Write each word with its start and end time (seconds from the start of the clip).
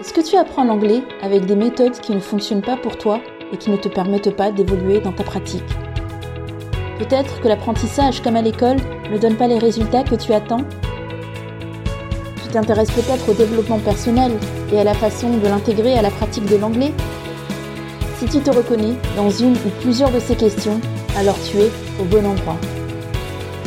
Est-ce 0.00 0.12
que 0.12 0.20
tu 0.20 0.36
apprends 0.36 0.62
l'anglais 0.62 1.02
avec 1.22 1.44
des 1.46 1.56
méthodes 1.56 1.98
qui 1.98 2.14
ne 2.14 2.20
fonctionnent 2.20 2.62
pas 2.62 2.76
pour 2.76 2.96
toi 2.98 3.18
et 3.52 3.56
qui 3.56 3.68
ne 3.68 3.76
te 3.76 3.88
permettent 3.88 4.36
pas 4.36 4.52
d'évoluer 4.52 5.00
dans 5.00 5.10
ta 5.10 5.24
pratique 5.24 5.64
Peut-être 7.00 7.40
que 7.40 7.48
l'apprentissage 7.48 8.22
comme 8.22 8.36
à 8.36 8.42
l'école 8.42 8.76
ne 9.10 9.18
donne 9.18 9.34
pas 9.34 9.48
les 9.48 9.58
résultats 9.58 10.04
que 10.04 10.14
tu 10.14 10.32
attends 10.32 10.62
Tu 12.44 12.48
t'intéresses 12.52 12.92
peut-être 12.92 13.28
au 13.28 13.34
développement 13.34 13.80
personnel 13.80 14.30
et 14.72 14.78
à 14.78 14.84
la 14.84 14.94
façon 14.94 15.36
de 15.36 15.48
l'intégrer 15.48 15.98
à 15.98 16.02
la 16.02 16.10
pratique 16.10 16.46
de 16.46 16.56
l'anglais 16.56 16.92
Si 18.20 18.26
tu 18.26 18.38
te 18.38 18.52
reconnais 18.52 18.94
dans 19.16 19.30
une 19.30 19.54
ou 19.54 19.70
plusieurs 19.80 20.12
de 20.12 20.20
ces 20.20 20.36
questions, 20.36 20.80
alors 21.16 21.36
tu 21.50 21.56
es 21.58 21.72
au 22.00 22.04
bon 22.04 22.24
endroit. 22.24 22.56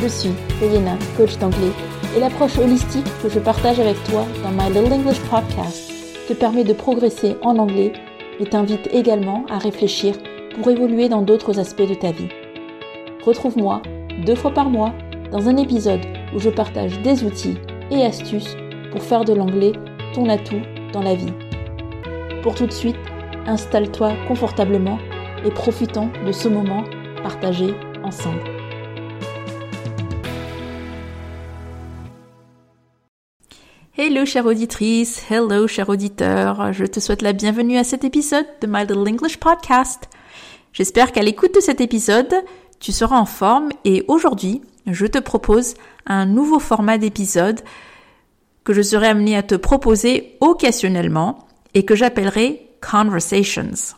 Je 0.02 0.08
suis 0.08 0.32
Elena, 0.64 0.98
coach 1.18 1.38
d'anglais, 1.40 1.74
et 2.16 2.22
l'approche 2.22 2.58
holistique 2.58 3.06
que 3.22 3.28
je 3.28 3.40
partage 3.40 3.82
avec 3.82 4.02
toi 4.06 4.26
dans 4.44 4.52
My 4.52 4.70
Little 4.70 4.94
English 4.94 5.20
Podcast 5.30 5.91
te 6.32 6.38
permet 6.38 6.64
de 6.64 6.72
progresser 6.72 7.36
en 7.42 7.58
anglais 7.58 7.92
et 8.40 8.46
t'invite 8.46 8.88
également 8.94 9.44
à 9.50 9.58
réfléchir 9.58 10.16
pour 10.56 10.70
évoluer 10.70 11.10
dans 11.10 11.22
d'autres 11.22 11.60
aspects 11.60 11.88
de 11.88 11.94
ta 11.94 12.12
vie. 12.12 12.30
Retrouve-moi 13.26 13.82
deux 14.26 14.36
fois 14.36 14.52
par 14.52 14.70
mois 14.70 14.94
dans 15.32 15.50
un 15.50 15.58
épisode 15.58 16.00
où 16.34 16.40
je 16.40 16.50
partage 16.50 17.02
des 17.02 17.26
outils 17.26 17.58
et 17.92 18.06
astuces 18.06 18.56
pour 18.92 19.04
faire 19.04 19.26
de 19.26 19.34
l'anglais 19.34 19.74
ton 20.14 20.30
atout 20.30 20.62
dans 20.94 21.02
la 21.02 21.16
vie. 21.16 21.34
Pour 22.44 22.56
tout 22.56 22.66
de 22.66 22.72
suite, 22.72 22.96
installe-toi 23.46 24.14
confortablement 24.30 25.00
et 25.46 25.52
profitons 25.52 26.10
de 26.26 26.32
ce 26.32 26.48
moment 26.48 26.86
partagé 27.24 27.74
ensemble. 28.04 28.51
Hello 34.04 34.26
chère 34.26 34.48
auditrice, 34.48 35.22
hello 35.30 35.68
cher 35.68 35.88
auditeur, 35.88 36.74
je 36.74 36.86
te 36.86 37.00
souhaite 37.00 37.22
la 37.22 37.34
bienvenue 37.34 37.78
à 37.78 37.84
cet 37.84 38.04
épisode 38.04 38.48
de 38.60 38.66
My 38.66 38.80
Little 38.80 39.08
English 39.08 39.38
Podcast. 39.38 40.10
J'espère 40.74 41.12
qu'à 41.12 41.22
l'écoute 41.22 41.54
de 41.54 41.60
cet 41.60 41.82
épisode, 41.82 42.34
tu 42.80 42.92
seras 42.92 43.20
en 43.20 43.28
forme 43.28 43.70
et 43.86 44.04
aujourd'hui, 44.08 44.64
je 44.88 45.06
te 45.06 45.20
propose 45.20 45.76
un 46.08 46.26
nouveau 46.26 46.58
format 46.58 46.98
d'épisode 46.98 47.60
que 48.64 48.74
je 48.74 48.82
serai 48.82 49.06
amené 49.06 49.38
à 49.38 49.44
te 49.44 49.54
proposer 49.54 50.36
occasionnellement 50.42 51.48
et 51.76 51.86
que 51.86 51.94
j'appellerai 51.94 52.72
Conversations. 52.82 53.94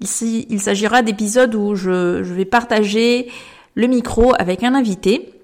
Ici, 0.00 0.46
il 0.48 0.58
s'agira 0.62 1.02
d'épisodes 1.02 1.54
où 1.54 1.74
je, 1.74 2.22
je 2.22 2.32
vais 2.32 2.46
partager 2.46 3.30
le 3.74 3.88
micro 3.88 4.32
avec 4.38 4.64
un 4.64 4.74
invité 4.74 5.34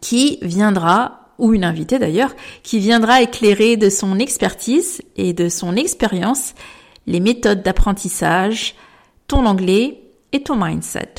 qui 0.00 0.40
viendra 0.42 1.25
ou 1.38 1.54
une 1.54 1.64
invitée 1.64 1.98
d'ailleurs, 1.98 2.34
qui 2.62 2.78
viendra 2.78 3.22
éclairer 3.22 3.76
de 3.76 3.90
son 3.90 4.18
expertise 4.18 5.02
et 5.16 5.32
de 5.32 5.48
son 5.48 5.76
expérience 5.76 6.54
les 7.06 7.20
méthodes 7.20 7.62
d'apprentissage, 7.62 8.74
ton 9.28 9.46
anglais 9.46 10.00
et 10.32 10.42
ton 10.42 10.56
mindset. 10.56 11.14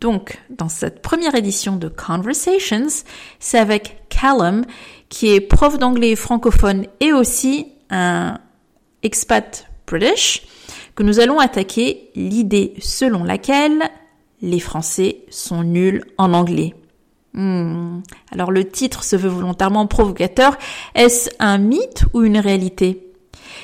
Donc, 0.00 0.40
dans 0.50 0.68
cette 0.68 1.02
première 1.02 1.34
édition 1.34 1.76
de 1.76 1.88
Conversations, 1.88 3.04
c'est 3.38 3.58
avec 3.58 4.02
Callum, 4.08 4.64
qui 5.08 5.28
est 5.28 5.40
prof 5.40 5.78
d'anglais 5.78 6.16
francophone 6.16 6.86
et 7.00 7.12
aussi 7.12 7.68
un 7.90 8.38
expat 9.02 9.68
british, 9.86 10.46
que 10.94 11.02
nous 11.02 11.20
allons 11.20 11.38
attaquer 11.38 12.10
l'idée 12.14 12.74
selon 12.80 13.24
laquelle 13.24 13.90
les 14.42 14.60
Français 14.60 15.22
sont 15.30 15.62
nuls 15.62 16.04
en 16.18 16.32
anglais. 16.32 16.74
Hmm. 17.36 18.00
Alors 18.32 18.50
le 18.50 18.66
titre 18.66 19.04
se 19.04 19.14
veut 19.14 19.28
volontairement 19.28 19.86
provocateur. 19.86 20.56
Est-ce 20.94 21.30
un 21.38 21.58
mythe 21.58 22.06
ou 22.14 22.22
une 22.22 22.38
réalité? 22.38 23.12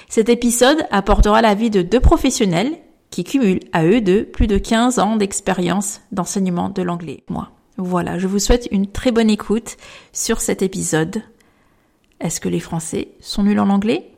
Cet 0.09 0.29
épisode 0.29 0.87
apportera 0.91 1.41
l'avis 1.41 1.71
de 1.71 1.81
deux 1.81 2.01
professionnels 2.01 2.73
qui 3.11 3.25
cumulent 3.25 3.61
à 3.73 3.85
eux 3.85 4.03
deux 4.03 4.25
plus 4.25 4.47
de 4.47 4.59
15 4.59 4.99
ans 4.99 5.17
d'expérience 5.17 6.03
d'enseignement 6.13 6.69
de 6.69 6.83
l'anglais. 6.83 7.25
Moi. 7.31 7.49
Voilà, 7.79 8.19
je 8.19 8.27
vous 8.27 8.39
souhaite 8.39 8.69
une 8.71 8.87
très 8.87 9.11
bonne 9.11 9.31
écoute 9.31 9.79
sur 10.13 10.41
cet 10.41 10.61
épisode. 10.61 11.23
Est-ce 12.21 12.41
que 12.41 12.51
les 12.51 12.61
Français 12.61 13.09
sont 13.21 13.43
nuls 13.43 13.59
en 13.59 13.71
anglais? 13.71 14.13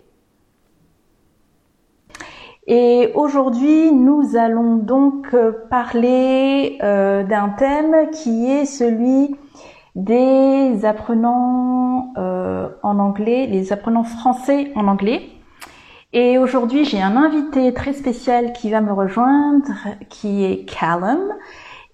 Et 2.67 3.11
aujourd'hui, 3.15 3.93
nous 3.93 4.37
allons 4.37 4.77
donc 4.77 5.28
euh, 5.34 5.53
parler 5.71 6.78
euh, 6.83 7.23
d'un 7.23 7.51
thème 7.51 8.11
qui 8.11 8.51
est 8.51 8.65
celui 8.65 9.37
des 9.94 10.84
apprenants 10.84 12.12
euh, 12.16 12.69
en 12.82 12.99
anglais, 12.99 13.47
les 13.47 13.72
apprenants 13.72 14.05
français 14.05 14.72
en 14.75 14.88
anglais. 14.88 15.28
Et 16.12 16.38
aujourd'hui, 16.38 16.84
j'ai 16.84 17.00
un 17.00 17.16
invité 17.16 17.72
très 17.75 17.93
spécial 17.93 18.53
qui 18.53 18.71
va 18.71 18.81
me 18.81 18.93
rejoindre, 18.93 19.71
qui 20.09 20.44
est 20.44 20.65
Callum, 20.65 21.33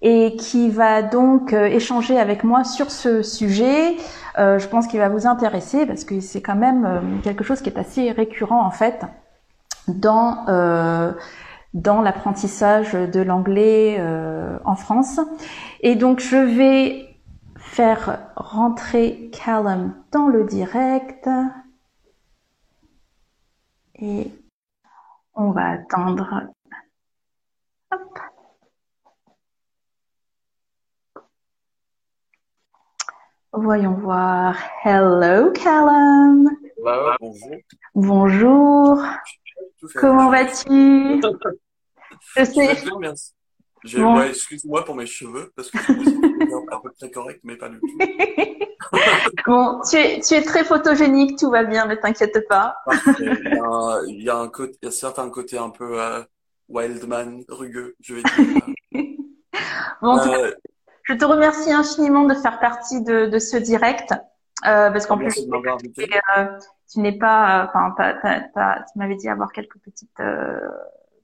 et 0.03 0.35
qui 0.35 0.69
va 0.69 1.03
donc 1.03 1.53
euh, 1.53 1.65
échanger 1.65 2.19
avec 2.19 2.43
moi 2.43 2.63
sur 2.63 2.89
ce 2.89 3.21
sujet. 3.21 3.97
Euh, 4.39 4.57
je 4.57 4.67
pense 4.67 4.87
qu'il 4.87 4.99
va 4.99 5.09
vous 5.09 5.27
intéresser 5.27 5.85
parce 5.85 6.03
que 6.03 6.19
c'est 6.21 6.41
quand 6.41 6.55
même 6.55 7.19
quelque 7.23 7.43
chose 7.43 7.61
qui 7.61 7.69
est 7.69 7.77
assez 7.77 8.11
récurrent 8.11 8.65
en 8.65 8.71
fait 8.71 9.05
dans 9.87 10.45
dans 11.73 12.01
l'apprentissage 12.01 12.93
de 12.93 13.21
l'anglais 13.21 14.01
en 14.65 14.75
France. 14.75 15.19
Et 15.81 15.95
donc 15.95 16.19
je 16.19 16.35
vais 16.35 17.10
faire 17.71 18.33
rentrer 18.35 19.29
Callum 19.31 19.95
dans 20.11 20.27
le 20.27 20.43
direct. 20.43 21.29
Et 23.95 24.29
on 25.35 25.51
va 25.51 25.69
attendre. 25.69 26.49
Hop. 27.91 28.19
Voyons 33.53 33.93
voir. 33.93 34.57
Hello 34.83 35.51
Callum. 35.51 36.49
bonjour. 37.21 37.55
Bonjour. 37.95 39.03
Comment 39.95 40.29
vas-tu? 40.29 41.21
Je 42.35 42.43
sais. 42.43 42.77
merci. 42.99 43.33
Je, 43.83 44.27
excuse-moi 44.29 44.85
pour 44.85 44.95
mes 44.95 45.07
cheveux, 45.07 45.51
parce 45.55 45.71
que 45.71 46.20
un 46.41 46.79
peu 46.79 46.91
très 46.97 47.11
correct, 47.11 47.41
mais 47.43 47.55
pas 47.55 47.69
du 47.69 47.79
tout. 47.79 47.97
bon, 49.47 49.81
tu 49.89 49.97
es, 49.97 50.19
tu 50.21 50.33
es 50.33 50.41
très 50.41 50.63
photogénique, 50.63 51.37
tout 51.37 51.49
va 51.49 51.63
bien, 51.63 51.85
ne 51.85 51.95
t'inquiète 51.95 52.47
pas. 52.47 52.75
il, 53.19 54.23
y 54.23 54.29
a, 54.29 54.37
un 54.37 54.47
côté, 54.47 54.77
il 54.81 54.85
y 54.85 54.89
a 54.89 54.91
certains 54.91 55.29
côtés 55.29 55.57
un 55.57 55.69
peu 55.69 56.01
euh, 56.01 56.23
wildman, 56.69 57.43
rugueux, 57.49 57.95
je 58.01 58.15
vais 58.15 58.23
dire. 58.23 58.61
bon, 60.01 60.17
euh, 60.17 60.51
je 61.03 61.13
te 61.13 61.25
remercie 61.25 61.71
infiniment 61.71 62.25
de 62.25 62.33
faire 62.35 62.59
partie 62.59 63.03
de, 63.03 63.25
de 63.25 63.39
ce 63.39 63.57
direct, 63.57 64.13
euh, 64.65 64.91
parce 64.91 65.05
qu'en 65.07 65.17
plus, 65.17 65.37
euh, 65.37 66.47
tu 66.91 66.99
n'es 66.99 67.17
pas, 67.17 67.71
enfin, 67.73 67.95
tu 67.95 68.99
m'avais 68.99 69.15
dit 69.15 69.29
avoir 69.29 69.51
quelques 69.51 69.77
petites, 69.79 70.19
euh, 70.19 70.59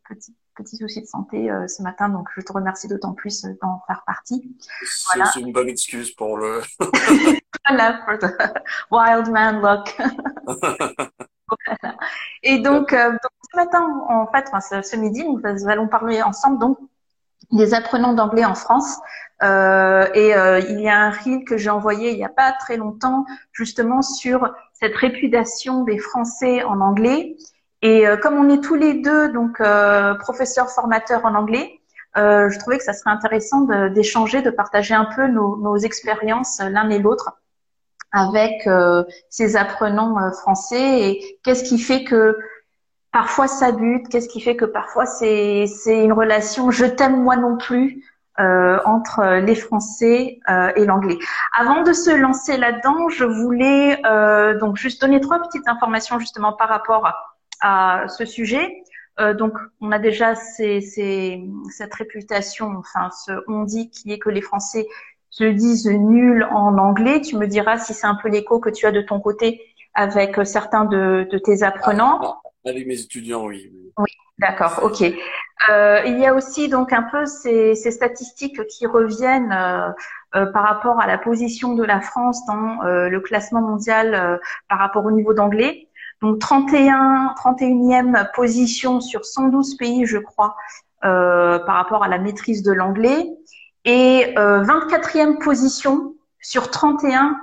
petites 0.09 0.37
petit 0.57 0.77
souci 0.77 1.01
de 1.01 1.05
santé 1.05 1.49
euh, 1.49 1.67
ce 1.67 1.81
matin, 1.81 2.09
donc 2.09 2.27
je 2.35 2.41
te 2.41 2.51
remercie 2.51 2.87
d'autant 2.87 3.13
plus 3.13 3.45
euh, 3.45 3.49
d'en 3.61 3.81
faire 3.87 4.03
partie. 4.05 4.55
Voilà. 5.07 5.29
C'est 5.31 5.41
une 5.41 5.51
bonne 5.51 5.69
excuse 5.69 6.11
pour 6.11 6.37
le. 6.37 6.61
voilà, 7.67 7.99
pour 8.05 8.17
the 8.17 8.33
wild 8.91 9.29
man 9.29 9.61
look. 9.61 9.95
voilà. 11.47 11.95
Et 12.43 12.59
donc, 12.59 12.93
euh, 12.93 13.11
donc, 13.11 13.31
ce 13.51 13.57
matin, 13.57 14.05
en 14.09 14.27
fait, 14.27 14.49
enfin, 14.51 14.81
ce, 14.81 14.95
midi, 14.95 15.23
nous 15.23 15.69
allons 15.69 15.87
parler 15.87 16.21
ensemble 16.21 16.59
donc 16.59 16.77
des 17.51 17.73
apprenants 17.73 18.13
d'anglais 18.13 18.45
en 18.45 18.55
France. 18.55 18.97
Euh, 19.43 20.07
et 20.15 20.35
euh, 20.35 20.59
il 20.59 20.81
y 20.81 20.89
a 20.89 20.99
un 20.99 21.11
reel 21.11 21.45
que 21.45 21.57
j'ai 21.57 21.69
envoyé 21.69 22.11
il 22.11 22.17
n'y 22.17 22.25
a 22.25 22.29
pas 22.29 22.53
très 22.53 22.75
longtemps, 22.77 23.25
justement 23.51 24.01
sur 24.01 24.51
cette 24.73 24.95
réputation 24.95 25.83
des 25.83 25.99
Français 25.99 26.63
en 26.63 26.81
anglais. 26.81 27.35
Et 27.81 28.07
euh, 28.07 28.17
comme 28.17 28.35
on 28.35 28.49
est 28.49 28.63
tous 28.63 28.75
les 28.75 28.95
deux 28.95 29.29
donc 29.29 29.59
euh, 29.61 30.15
professeurs 30.15 30.69
formateurs 30.71 31.25
en 31.25 31.35
anglais, 31.35 31.79
euh, 32.17 32.49
je 32.49 32.57
trouvais 32.59 32.77
que 32.77 32.83
ça 32.83 32.93
serait 32.93 33.11
intéressant 33.11 33.61
d'échanger, 33.89 34.41
de, 34.41 34.49
partager 34.49 34.95
un 34.95 35.05
peu 35.05 35.27
nos, 35.27 35.57
nos 35.57 35.77
expériences 35.77 36.59
l'un 36.59 36.89
et 36.89 36.99
l'autre 36.99 37.39
avec 38.13 38.67
ces 39.29 39.57
apprenants 39.57 40.31
français 40.31 41.01
et 41.01 41.39
qu'est-ce 41.43 41.65
qui 41.65 41.77
fait 41.77 42.05
que 42.05 42.37
parfois 43.11 43.47
ça 43.47 43.73
bute, 43.73 44.07
qu'est-ce 44.07 44.29
qui 44.29 44.39
fait 44.39 44.55
que 44.55 44.63
parfois 44.63 45.05
c'est 45.05 45.67
une 45.87 46.13
relation 46.13 46.71
je 46.71 46.85
t'aime 46.85 47.21
moi 47.21 47.35
non 47.35 47.57
plus 47.57 48.01
euh, 48.39 48.77
entre 48.85 49.39
les 49.39 49.55
Français 49.55 50.39
euh, 50.47 50.71
et 50.75 50.85
l'anglais? 50.85 51.17
Avant 51.57 51.81
de 51.81 51.91
se 51.91 52.11
lancer 52.11 52.55
là-dedans, 52.55 53.09
je 53.09 53.25
voulais 53.25 53.99
euh, 54.05 54.59
donc 54.59 54.77
juste 54.77 55.01
donner 55.01 55.19
trois 55.19 55.39
petites 55.41 55.67
informations 55.67 56.19
justement 56.19 56.53
par 56.53 56.69
rapport 56.69 57.11
à 57.61 58.05
ce 58.07 58.25
sujet. 58.25 58.83
Euh, 59.19 59.33
donc, 59.33 59.53
on 59.81 59.91
a 59.91 59.99
déjà 59.99 60.35
ces, 60.35 60.81
ces, 60.81 61.43
cette 61.71 61.93
réputation, 61.93 62.73
enfin, 62.77 63.09
ce 63.25 63.31
on 63.47 63.63
dit 63.63 63.89
qui 63.89 64.11
est 64.11 64.19
que 64.19 64.29
les 64.29 64.41
Français 64.41 64.85
se 65.29 65.43
disent 65.43 65.87
nuls 65.87 66.47
en 66.51 66.77
anglais. 66.77 67.21
Tu 67.21 67.35
me 67.35 67.47
diras 67.47 67.77
si 67.77 67.93
c'est 67.93 68.07
un 68.07 68.15
peu 68.15 68.29
l'écho 68.29 68.59
que 68.59 68.69
tu 68.69 68.85
as 68.85 68.91
de 68.91 69.01
ton 69.01 69.19
côté 69.19 69.61
avec 69.93 70.39
certains 70.45 70.85
de, 70.85 71.27
de 71.31 71.37
tes 71.39 71.63
apprenants. 71.63 72.19
Ah, 72.21 72.41
ah, 72.43 72.69
avec 72.69 72.85
mes 72.85 72.99
étudiants, 73.01 73.45
oui. 73.45 73.71
Oui, 73.97 74.11
d'accord, 74.37 74.79
ok. 74.83 75.01
Euh, 75.69 76.01
il 76.05 76.19
y 76.19 76.25
a 76.27 76.35
aussi 76.35 76.69
donc 76.69 76.93
un 76.93 77.01
peu 77.01 77.25
ces, 77.25 77.73
ces 77.73 77.89
statistiques 77.89 78.63
qui 78.67 78.85
reviennent 78.85 79.51
euh, 79.51 79.89
euh, 80.35 80.45
par 80.51 80.63
rapport 80.63 81.01
à 81.01 81.07
la 81.07 81.17
position 81.17 81.73
de 81.73 81.83
la 81.83 81.99
France 81.99 82.45
dans 82.45 82.83
euh, 82.83 83.09
le 83.09 83.19
classement 83.19 83.61
mondial 83.61 84.13
euh, 84.13 84.37
par 84.69 84.77
rapport 84.77 85.03
au 85.05 85.11
niveau 85.11 85.33
d'anglais. 85.33 85.86
Donc 86.21 86.39
31, 86.39 87.35
31e 87.37 88.31
position 88.33 89.01
sur 89.01 89.25
112 89.25 89.77
pays, 89.77 90.05
je 90.05 90.17
crois, 90.17 90.55
par 91.01 91.75
rapport 91.75 92.03
à 92.03 92.07
la 92.07 92.17
maîtrise 92.17 92.63
de 92.63 92.71
l'anglais, 92.71 93.27
et 93.85 94.33
24e 94.35 95.37
position 95.37 96.15
sur 96.41 96.71
31 96.71 97.37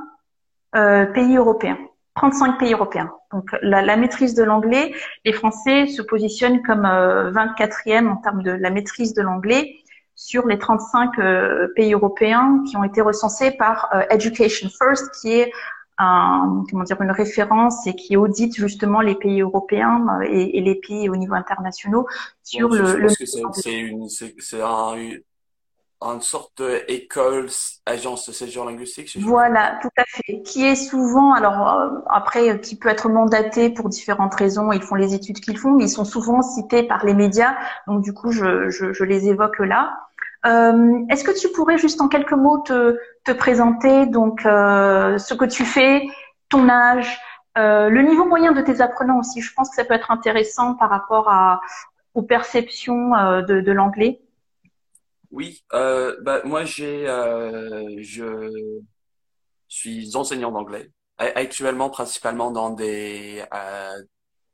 pays 1.15 1.37
européens. 1.37 1.79
35 2.17 2.59
pays 2.59 2.73
européens. 2.73 3.13
Donc 3.33 3.51
la, 3.63 3.83
la 3.83 3.97
maîtrise 3.97 4.35
de 4.35 4.43
l'anglais, 4.43 4.93
les 5.25 5.33
Français 5.33 5.87
se 5.87 6.03
positionnent 6.03 6.63
comme 6.63 6.83
24e 6.83 8.09
en 8.09 8.17
termes 8.17 8.43
de 8.43 8.51
la 8.51 8.71
maîtrise 8.71 9.15
de 9.15 9.23
l'anglais 9.23 9.85
sur 10.17 10.47
les 10.47 10.59
35 10.59 11.19
euh, 11.19 11.69
pays 11.75 11.93
européens 11.93 12.63
qui 12.69 12.77
ont 12.77 12.85
été 12.85 13.01
recensés 13.01 13.51
par 13.53 13.89
euh, 13.95 14.03
Education 14.11 14.69
First, 14.69 15.11
qui 15.21 15.33
est 15.33 15.53
un, 15.99 16.65
comment 16.71 16.85
dire, 16.85 17.01
une 17.01 17.11
référence 17.11 17.87
et 17.87 17.95
qui 17.95 18.17
audite 18.17 18.55
justement 18.57 19.01
les 19.01 19.15
pays 19.15 19.41
européens 19.41 20.05
euh, 20.21 20.27
et, 20.29 20.59
et 20.59 20.61
les 20.61 20.75
pays 20.75 21.09
au 21.09 21.17
niveau 21.17 21.35
international 21.35 22.05
sur 22.43 22.69
le. 22.69 22.85
Je 22.85 23.03
pense 23.03 23.17
que 23.17 23.63
c'est 23.63 23.79
une, 23.79 24.09
c'est 24.09 24.63
un, 24.63 24.95
une 24.97 26.21
sorte 26.21 26.61
d'école, 26.89 27.49
agence 27.87 28.29
de 28.29 28.33
séjour 28.33 28.67
linguistique. 28.67 29.17
Voilà, 29.21 29.79
tout 29.81 29.89
à 29.97 30.05
fait. 30.07 30.43
Qui 30.43 30.67
est 30.67 30.75
souvent, 30.75 31.33
alors 31.33 31.93
après, 32.09 32.61
qui 32.61 32.77
peut 32.77 32.91
être 32.91 33.09
mandaté 33.09 33.71
pour 33.71 33.89
différentes 33.89 34.35
raisons. 34.35 34.71
Ils 34.73 34.83
font 34.83 34.97
les 34.97 35.15
études 35.15 35.41
qu'ils 35.41 35.59
font, 35.59 35.73
mais 35.73 35.85
ils 35.85 35.91
sont 35.91 36.05
souvent 36.05 36.43
cités 36.43 36.83
par 36.83 37.07
les 37.07 37.15
médias. 37.15 37.55
Donc 37.87 38.03
du 38.03 38.13
coup, 38.13 38.33
je, 38.33 38.69
je, 38.69 38.93
je 38.93 39.05
les 39.05 39.29
évoque 39.29 39.61
là. 39.61 39.97
Euh, 40.47 41.05
Est-ce 41.09 41.25
que 41.25 41.39
tu 41.39 41.49
pourrais 41.53 41.79
juste 41.79 42.01
en 42.01 42.09
quelques 42.09 42.33
mots 42.33 42.59
te, 42.59 42.99
te 43.25 43.33
présenter 43.33 44.07
donc 44.07 44.45
euh, 44.45 45.17
ce 45.19 45.35
que 45.35 45.45
tu 45.45 45.65
fais, 45.65 46.07
ton 46.49 46.69
âge, 46.69 47.19
euh, 47.57 47.89
le 47.89 48.03
niveau 48.03 48.27
moyen 48.27 48.53
de 48.53 48.61
tes 48.61 48.81
apprenants 48.81 49.21
aussi? 49.21 49.41
Je 49.41 49.53
pense 49.55 49.71
que 49.71 49.77
ça 49.77 49.85
peut 49.85 49.95
être 49.95 50.11
intéressant 50.11 50.75
par 50.75 50.91
rapport 50.91 51.31
à, 51.31 51.61
aux 52.15 52.23
perceptions 52.23 53.15
euh, 53.15 53.43
de, 53.43 53.61
de 53.61 53.73
l'anglais. 53.73 54.21
Oui, 55.31 55.65
euh, 55.73 56.17
bah, 56.23 56.43
moi 56.45 56.65
j'ai, 56.65 57.09
euh, 57.09 57.97
je 57.99 58.51
suis 59.67 60.15
enseignant 60.15 60.53
d'anglais 60.53 60.91
actuellement 61.19 61.91
principalement 61.91 62.51
dans 62.51 62.71
des, 62.71 63.45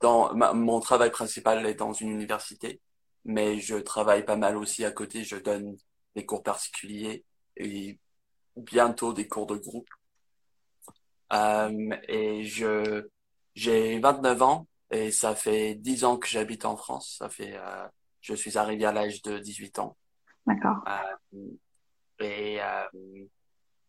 dans 0.00 0.30
mon 0.54 0.80
travail 0.80 1.10
principal 1.10 1.64
est 1.66 1.74
dans 1.74 1.92
une 1.92 2.10
université 2.10 2.80
mais 3.24 3.58
je 3.58 3.76
travaille 3.76 4.24
pas 4.24 4.36
mal 4.36 4.56
aussi 4.56 4.84
à 4.84 4.90
côté. 4.90 5.24
Je 5.24 5.36
donne 5.36 5.76
des 6.14 6.26
cours 6.26 6.42
particuliers 6.42 7.24
et 7.56 7.98
bientôt 8.56 9.12
des 9.12 9.28
cours 9.28 9.46
de 9.46 9.56
groupe. 9.56 9.88
Euh, 11.32 11.96
et 12.08 12.44
je 12.44 13.06
j'ai 13.54 13.98
29 13.98 14.42
ans 14.42 14.66
et 14.90 15.10
ça 15.10 15.34
fait 15.34 15.74
10 15.74 16.04
ans 16.04 16.16
que 16.16 16.28
j'habite 16.28 16.64
en 16.64 16.76
France. 16.76 17.16
Ça 17.18 17.28
fait 17.28 17.56
euh, 17.56 17.86
je 18.20 18.34
suis 18.34 18.58
arrivé 18.58 18.84
à 18.84 18.92
l'âge 18.92 19.22
de 19.22 19.38
18 19.38 19.78
ans. 19.78 19.96
D'accord. 20.46 20.78
Euh, 20.88 21.38
et 22.18 22.60
euh, 22.60 23.24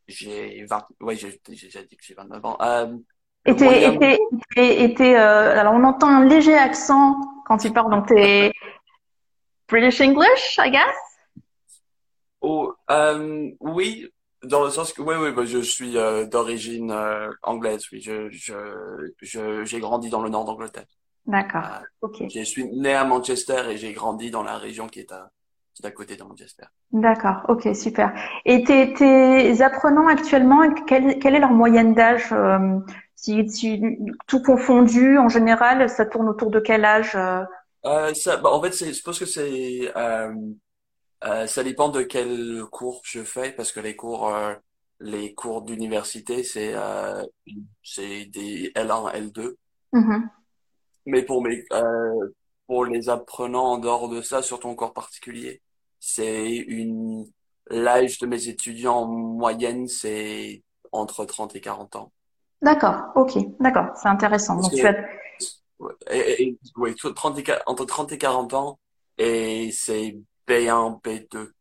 j'ai 0.08 0.66
20 0.66 0.88
ouais, 1.02 1.16
j'ai 1.16 1.40
déjà 1.48 1.84
dit 1.84 1.98
que 1.98 2.04
j'ai 2.04 2.14
29 2.14 2.46
ans. 2.46 2.58
Euh, 2.62 2.98
et 3.46 3.56
t'es, 3.56 4.20
et 4.56 4.94
t'es, 4.94 5.16
euh, 5.16 5.60
alors 5.60 5.74
on 5.74 5.84
entend 5.84 6.08
un 6.08 6.26
léger 6.28 6.56
accent 6.56 7.16
quand 7.48 7.58
tu 7.58 7.72
parles, 7.72 7.90
donc 7.90 8.08
t'es, 8.08 8.52
British 9.72 10.02
English, 10.02 10.60
I 10.60 10.70
guess? 10.70 10.96
Oh, 12.42 12.74
euh, 12.90 13.50
oui, 13.62 14.08
dans 14.44 14.64
le 14.64 14.70
sens 14.70 14.92
que 14.92 15.02
oui, 15.02 15.16
oui, 15.18 15.32
bah, 15.32 15.46
je 15.46 15.60
suis 15.60 15.98
euh, 15.98 16.26
d'origine 16.26 16.92
euh, 16.92 17.32
anglaise. 17.44 17.86
Oui, 17.92 18.02
je, 18.02 18.30
je, 18.30 19.64
j'ai 19.64 19.80
grandi 19.80 20.10
dans 20.10 20.22
le 20.22 20.30
nord 20.30 20.46
d'Angleterre. 20.46 20.86
D'accord. 21.26 21.84
ok. 22.02 22.24
Je 22.34 22.42
suis 22.42 22.66
né 22.66 22.94
à 22.94 23.06
Manchester 23.06 23.62
et 23.70 23.78
j'ai 23.78 23.94
grandi 23.94 24.32
dans 24.32 24.44
la 24.44 24.58
région 24.58 24.88
qui 24.88 25.00
est 25.00 25.12
à, 25.12 25.30
qui 25.74 25.84
est 25.84 25.88
à 25.88 25.92
côté 25.92 26.18
de 26.18 26.24
Manchester. 26.24 26.66
D'accord. 26.92 27.46
Ok, 27.48 27.70
super. 27.76 28.12
Et 28.46 28.64
tes, 28.64 28.94
tes 28.94 29.62
apprenants 29.62 30.08
actuellement, 30.08 30.68
quelle, 30.88 31.20
quelle 31.20 31.36
est 31.36 31.40
leur 31.40 31.52
moyenne 31.52 31.94
d'âge 31.94 32.34
si, 33.16 33.48
si, 33.52 33.80
tout 34.26 34.42
confondu, 34.42 35.20
en 35.20 35.30
général, 35.30 35.88
ça 35.90 36.08
tourne 36.08 36.28
autour 36.28 36.50
de 36.50 36.60
quel 36.60 36.84
âge 36.84 37.16
euh, 37.86 38.14
ça, 38.14 38.38
bah, 38.38 38.52
en 38.52 38.62
fait, 38.62 38.72
c'est, 38.72 38.94
je 38.94 39.02
pense 39.02 39.20
que 39.20 39.26
c'est, 39.26 39.92
euh, 39.96 40.34
euh, 41.24 41.48
ça 41.48 41.64
dépend 41.64 41.90
de 41.90 42.02
quel 42.02 42.64
cours 42.72 43.02
je 43.04 43.24
fais 43.24 43.52
parce 43.52 43.72
que 43.72 43.80
les 43.80 43.96
cours, 43.96 44.34
euh, 44.34 44.54
les 45.00 45.34
cours 45.34 45.64
d'université, 45.64 46.44
c'est, 46.44 46.74
euh, 46.74 47.24
c'est 47.84 48.26
des 48.26 48.72
L1, 48.76 49.12
L2. 49.14 49.56
Mm-hmm. 49.94 50.28
Mais 51.08 51.24
pour 51.24 51.44
mes, 51.44 51.66
pour 52.68 52.86
les 52.86 53.10
apprenants 53.10 53.74
en 53.74 53.78
dehors 53.80 54.10
de 54.10 54.22
ça, 54.22 54.42
sur 54.42 54.60
ton 54.60 54.76
cours 54.76 54.94
particulier, 54.94 55.62
c'est 56.00 56.56
une, 56.56 57.26
l'âge 57.70 58.20
de 58.20 58.28
mes 58.28 58.48
étudiants 58.48 58.98
en 58.98 59.08
moyenne, 59.08 59.88
c'est 59.88 60.64
entre 60.92 61.26
30 61.26 61.56
et 61.56 61.62
40 61.62 61.96
ans. 61.96 62.12
D'accord, 62.62 63.06
ok, 63.16 63.38
d'accord, 63.60 63.88
c'est 63.96 64.08
intéressant. 64.08 64.56
Donc, 64.56 64.72
tu 64.72 64.86
as 64.86 64.96
et, 66.12 66.58
oui, 66.78 66.96
entre 67.66 67.86
30 67.86 68.12
et 68.12 68.18
40 68.18 68.54
ans, 68.54 68.80
et 69.18 69.72
c'est 69.72 70.18
B1, 70.48 71.02
B2. 71.02 71.52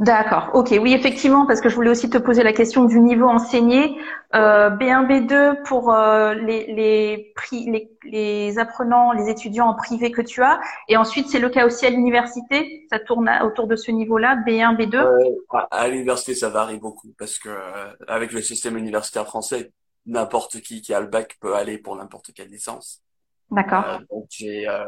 D'accord, 0.00 0.48
ok, 0.54 0.70
oui 0.80 0.94
effectivement, 0.94 1.44
parce 1.44 1.60
que 1.60 1.68
je 1.68 1.74
voulais 1.74 1.90
aussi 1.90 2.08
te 2.08 2.16
poser 2.16 2.42
la 2.42 2.54
question 2.54 2.86
du 2.86 3.00
niveau 3.00 3.26
enseigné. 3.26 3.98
Euh, 4.34 4.70
B1, 4.70 5.06
B2 5.06 5.62
pour 5.64 5.92
euh, 5.92 6.32
les, 6.32 6.72
les, 6.72 7.34
les, 7.52 7.90
les, 8.04 8.58
apprenants, 8.58 9.12
les 9.12 9.28
étudiants 9.28 9.66
en 9.66 9.74
privé 9.74 10.10
que 10.10 10.22
tu 10.22 10.42
as, 10.42 10.58
et 10.88 10.96
ensuite 10.96 11.28
c'est 11.28 11.38
le 11.38 11.50
cas 11.50 11.66
aussi 11.66 11.84
à 11.84 11.90
l'université, 11.90 12.86
ça 12.90 12.98
tourne 12.98 13.30
autour 13.44 13.66
de 13.66 13.76
ce 13.76 13.90
niveau-là, 13.90 14.36
B1, 14.36 14.78
B2 14.78 14.96
euh, 14.96 15.58
À 15.70 15.88
l'université 15.88 16.34
ça 16.34 16.48
varie 16.48 16.78
beaucoup, 16.78 17.12
parce 17.18 17.38
que 17.38 17.50
euh, 17.50 17.92
avec 18.08 18.32
le 18.32 18.40
système 18.40 18.78
universitaire 18.78 19.26
français, 19.26 19.70
n'importe 20.06 20.62
qui 20.62 20.80
qui 20.80 20.94
a 20.94 21.00
le 21.02 21.08
bac 21.08 21.36
peut 21.42 21.54
aller 21.54 21.76
pour 21.76 21.94
n'importe 21.96 22.32
quelle 22.32 22.48
licence. 22.48 23.02
D'accord. 23.50 23.84
Euh, 23.86 23.98
donc 24.10 24.26
j'ai 24.30 24.68
euh, 24.68 24.84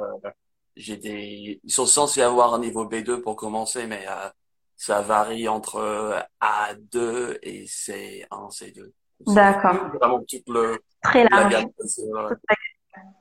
j'ai 0.76 0.96
des 0.96 1.60
ils 1.62 1.72
sont 1.72 1.86
censés 1.86 2.22
avoir 2.22 2.54
un 2.54 2.60
niveau 2.60 2.84
B2 2.86 3.20
pour 3.20 3.36
commencer 3.36 3.86
mais 3.86 4.04
euh, 4.08 4.28
ça 4.76 5.00
varie 5.00 5.48
entre 5.48 6.24
A2 6.40 7.38
et 7.42 7.64
C1, 7.64 8.26
C2. 8.50 8.90
D'accord. 9.26 9.90
Vraiment 9.94 10.20
tout 10.20 10.52
le 10.52 10.78
très 11.02 11.28
large. 11.28 11.66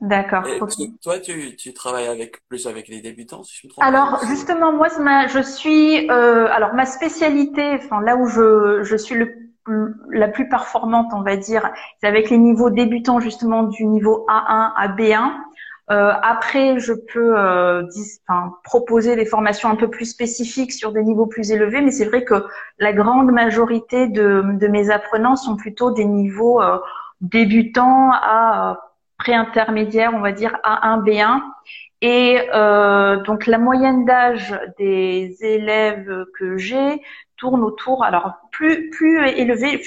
D'accord. 0.00 0.44
Toi, 1.02 1.18
tu, 1.20 1.56
tu 1.56 1.72
travailles 1.72 2.08
avec 2.08 2.46
plus 2.48 2.66
avec 2.66 2.88
les 2.88 3.00
débutants, 3.00 3.42
si 3.42 3.56
je 3.56 3.66
me 3.66 3.70
trompe. 3.70 3.84
Alors 3.84 4.20
justement, 4.26 4.72
moi, 4.72 4.88
ma, 4.98 5.28
je 5.28 5.40
suis, 5.40 6.10
euh, 6.10 6.46
alors 6.50 6.74
ma 6.74 6.84
spécialité, 6.84 7.74
enfin 7.74 8.00
là 8.02 8.16
où 8.16 8.26
je, 8.26 8.82
je 8.82 8.96
suis 8.96 9.14
le 9.14 9.41
la 9.66 10.28
plus 10.28 10.48
performante, 10.48 11.12
on 11.14 11.22
va 11.22 11.36
dire, 11.36 11.70
c'est 12.00 12.06
avec 12.06 12.30
les 12.30 12.38
niveaux 12.38 12.70
débutants 12.70 13.20
justement 13.20 13.64
du 13.64 13.86
niveau 13.86 14.26
A1 14.28 14.72
à 14.76 14.88
B1. 14.88 15.32
Euh, 15.90 16.12
après, 16.22 16.78
je 16.78 16.92
peux 16.92 17.38
euh, 17.38 17.82
enfin, 18.26 18.54
proposer 18.64 19.16
des 19.16 19.26
formations 19.26 19.68
un 19.68 19.76
peu 19.76 19.90
plus 19.90 20.06
spécifiques 20.06 20.72
sur 20.72 20.92
des 20.92 21.02
niveaux 21.02 21.26
plus 21.26 21.50
élevés, 21.50 21.80
mais 21.80 21.90
c'est 21.90 22.04
vrai 22.04 22.24
que 22.24 22.46
la 22.78 22.92
grande 22.92 23.30
majorité 23.32 24.08
de, 24.08 24.42
de 24.58 24.66
mes 24.68 24.90
apprenants 24.90 25.36
sont 25.36 25.56
plutôt 25.56 25.90
des 25.90 26.04
niveaux 26.04 26.62
euh, 26.62 26.78
débutants 27.20 28.10
à 28.12 28.70
euh, 28.70 28.74
pré-intermédiaire, 29.18 30.12
on 30.14 30.20
va 30.20 30.32
dire 30.32 30.56
A1, 30.64 31.02
B1. 31.02 31.40
Et 32.00 32.40
euh, 32.52 33.22
donc 33.22 33.46
la 33.46 33.58
moyenne 33.58 34.04
d'âge 34.04 34.58
des 34.78 35.36
élèves 35.40 36.24
que 36.38 36.56
j'ai 36.56 37.00
tourne 37.42 37.64
autour, 37.64 38.04
alors 38.04 38.34
plus 38.52 38.88
plus 38.90 39.18
élevé. 39.26 39.82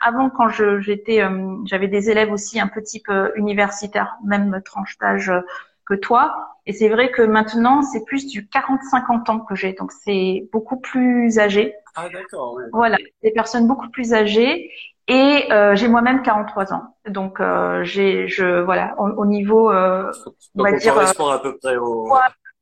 avant, 0.00 0.30
quand 0.30 0.48
je 0.48 0.80
j'étais, 0.80 1.22
euh, 1.22 1.56
j'avais 1.66 1.86
des 1.86 2.08
élèves 2.08 2.32
aussi 2.32 2.58
un 2.58 2.66
peu 2.66 2.80
type 2.82 3.10
euh, 3.10 3.28
universitaire, 3.36 4.16
même 4.24 4.62
tranche 4.64 4.96
d'âge 4.98 5.28
euh, 5.28 5.40
que 5.84 5.92
toi. 5.92 6.56
Et 6.64 6.72
c'est 6.72 6.88
vrai 6.88 7.10
que 7.10 7.20
maintenant, 7.20 7.82
c'est 7.82 8.06
plus 8.06 8.26
du 8.26 8.46
40-50 8.46 9.30
ans 9.30 9.40
que 9.40 9.54
j'ai, 9.54 9.74
donc 9.74 9.92
c'est 9.92 10.48
beaucoup 10.50 10.80
plus 10.80 11.38
âgé. 11.38 11.74
Ah 11.94 12.08
d'accord. 12.08 12.58
Voilà, 12.72 12.96
des 13.22 13.32
personnes 13.32 13.68
beaucoup 13.68 13.90
plus 13.90 14.14
âgées. 14.14 14.70
Et 15.06 15.46
j'ai 15.74 15.88
moi-même 15.88 16.22
43 16.22 16.72
ans, 16.72 16.96
donc 17.06 17.38
j'ai, 17.82 18.26
je 18.26 18.62
voilà, 18.62 18.94
au, 18.98 19.26
niveau, 19.26 19.70
on 19.70 20.62
va 20.62 20.72
dire, 20.72 20.94
correspond 20.94 21.28
à 21.28 21.38
peu 21.38 21.58
près 21.58 21.76
au, 21.76 22.08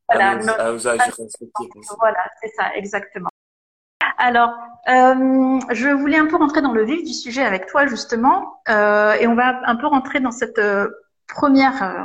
voilà, 0.09 0.35
respectifs. 0.35 1.71
Voilà, 2.01 2.25
c'est 2.41 2.51
ça, 2.57 2.75
exactement. 2.75 3.31
Alors, 4.19 4.51
euh, 4.89 5.61
je 5.71 5.89
voulais 5.89 6.19
un 6.19 6.27
peu 6.27 6.37
rentrer 6.37 6.61
dans 6.61 6.73
le 6.73 6.85
vif 6.85 7.05
du 7.05 7.13
sujet 7.13 7.45
avec 7.45 7.67
toi 7.67 7.87
justement, 7.87 8.61
euh, 8.69 9.15
et 9.15 9.27
on 9.27 9.35
va 9.35 9.61
un 9.67 9.77
peu 9.77 9.87
rentrer 9.87 10.21
dans 10.21 10.33
cette 10.33 10.59
euh, 10.59 10.89
première 11.29 11.83
euh, 11.83 12.05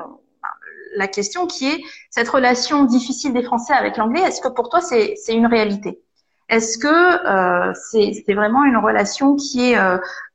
la 0.96 1.08
question 1.08 1.48
qui 1.48 1.70
est 1.70 1.82
cette 2.12 2.30
relation 2.30 2.86
difficile 2.86 3.34
des 3.34 3.44
Français 3.44 3.74
avec 3.74 3.98
l'anglais. 3.98 4.22
Est-ce 4.22 4.42
que 4.42 4.48
pour 4.48 4.70
toi 4.70 4.82
c'est 4.82 5.16
une 5.30 5.48
réalité? 5.48 6.02
Est-ce 6.50 6.78
que 6.78 6.88
euh, 6.88 7.74
c'est 7.74 8.24
c'est 8.26 8.34
vraiment 8.34 8.64
une 8.64 8.78
relation 8.78 9.36
qui 9.36 9.72
est 9.72 9.78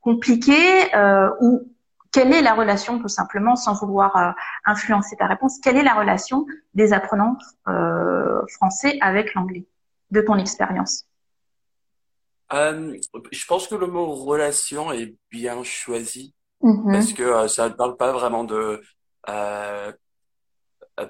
compliquée 0.01 0.91
ou 1.41 1.61
quelle 2.11 2.31
est 2.33 2.43
la 2.43 2.53
relation, 2.53 2.99
tout 2.99 3.07
simplement, 3.07 3.55
sans 3.55 3.73
vouloir 3.73 4.35
influencer 4.65 5.15
ta 5.15 5.25
réponse, 5.25 5.59
quelle 5.59 5.77
est 5.77 5.83
la 5.83 5.95
relation 5.95 6.45
des 6.75 6.93
apprenants 6.93 7.37
français 8.47 8.97
avec 9.01 9.33
l'anglais, 9.33 9.65
de 10.11 10.21
ton 10.21 10.35
expérience? 10.35 11.05
Euh, 12.51 12.97
je 13.31 13.45
pense 13.45 13.67
que 13.67 13.75
le 13.75 13.87
mot 13.87 14.13
relation 14.13 14.91
est 14.91 15.15
bien 15.31 15.63
choisi 15.63 16.33
mm-hmm. 16.61 16.91
parce 16.91 17.13
que 17.13 17.23
euh, 17.23 17.47
ça 17.47 17.69
ne 17.69 17.73
parle 17.73 17.97
pas 17.97 18.11
vraiment 18.11 18.43
de 18.43 18.81
euh, 19.29 19.91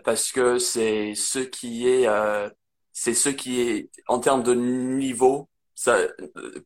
parce 0.04 0.32
que 0.32 0.60
c'est 0.60 1.16
ce 1.16 1.40
qui 1.40 1.90
est 1.90 2.08
euh, 2.08 2.50
c'est 2.92 3.14
ce 3.14 3.30
qui 3.30 3.62
est 3.62 3.90
en 4.08 4.20
termes 4.20 4.44
de 4.44 4.54
niveau 4.54 5.50
ça 5.76 5.98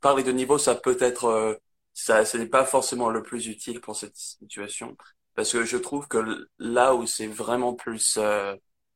parler 0.01 0.23
de 0.23 0.31
niveau 0.31 0.57
ça 0.57 0.75
peut 0.75 0.97
être 0.99 1.59
ça 1.93 2.25
ce 2.25 2.37
n'est 2.37 2.47
pas 2.47 2.65
forcément 2.65 3.09
le 3.09 3.23
plus 3.23 3.47
utile 3.47 3.79
pour 3.79 3.95
cette 3.95 4.15
situation 4.15 4.95
parce 5.33 5.53
que 5.53 5.63
je 5.63 5.77
trouve 5.77 6.07
que 6.07 6.47
là 6.59 6.93
où 6.93 7.07
c'est 7.07 7.27
vraiment 7.27 7.73
plus 7.73 8.19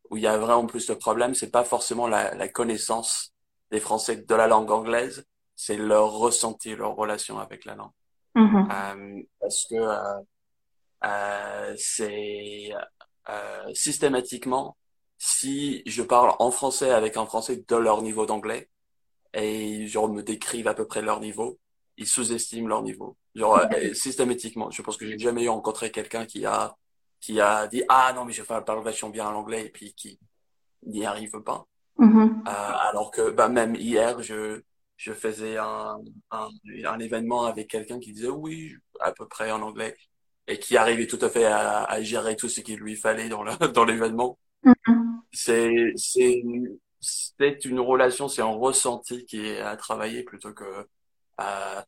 où 0.10 0.18
il 0.18 0.24
y 0.24 0.28
a 0.28 0.38
vraiment 0.38 0.66
plus 0.68 0.86
de 0.88 0.94
problèmes 0.94 1.34
c'est 1.34 1.50
pas 1.52 1.64
forcément 1.64 2.08
la, 2.08 2.36
la 2.36 2.50
connaissance 2.50 3.34
des 3.72 3.80
Français 3.80 4.18
de 4.18 4.36
la 4.36 4.48
langue 4.48 4.70
anglaise 4.70 5.26
c'est 5.62 5.78
leur 5.78 6.14
ressenti, 6.14 6.76
leur 6.76 6.96
relation 6.96 7.38
avec 7.38 7.66
la 7.66 7.76
langue. 7.76 7.92
Mm-hmm. 8.36 8.66
Euh, 8.72 9.24
parce 9.40 9.68
que 9.68 9.76
euh, 9.76 10.22
euh, 11.04 11.76
c'est 11.78 12.72
euh, 13.30 13.74
systématiquement, 13.76 14.76
si 15.20 15.84
je 15.86 16.02
parle 16.02 16.34
en 16.40 16.50
français 16.50 16.90
avec 16.90 17.16
un 17.16 17.28
français 17.28 17.64
de 17.68 17.76
leur 17.76 18.02
niveau 18.02 18.26
d'anglais, 18.26 18.70
et 19.36 19.86
genre 19.86 20.10
me 20.10 20.24
décrivent 20.24 20.68
à 20.68 20.74
peu 20.74 20.88
près 20.88 21.04
leur 21.04 21.20
niveau, 21.20 21.60
ils 21.96 22.08
sous-estiment 22.08 22.68
leur 22.68 22.82
niveau. 22.82 23.16
Genre 23.36 23.60
mm-hmm. 23.60 23.94
systématiquement. 23.94 24.72
Je 24.72 24.82
pense 24.82 24.98
que 24.98 25.06
j'ai 25.06 25.20
jamais 25.20 25.44
eu 25.44 25.50
rencontré 25.50 25.92
quelqu'un 25.92 26.26
qui 26.26 26.44
a 26.44 26.76
qui 27.20 27.40
a 27.40 27.68
dit 27.68 27.84
ah 27.88 28.12
non 28.16 28.26
mais 28.26 28.34
je 28.34 28.42
parle 28.42 28.84
vachement 28.84 29.10
bien 29.10 29.30
l'anglais 29.32 29.68
et 29.68 29.70
puis 29.70 29.94
qui 29.94 30.18
n'y 30.88 31.06
arrive 31.06 31.40
pas. 31.44 31.68
Mm-hmm. 32.00 32.48
alors 32.48 33.12
que 33.12 33.30
bah 33.30 33.48
même 33.48 33.76
hier 33.76 34.24
je 34.24 34.64
je 35.02 35.14
faisais 35.14 35.58
un, 35.58 36.00
un, 36.30 36.50
un 36.86 37.00
événement 37.00 37.46
avec 37.46 37.68
quelqu'un 37.70 38.00
qui 38.00 38.14
disait 38.14 38.28
oui, 38.28 38.76
à 39.00 39.12
peu 39.12 39.28
près 39.28 39.52
en 39.52 39.64
anglais, 39.64 39.98
et 40.48 40.60
qui 40.60 40.78
arrivait 40.78 41.08
tout 41.08 41.18
à 41.22 41.30
fait 41.30 41.46
à, 41.46 41.84
à 41.86 42.02
gérer 42.04 42.36
tout 42.36 42.50
ce 42.50 42.62
qu'il 42.62 42.80
lui 42.80 42.96
fallait 42.96 43.28
dans 43.28 43.42
le, 43.42 43.52
dans 43.74 43.84
l'événement. 43.84 44.38
Mm-hmm. 44.64 45.22
C'est, 45.34 45.94
c'est, 45.96 46.44
c'est 47.00 47.66
une 47.66 47.80
relation, 47.80 48.28
c'est 48.28 48.44
un 48.44 48.46
ressenti 48.46 49.26
qui 49.26 49.44
est 49.48 49.60
à 49.60 49.76
travailler 49.76 50.22
plutôt 50.24 50.54
que 50.54 50.88
à 51.40 51.84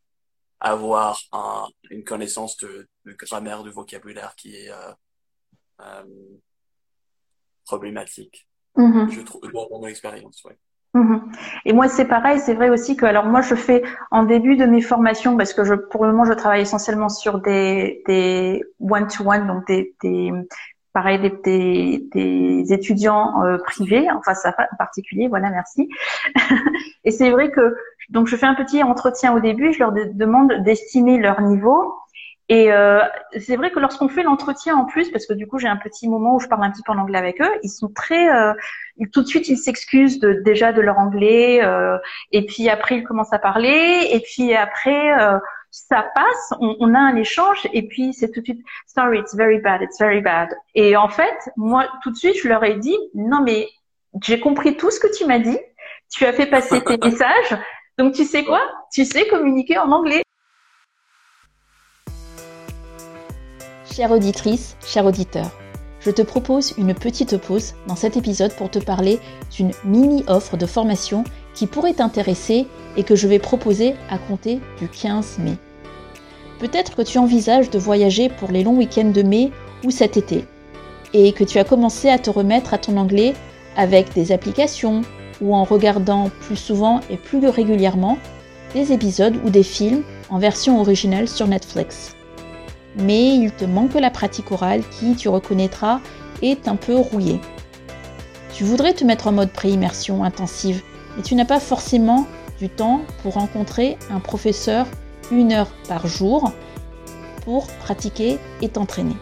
avoir 0.60 1.20
un, 1.34 1.68
une 1.92 2.04
connaissance 2.04 2.58
de, 2.58 2.88
de, 3.06 3.14
grammaire, 3.14 3.64
de 3.64 3.70
vocabulaire 3.70 4.34
qui 4.36 4.56
est 4.56 4.72
euh, 4.72 4.94
euh, 5.82 6.04
problématique. 7.66 8.48
Mm-hmm. 8.76 9.12
Je 9.12 9.22
trouve, 9.22 9.42
dans 9.52 9.70
mon 9.70 9.86
expérience, 9.86 10.44
ouais. 10.46 10.58
Mhm. 10.94 11.32
Et 11.66 11.74
moi, 11.74 11.88
c'est 11.88 12.06
pareil. 12.06 12.40
C'est 12.40 12.54
vrai 12.54 12.70
aussi 12.70 12.96
que, 12.96 13.06
alors 13.06 13.26
moi, 13.26 13.42
je 13.42 13.56
fais 13.56 13.82
en 14.12 14.24
début 14.24 14.58
de 14.58 14.66
mes 14.66 14.82
formations, 14.82 15.36
parce 15.38 15.54
que 15.54 15.64
je, 15.64 15.74
pour 15.74 16.06
le 16.06 16.12
moment, 16.12 16.26
je 16.26 16.34
travaille 16.34 16.62
essentiellement 16.62 17.10
sur 17.10 17.40
des 17.40 18.04
des 18.08 18.64
one 18.80 19.08
to 19.08 19.28
one, 19.28 19.48
donc 19.48 19.66
des, 19.68 19.96
des 20.04 20.32
pareil 20.94 21.20
des, 21.20 21.32
des, 21.44 22.08
des 22.14 22.74
étudiants 22.74 23.44
euh, 23.44 23.58
privés, 23.58 24.08
enfin 24.12 24.36
ça 24.36 24.54
en 24.72 24.76
particulier. 24.78 25.28
Voilà, 25.28 25.50
merci. 25.50 25.90
et 27.04 27.10
c'est 27.12 27.32
vrai 27.32 27.50
que 27.50 27.76
donc 28.10 28.28
je 28.28 28.36
fais 28.36 28.46
un 28.46 28.54
petit 28.56 28.84
entretien 28.84 29.34
au 29.36 29.40
début. 29.40 29.74
Je 29.74 29.80
leur 29.80 29.94
demande 29.94 30.54
d'estimer 30.64 31.18
leur 31.18 31.42
niveau 31.42 31.96
et 32.54 32.72
euh, 32.72 33.00
c'est 33.40 33.56
vrai 33.56 33.72
que 33.72 33.80
lorsqu'on 33.80 34.08
fait 34.08 34.22
l'entretien 34.22 34.76
en 34.76 34.86
plus, 34.86 35.10
parce 35.10 35.26
que 35.26 35.34
du 35.34 35.48
coup 35.48 35.58
j'ai 35.58 35.68
un 35.68 35.76
petit 35.76 36.08
moment 36.08 36.36
où 36.36 36.40
je 36.40 36.48
parle 36.48 36.64
un 36.64 36.70
petit 36.70 36.84
peu 36.84 36.92
en 36.92 37.00
anglais 37.00 37.18
avec 37.18 37.42
eux, 37.42 37.50
ils 37.64 37.70
sont 37.70 37.88
très, 37.88 38.32
euh, 38.32 38.54
tout 39.12 39.24
de 39.24 39.28
suite 39.28 39.48
ils 39.48 39.58
s'excusent 39.58 40.20
de, 40.20 40.34
déjà 40.46 40.72
de 40.72 40.80
leur 40.80 41.00
anglais, 41.00 41.64
euh, 41.64 41.98
et 42.32 42.46
puis 42.46 42.70
après 42.70 42.98
ils 42.98 43.04
commencent 43.04 43.34
à 43.34 43.40
parler, 43.40 44.08
et 44.12 44.20
puis 44.20 44.54
après 44.54 45.20
euh, 45.20 45.40
ça 45.72 46.06
passe, 46.14 46.54
on, 46.60 46.76
on, 46.80 46.94
a 46.94 47.00
un 47.00 47.16
échange, 47.16 47.68
et 47.74 47.88
puis 47.88 48.14
c'est 48.14 48.30
tout 48.30 48.42
de 48.42 48.46
suite 48.46 48.64
sorry 48.86 49.18
it's 49.18 49.34
very 49.34 49.58
bad, 49.58 49.82
it's 49.82 49.98
very 50.00 50.22
bad. 50.22 50.50
Et 50.76 50.96
en 50.96 51.10
fait 51.10 51.50
moi 51.58 51.88
tout 52.04 52.12
de 52.12 52.18
suite 52.18 52.36
je 52.40 52.48
leur 52.48 52.64
ai 52.64 52.76
dit 52.76 52.98
non 53.16 53.42
mais 53.42 53.68
j'ai 54.22 54.40
compris 54.40 54.78
tout 54.78 54.92
ce 54.92 55.00
que 55.00 55.12
tu 55.18 55.26
m'as 55.26 55.40
dit, 55.40 55.58
tu 56.12 56.24
as 56.24 56.34
fait 56.34 56.46
passer 56.46 56.84
tes 56.84 56.98
messages, 57.04 57.58
donc 57.98 58.14
tu 58.14 58.26
sais 58.26 58.44
quoi, 58.44 58.62
tu 58.94 59.06
sais 59.06 59.28
communiquer 59.28 59.80
en 59.80 59.92
anglais. 59.92 60.22
Chère 63.96 64.10
auditrice, 64.10 64.76
cher 64.84 65.06
auditeur, 65.06 65.52
je 66.00 66.10
te 66.10 66.24
propose 66.24 66.74
une 66.80 66.96
petite 66.96 67.38
pause 67.38 67.76
dans 67.86 67.96
cet 67.96 68.18
épisode 68.18 68.52
pour 68.56 68.72
te 68.72 68.80
parler 68.80 69.20
d'une 69.56 69.70
mini-offre 69.86 70.58
de 70.58 70.66
formation 70.66 71.24
qui 71.54 71.68
pourrait 71.68 71.94
t'intéresser 71.94 72.66
et 72.98 73.04
que 73.04 73.16
je 73.16 73.28
vais 73.28 73.38
proposer 73.38 73.94
à 74.10 74.18
compter 74.18 74.62
du 74.80 74.88
15 74.88 75.38
mai. 75.38 75.58
Peut-être 76.58 76.96
que 76.96 77.04
tu 77.04 77.20
envisages 77.20 77.70
de 77.70 77.78
voyager 77.78 78.30
pour 78.30 78.50
les 78.50 78.64
longs 78.64 78.78
week-ends 78.78 79.12
de 79.12 79.22
mai 79.22 79.52
ou 79.86 79.92
cet 79.92 80.18
été 80.18 80.44
et 81.14 81.32
que 81.32 81.44
tu 81.44 81.60
as 81.60 81.64
commencé 81.64 82.10
à 82.10 82.18
te 82.18 82.32
remettre 82.32 82.74
à 82.74 82.80
ton 82.80 82.98
anglais 82.98 83.36
avec 83.78 84.12
des 84.16 84.32
applications 84.32 85.04
ou 85.40 85.54
en 85.54 85.66
regardant 85.66 86.32
plus 86.42 86.58
souvent 86.58 87.00
et 87.12 87.18
plus 87.18 87.48
régulièrement 87.48 88.18
des 88.74 88.92
épisodes 88.92 89.38
ou 89.46 89.52
des 89.52 89.62
films 89.62 90.02
en 90.32 90.40
version 90.40 90.82
originale 90.82 91.28
sur 91.28 91.46
Netflix 91.48 92.16
mais 92.98 93.36
il 93.36 93.52
te 93.52 93.66
manque 93.66 93.96
la 93.96 94.12
pratique 94.12 94.52
orale 94.52 94.84
qui, 94.90 95.16
tu 95.16 95.30
reconnaîtras, 95.30 96.00
est 96.42 96.68
un 96.68 96.76
peu 96.76 96.96
rouillée. 96.96 97.40
Tu 98.54 98.64
voudrais 98.64 98.94
te 98.94 99.04
mettre 99.04 99.28
en 99.28 99.32
mode 99.32 99.52
pré-immersion 99.52 100.24
intensive, 100.24 100.84
mais 101.16 101.24
tu 101.24 101.36
n'as 101.36 101.46
pas 101.46 101.60
forcément 101.60 102.28
du 102.60 102.70
temps 102.70 103.02
pour 103.22 103.34
rencontrer 103.34 103.98
un 104.12 104.20
professeur 104.20 104.86
une 105.32 105.54
heure 105.54 105.72
par 105.88 106.08
jour 106.08 106.52
pour 107.44 107.68
pratiquer 107.68 108.38
et 108.62 108.70
t'entraîner. 108.70 109.16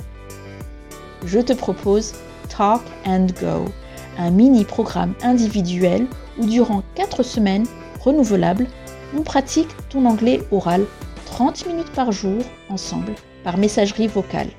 Je 1.25 1.39
te 1.39 1.53
propose 1.53 2.13
Talk 2.49 2.81
and 3.05 3.27
Go, 3.39 3.65
un 4.17 4.31
mini 4.31 4.65
programme 4.65 5.13
individuel 5.23 6.07
où 6.37 6.45
durant 6.45 6.83
4 6.95 7.23
semaines 7.23 7.65
renouvelables, 8.01 8.67
on 9.17 9.21
pratique 9.21 9.69
ton 9.89 10.05
anglais 10.05 10.41
oral 10.51 10.85
30 11.25 11.67
minutes 11.67 11.91
par 11.91 12.11
jour 12.11 12.41
ensemble 12.69 13.13
par 13.43 13.57
messagerie 13.57 14.07
vocale, 14.07 14.49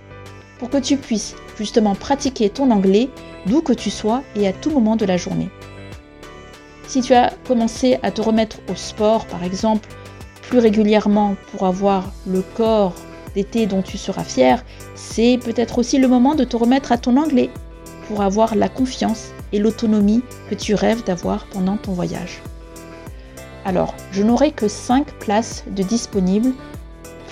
pour 0.58 0.70
que 0.70 0.78
tu 0.78 0.96
puisses 0.96 1.34
justement 1.58 1.94
pratiquer 1.94 2.50
ton 2.50 2.70
anglais 2.70 3.08
d'où 3.46 3.62
que 3.62 3.72
tu 3.72 3.90
sois 3.90 4.22
et 4.36 4.46
à 4.46 4.52
tout 4.52 4.70
moment 4.70 4.96
de 4.96 5.04
la 5.04 5.16
journée. 5.16 5.50
Si 6.86 7.00
tu 7.00 7.14
as 7.14 7.32
commencé 7.46 7.98
à 8.02 8.10
te 8.10 8.20
remettre 8.20 8.58
au 8.68 8.74
sport, 8.74 9.26
par 9.26 9.44
exemple, 9.44 9.88
plus 10.42 10.58
régulièrement 10.58 11.36
pour 11.50 11.66
avoir 11.66 12.12
le 12.26 12.42
corps 12.42 12.94
d'été 13.34 13.66
dont 13.66 13.82
tu 13.82 13.96
seras 13.96 14.24
fier, 14.24 14.64
c'est 14.94 15.38
peut-être 15.42 15.78
aussi 15.78 15.98
le 15.98 16.08
moment 16.08 16.34
de 16.34 16.44
te 16.44 16.56
remettre 16.56 16.92
à 16.92 16.98
ton 16.98 17.16
anglais 17.16 17.50
pour 18.08 18.22
avoir 18.22 18.54
la 18.54 18.68
confiance 18.68 19.30
et 19.52 19.58
l'autonomie 19.58 20.22
que 20.50 20.54
tu 20.54 20.74
rêves 20.74 21.04
d'avoir 21.04 21.46
pendant 21.46 21.76
ton 21.76 21.92
voyage. 21.92 22.42
Alors, 23.64 23.94
je 24.10 24.22
n'aurai 24.22 24.50
que 24.50 24.68
5 24.68 25.06
places 25.18 25.64
de 25.70 25.82
disponibles 25.82 26.52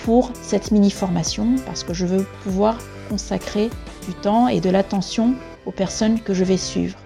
pour 0.03 0.31
cette 0.41 0.71
mini-formation 0.71 1.55
parce 1.65 1.83
que 1.83 1.93
je 1.93 2.05
veux 2.05 2.25
pouvoir 2.43 2.77
consacrer 3.09 3.69
du 4.07 4.13
temps 4.13 4.47
et 4.47 4.61
de 4.61 4.69
l'attention 4.69 5.35
aux 5.65 5.71
personnes 5.71 6.19
que 6.21 6.33
je 6.33 6.43
vais 6.43 6.57
suivre. 6.57 6.97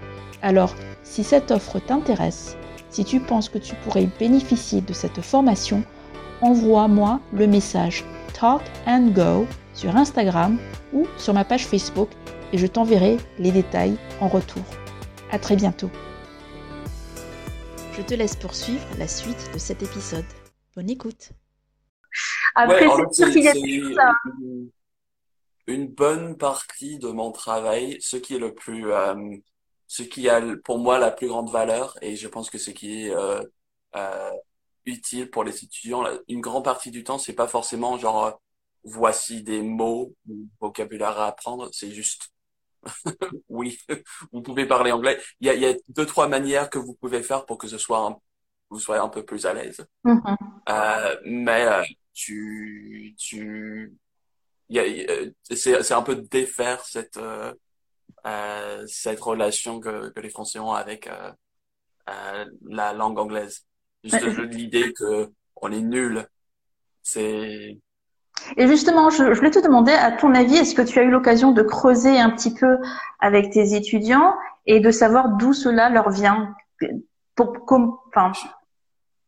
Alors, 0.42 0.76
si 1.04 1.24
cette 1.24 1.52
offre 1.52 1.80
t'intéresse, 1.80 2.56
si 2.90 3.04
tu 3.04 3.20
penses 3.20 3.50
que 3.50 3.58
tu 3.58 3.76
pourrais 3.76 4.08
bénéficier 4.20 4.82
de 4.82 4.94
cette 4.94 5.22
formation, 5.22 5.84
envoie-moi 6.42 7.20
le 7.34 7.48
message 7.48 8.06
Talk 8.34 8.62
and 8.88 9.12
Go 9.16 9.46
sur 9.74 9.96
Instagram 9.96 10.58
ou 10.94 11.06
sur 11.18 11.34
ma 11.34 11.44
page 11.44 11.66
Facebook 11.66 12.10
et 12.54 12.58
je 12.58 12.68
t'enverrai 12.68 13.18
les 13.40 13.52
détails 13.52 13.98
en 14.22 14.28
retour. 14.28 14.64
À 15.32 15.40
très 15.40 15.56
bientôt. 15.56 15.90
Je 17.98 18.02
te 18.02 18.14
laisse 18.14 18.36
poursuivre 18.36 18.86
la 18.98 19.08
suite 19.08 19.50
de 19.54 19.60
cet 19.60 19.84
épisode. 19.84 20.26
Bonne 20.76 20.90
écoute. 20.90 21.32
Après, 22.56 22.88
c'est 23.12 23.32
qu'il 23.32 23.44
y 23.44 23.48
a 23.48 23.54
une, 25.68 25.88
bonne 25.88 26.38
partie 26.38 27.00
de 27.00 27.10
mon 27.10 27.32
travail, 27.32 27.98
ce 28.02 28.18
qui 28.18 28.36
est 28.36 28.40
le 28.40 28.54
plus, 28.54 28.92
euh, 28.92 29.38
ce 29.88 30.04
qui 30.04 30.30
a 30.30 30.42
pour 30.64 30.80
moi 30.80 31.00
la 31.00 31.12
plus 31.12 31.28
grande 31.28 31.50
valeur, 31.50 31.98
et 32.02 32.16
je 32.16 32.28
pense 32.28 32.50
que 32.50 32.58
ce 32.58 32.72
qui 32.72 33.06
est 33.06 33.16
euh, 33.16 33.42
euh, 33.96 34.32
utile 34.86 35.30
pour 35.30 35.44
les 35.44 35.64
étudiants. 35.64 36.04
Une 36.28 36.42
grande 36.42 36.64
partie 36.64 36.92
du 36.92 37.04
temps, 37.04 37.18
c'est 37.18 37.34
pas 37.34 37.48
forcément 37.48 37.98
genre 37.98 38.40
voici 38.84 39.42
des 39.42 39.62
mots 39.62 40.14
ou 40.30 40.48
vocabulaire 40.62 41.20
à 41.20 41.28
apprendre. 41.28 41.70
C'est 41.72 41.92
juste 41.92 42.30
oui, 43.50 43.80
vous 44.32 44.42
pouvez 44.42 44.66
parler 44.66 44.92
anglais. 44.92 45.20
Il 45.40 45.48
y 45.48 45.50
a, 45.50 45.56
il 45.56 45.62
y 45.62 45.66
a 45.66 45.74
deux 45.90 46.06
trois 46.06 46.28
manières 46.28 46.70
que 46.70 46.78
vous 46.78 46.94
pouvez 46.94 47.24
faire 47.24 47.46
pour 47.46 47.58
que 47.58 47.68
ce 47.68 47.80
soit 47.80 48.00
un, 48.00 48.18
vous 48.70 48.80
soyez 48.80 49.02
un 49.02 49.10
peu 49.10 49.24
plus 49.24 49.46
à 49.46 49.54
l'aise. 49.54 49.86
Mhm. 50.04 50.22
Euh, 50.70 51.16
mais 51.26 51.66
euh, 51.66 51.84
tu 52.16 53.14
tu 53.20 53.94
y 54.70 54.80
a, 54.80 54.84
euh, 54.84 55.30
c'est 55.52 55.84
c'est 55.84 55.94
un 55.94 56.02
peu 56.02 56.16
défaire 56.16 56.84
cette 56.84 57.18
euh, 57.18 57.54
euh, 58.26 58.84
cette 58.88 59.20
relation 59.20 59.80
que 59.80 60.10
que 60.10 60.20
les 60.22 60.30
Français 60.30 60.60
ont 60.60 60.74
avec 60.74 61.08
euh, 61.08 61.32
euh, 62.10 62.46
la 62.68 62.94
langue 62.94 63.20
anglaise. 63.20 63.66
Juste 64.04 64.24
l'idée 64.52 64.94
que 64.94 65.32
on 65.58 65.72
est 65.72 65.82
nul. 65.82 66.28
C'est 67.04 67.80
Et 68.58 68.68
justement, 68.68 69.10
je, 69.10 69.34
je 69.34 69.38
voulais 69.40 69.52
te 69.52 69.60
demander, 69.60 69.92
à 69.92 70.12
ton 70.12 70.34
avis, 70.36 70.58
est-ce 70.58 70.76
que 70.76 70.82
tu 70.82 71.00
as 71.00 71.04
eu 71.04 71.10
l'occasion 71.10 71.52
de 71.52 71.64
creuser 71.64 72.20
un 72.20 72.32
petit 72.32 72.54
peu 72.54 72.78
avec 73.20 73.52
tes 73.52 73.76
étudiants 73.76 74.36
et 74.66 74.80
de 74.80 74.92
savoir 74.92 75.30
d'où 75.38 75.54
cela 75.54 75.90
leur 75.90 76.10
vient? 76.10 76.56
Pour, 77.36 77.66
comme, 77.66 77.98
enfin, 78.10 78.32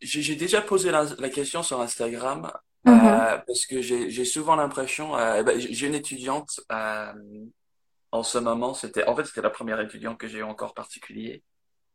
j'ai 0.01 0.21
j'ai 0.21 0.35
déjà 0.35 0.61
posé 0.61 0.91
la, 0.91 1.05
la 1.17 1.29
question 1.29 1.63
sur 1.63 1.81
Instagram 1.81 2.51
Euh, 2.87 3.37
parce 3.45 3.65
que 3.65 3.81
j'ai 3.81 4.25
souvent 4.25 4.55
l'impression 4.55 5.17
euh, 5.17 5.43
ben, 5.43 5.59
j'ai 5.59 5.87
une 5.87 5.95
étudiante 5.95 6.61
euh, 6.71 7.13
en 8.11 8.23
ce 8.23 8.37
moment 8.37 8.73
c'était 8.73 9.05
en 9.07 9.15
fait 9.15 9.25
c'était 9.25 9.41
la 9.41 9.49
première 9.49 9.79
étudiante 9.81 10.17
que 10.17 10.27
j'ai 10.27 10.39
eu 10.39 10.43
encore 10.43 10.73
particulier. 10.73 11.43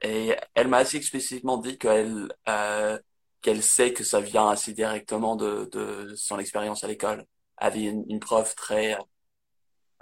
Et 0.03 0.37
elle 0.55 0.69
m'a 0.69 0.79
assez 0.79 0.97
explicitement 0.99 1.59
dit 1.59 1.79
qu'elle 1.79 2.29
euh, 2.49 2.99
qu'elle 3.43 3.63
sait 3.63 3.93
que 3.95 4.05
ça 4.05 4.21
vient 4.21 4.49
assez 4.51 4.75
directement 4.75 5.37
de 5.37 5.69
de 5.73 6.15
son 6.17 6.39
expérience 6.39 6.85
à 6.85 6.89
l'école. 6.89 7.27
Elle 7.59 7.69
avait 7.69 7.85
une, 7.85 8.05
une 8.11 8.21
prof 8.21 8.55
très 8.57 8.99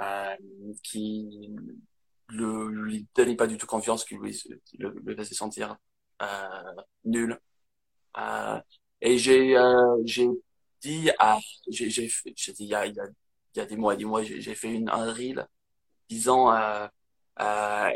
euh, 0.01 0.37
qui 0.83 1.51
le 2.29 2.69
lui 2.69 3.07
donnait 3.15 3.37
pas 3.37 3.47
du 3.47 3.59
tout 3.59 3.67
confiance 3.67 4.05
qui 4.05 4.17
lui 4.17 4.33
qui 4.65 4.77
le, 4.79 4.95
le 5.05 5.17
faisait 5.17 5.35
sentir 5.35 5.77
euh, 6.23 6.27
nul. 7.05 7.39
Euh, 8.19 8.61
et 9.01 9.19
j'ai 9.19 9.57
euh, 9.57 9.97
j'ai 10.05 10.29
dit 10.83 11.11
à 11.19 11.39
j'ai 11.69 11.91
j'ai 11.91 12.09
j'ai 12.37 12.53
dit 12.53 12.65
il 12.65 12.69
y 12.69 12.75
a 12.75 12.87
il 12.87 12.95
y 12.95 13.01
a 13.01 13.07
il 13.55 13.59
y 13.59 13.61
a 13.61 13.67
des 13.67 13.77
mois 13.77 13.97
des 13.97 14.05
mois 14.05 14.23
j'ai 14.23 14.41
j'ai 14.41 14.55
fait 14.55 14.73
une 14.73 14.89
un 14.91 15.13
reel 15.13 15.47
disant 16.09 16.53
euh, 16.55 16.87
euh, 17.41 17.91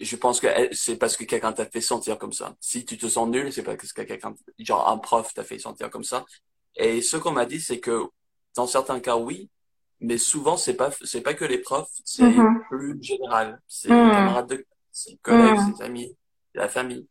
je 0.00 0.16
pense 0.16 0.40
que 0.40 0.48
c'est 0.72 0.96
parce 0.96 1.16
que 1.16 1.24
quelqu'un 1.24 1.52
t'a 1.52 1.66
fait 1.66 1.80
sentir 1.80 2.18
comme 2.18 2.32
ça. 2.32 2.56
Si 2.60 2.84
tu 2.84 2.98
te 2.98 3.06
sens 3.08 3.28
nul, 3.28 3.52
c'est 3.52 3.62
parce 3.62 3.92
que 3.92 4.02
quelqu'un 4.02 4.34
genre 4.58 4.88
un 4.88 4.98
prof 4.98 5.32
t'a 5.34 5.44
fait 5.44 5.58
sentir 5.58 5.90
comme 5.90 6.04
ça. 6.04 6.24
Et 6.76 7.02
ce 7.02 7.16
qu'on 7.16 7.32
m'a 7.32 7.46
dit 7.46 7.60
c'est 7.60 7.80
que 7.80 8.04
dans 8.56 8.66
certains 8.66 9.00
cas 9.00 9.16
oui, 9.16 9.50
mais 10.00 10.18
souvent 10.18 10.56
c'est 10.56 10.74
pas 10.76 10.90
c'est 11.04 11.20
pas 11.22 11.34
que 11.34 11.44
les 11.44 11.58
profs, 11.58 11.90
c'est 12.04 12.46
Mhm. 12.46 12.64
plus 12.68 12.98
général. 13.02 13.60
C'est 13.68 13.96
les 14.00 14.10
Mhm. 14.10 14.10
camarades 14.10 14.48
de 14.48 14.66
c'est 14.92 15.10
les 15.12 15.18
collègues, 15.18 15.56
Mhm. 15.56 15.74
ses 15.76 15.82
amis, 15.82 16.16
la 16.54 16.68
famille. 16.68 17.06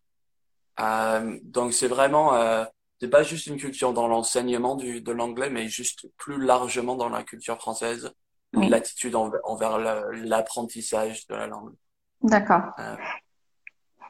Euh, 0.80 1.40
donc 1.44 1.74
c'est 1.74 1.88
vraiment, 1.88 2.36
euh, 2.36 2.66
c'est 3.04 3.10
pas 3.10 3.24
juste 3.24 3.48
une 3.48 3.58
culture 3.58 3.92
dans 3.92 4.08
l'enseignement 4.08 4.76
du, 4.76 5.02
de 5.02 5.12
l'anglais, 5.12 5.50
mais 5.50 5.68
juste 5.68 6.08
plus 6.18 6.42
largement 6.42 6.96
dans 6.96 7.10
la 7.10 7.24
culture 7.24 7.58
française, 7.58 8.10
Oui. 8.56 8.70
l'attitude 8.70 9.14
envers, 9.44 9.78
l'apprentissage 10.14 11.28
de 11.28 11.36
la 11.36 11.48
langue. 11.48 11.74
d'accord. 12.22 12.62
Euh, 12.80 12.96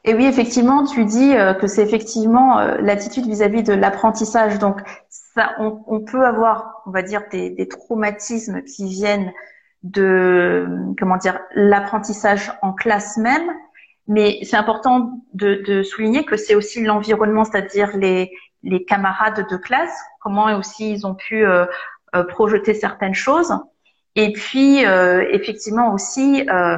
Et 0.04 0.14
oui, 0.14 0.26
effectivement, 0.26 0.84
tu 0.84 1.04
dis 1.06 1.34
euh, 1.34 1.54
que 1.54 1.66
c'est 1.66 1.82
effectivement 1.82 2.60
euh, 2.60 2.76
l'attitude 2.80 3.26
vis-à-vis 3.26 3.64
de 3.64 3.72
l'apprentissage. 3.72 4.60
Donc, 4.60 4.80
ça, 5.08 5.54
on, 5.58 5.82
on 5.88 6.00
peut 6.04 6.24
avoir, 6.24 6.82
on 6.86 6.92
va 6.92 7.02
dire, 7.02 7.22
des, 7.32 7.50
des 7.50 7.66
traumatismes 7.66 8.62
qui 8.62 8.86
viennent 8.86 9.32
de, 9.82 10.68
comment 11.00 11.16
dire, 11.16 11.40
l'apprentissage 11.56 12.52
en 12.62 12.72
classe 12.74 13.16
même. 13.16 13.50
Mais 14.06 14.38
c'est 14.44 14.56
important 14.56 15.20
de, 15.32 15.64
de 15.66 15.82
souligner 15.82 16.24
que 16.24 16.36
c'est 16.36 16.54
aussi 16.54 16.82
l'environnement, 16.84 17.44
c'est-à-dire 17.44 17.96
les, 17.96 18.30
les 18.64 18.84
camarades 18.84 19.46
de 19.48 19.56
classe, 19.56 19.96
comment 20.20 20.46
aussi 20.56 20.90
ils 20.90 21.06
ont 21.06 21.14
pu 21.14 21.46
euh, 21.46 21.66
euh, 22.14 22.24
projeter 22.24 22.74
certaines 22.74 23.14
choses. 23.14 23.52
Et 24.16 24.32
puis, 24.32 24.86
euh, 24.86 25.26
effectivement 25.32 25.92
aussi, 25.92 26.48
euh, 26.48 26.76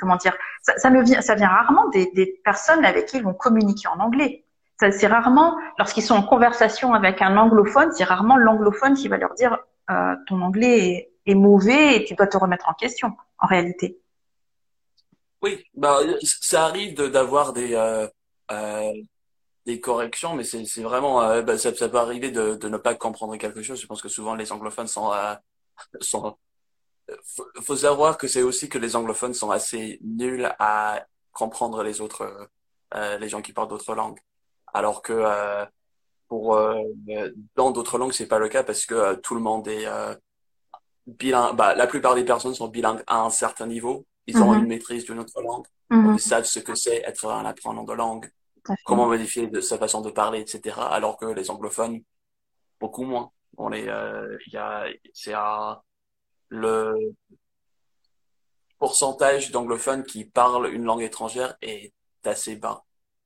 comment 0.00 0.16
dire, 0.16 0.34
ça, 0.62 0.90
me 0.90 1.02
vient, 1.02 1.20
ça 1.20 1.34
vient 1.34 1.48
rarement 1.48 1.88
des, 1.90 2.10
des 2.14 2.40
personnes 2.44 2.84
avec 2.84 3.06
qui 3.06 3.18
ils 3.18 3.22
vont 3.22 3.34
communiquer 3.34 3.88
en 3.88 4.00
anglais. 4.00 4.44
Ça, 4.80 4.90
c'est 4.90 5.06
rarement, 5.06 5.56
lorsqu'ils 5.78 6.02
sont 6.02 6.14
en 6.14 6.22
conversation 6.22 6.94
avec 6.94 7.20
un 7.20 7.36
anglophone, 7.36 7.92
c'est 7.92 8.04
rarement 8.04 8.36
l'anglophone 8.36 8.94
qui 8.94 9.08
va 9.08 9.18
leur 9.18 9.34
dire 9.34 9.58
euh, 9.90 10.14
ton 10.26 10.40
anglais 10.40 10.78
est, 10.78 11.12
est 11.26 11.34
mauvais 11.34 11.96
et 11.96 12.04
tu 12.04 12.14
dois 12.14 12.26
te 12.26 12.36
remettre 12.36 12.68
en 12.68 12.74
question, 12.74 13.12
en 13.38 13.46
réalité. 13.46 13.98
oui, 15.42 15.62
bah, 15.74 15.98
ça 16.22 16.64
arrive 16.64 16.94
d'avoir 16.94 17.52
des, 17.52 17.74
euh, 17.74 18.06
euh, 18.50 18.92
des 19.66 19.80
corrections, 19.80 20.34
mais 20.34 20.44
c'est, 20.44 20.64
vraiment, 20.82 21.22
euh, 21.22 21.42
bah, 21.42 21.56
ça, 21.58 21.74
ça 21.74 21.88
peut 21.88 21.98
arriver 21.98 22.30
de, 22.30 22.56
de 22.56 22.68
ne 22.68 22.76
pas 22.78 22.94
comprendre 22.94 23.36
quelque 23.36 23.62
chose. 23.62 23.80
Je 23.80 23.86
pense 23.86 24.02
que 24.02 24.08
souvent 24.08 24.34
les 24.34 24.52
anglophones 24.52 24.88
sont, 24.88 25.12
euh, 25.12 25.34
sont, 26.00 26.36
faut, 27.24 27.46
faut 27.62 27.76
savoir 27.76 28.18
que 28.18 28.28
c'est 28.28 28.42
aussi 28.42 28.68
que 28.68 28.78
les 28.78 28.96
anglophones 28.96 29.34
sont 29.34 29.50
assez 29.50 29.98
nuls 30.02 30.50
à 30.58 31.04
comprendre 31.32 31.82
les 31.82 32.00
autres, 32.00 32.22
euh, 32.22 32.46
euh, 32.94 33.18
les 33.18 33.28
gens 33.28 33.42
qui 33.42 33.52
parlent 33.52 33.68
d'autres 33.68 33.94
langues. 33.94 34.18
Alors 34.74 35.02
que 35.02 35.12
euh, 35.14 35.64
pour 36.28 36.56
euh, 36.56 36.82
dans 37.56 37.70
d'autres 37.72 37.98
langues, 37.98 38.12
c'est 38.12 38.26
pas 38.28 38.38
le 38.38 38.48
cas 38.48 38.62
parce 38.64 38.86
que 38.86 38.94
euh, 38.94 39.16
tout 39.16 39.34
le 39.34 39.40
monde 39.40 39.68
est 39.68 39.86
euh, 39.86 40.14
bilingue. 41.06 41.56
Bah, 41.56 41.74
la 41.74 41.86
plupart 41.86 42.14
des 42.14 42.24
personnes 42.24 42.54
sont 42.54 42.68
bilingues 42.68 43.02
à 43.06 43.20
un 43.20 43.30
certain 43.30 43.66
niveau. 43.66 44.06
Ils 44.26 44.42
ont 44.42 44.52
Mhm. 44.52 44.60
une 44.62 44.66
maîtrise 44.68 45.04
d'une 45.04 45.18
autre 45.18 45.40
langue. 45.42 45.66
Mhm. 45.90 46.14
Ils 46.14 46.20
savent 46.20 46.44
ce 46.44 46.60
que 46.60 46.74
c'est 46.74 47.02
être 47.06 47.26
un 47.30 47.44
apprenant 47.44 47.84
de 47.84 47.92
langue. 47.92 48.30
Comment 48.84 49.06
modifier 49.06 49.46
de 49.48 49.60
sa 49.60 49.78
façon 49.78 50.00
de 50.00 50.10
parler, 50.10 50.40
etc. 50.40 50.88
Alors 50.90 51.16
que 51.16 51.26
les 51.26 51.50
anglophones, 51.50 52.00
beaucoup 52.80 53.04
moins. 53.04 53.30
On 53.58 53.70
est, 53.72 53.88
euh, 53.88 54.38
il 54.46 54.52
y 54.54 54.56
a, 54.56 54.86
c'est 55.12 55.34
un, 55.34 55.80
le 56.48 56.94
pourcentage 58.78 59.50
d'anglophones 59.50 60.04
qui 60.04 60.24
parlent 60.24 60.72
une 60.72 60.84
langue 60.84 61.02
étrangère 61.02 61.56
est 61.62 61.92
assez 62.24 62.56
bas. 62.56 62.82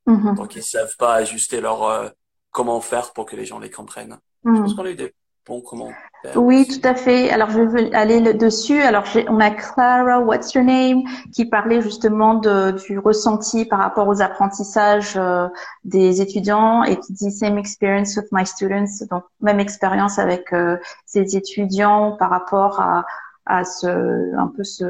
Mhm. 0.07 0.35
Donc 0.35 0.55
ils 0.57 0.62
savent 0.62 0.96
pas 0.96 1.14
ajuster 1.14 1.61
leur 1.61 1.83
euh, 1.85 2.09
comment 2.51 2.81
faire 2.81 3.12
pour 3.12 3.27
que 3.27 3.37
les 3.37 3.44
gens 3.46 3.59
les 3.59 3.70
comprennent. 3.70 4.18
Je 4.44 4.51
Mhm. 4.51 4.62
pense 4.62 4.75
qu'on 4.75 4.85
a 4.85 4.90
eu 4.90 4.94
des 4.96 5.14
bons 5.44 5.61
commentaires. 5.62 6.11
Oui, 6.35 6.67
tout 6.67 6.87
à 6.87 6.95
fait. 6.95 7.31
Alors, 7.31 7.51
je 7.51 7.61
vais 7.61 7.95
aller 7.95 8.21
le- 8.21 8.35
dessus. 8.35 8.81
Alors, 8.81 9.05
on 9.29 9.39
a 9.39 9.51
Clara, 9.51 10.21
what's 10.21 10.55
your 10.55 10.65
name, 10.65 11.03
qui 11.33 11.45
parlait 11.45 11.81
justement 11.83 12.35
de, 12.35 12.73
du 12.73 12.99
ressenti 12.99 13.65
par 13.65 13.79
rapport 13.79 14.09
aux 14.09 14.21
apprentissages 14.23 15.15
euh, 15.17 15.47
des 15.85 16.21
étudiants 16.21 16.83
et 16.85 16.99
qui 16.99 17.12
dit 17.12 17.31
same 17.31 17.59
experience 17.59 18.17
with 18.17 18.27
my 18.33 18.45
students, 18.47 19.05
donc 19.11 19.25
même 19.41 19.61
expérience 19.61 20.19
avec 20.19 20.53
euh, 20.53 20.77
ces 21.05 21.37
étudiants 21.37 22.17
par 22.19 22.31
rapport 22.31 22.81
à, 22.81 23.05
à 23.45 23.65
ce, 23.65 24.35
un 24.37 24.49
peu 24.49 24.65
ce, 24.65 24.85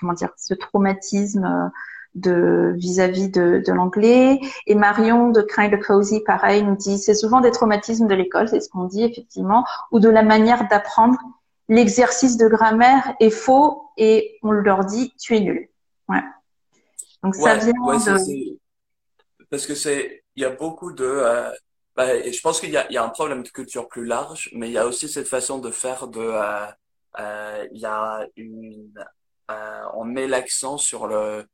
comment 0.00 0.14
dire, 0.14 0.30
ce 0.36 0.54
traumatisme 0.54 1.44
euh, 1.44 1.68
de 2.14 2.72
vis-à-vis 2.76 3.28
de, 3.28 3.62
de 3.64 3.72
l'anglais. 3.72 4.40
Et 4.66 4.74
Marion 4.74 5.30
de 5.30 5.42
Kind 5.42 5.74
of 5.74 5.80
Cozy, 5.80 6.20
pareil, 6.20 6.62
nous 6.62 6.76
dit 6.76 6.98
c'est 6.98 7.14
souvent 7.14 7.40
des 7.40 7.50
traumatismes 7.50 8.06
de 8.06 8.14
l'école, 8.14 8.48
c'est 8.48 8.60
ce 8.60 8.68
qu'on 8.68 8.84
dit 8.84 9.04
effectivement 9.04 9.64
ou 9.92 10.00
de 10.00 10.08
la 10.08 10.22
manière 10.22 10.68
d'apprendre. 10.68 11.18
L'exercice 11.68 12.36
de 12.36 12.48
grammaire 12.48 13.14
est 13.20 13.30
faux 13.30 13.90
et 13.96 14.38
on 14.42 14.50
leur 14.50 14.84
dit 14.84 15.14
tu 15.20 15.36
es 15.36 15.40
nul. 15.40 15.68
Ouais. 16.08 16.22
Donc 17.22 17.36
ça 17.36 17.56
vient 17.56 17.72
ouais, 17.84 17.98
c'est, 17.98 18.12
de. 18.12 18.58
parce 19.50 19.66
que 19.66 19.74
c'est, 19.74 20.24
il 20.34 20.42
y 20.42 20.44
a 20.44 20.50
beaucoup 20.50 20.92
de, 20.92 21.04
euh, 21.04 21.50
bah, 21.96 22.14
et 22.14 22.32
je 22.32 22.40
pense 22.40 22.60
qu'il 22.60 22.70
y 22.70 22.76
a, 22.76 22.86
il 22.88 22.94
y 22.94 22.96
a 22.96 23.04
un 23.04 23.08
problème 23.08 23.42
de 23.42 23.48
culture 23.48 23.88
plus 23.88 24.04
large, 24.06 24.50
mais 24.52 24.68
il 24.68 24.72
y 24.72 24.78
a 24.78 24.86
aussi 24.86 25.08
cette 25.08 25.28
façon 25.28 25.58
de 25.58 25.70
faire 25.70 26.08
de, 26.08 26.20
euh, 26.20 26.66
euh, 27.18 27.68
il 27.72 27.80
y 27.80 27.86
a 27.86 28.26
une, 28.36 28.92
euh, 29.50 29.82
on 29.94 30.04
met 30.04 30.26
l'accent 30.26 30.78
sur 30.78 31.06
le, 31.06 31.44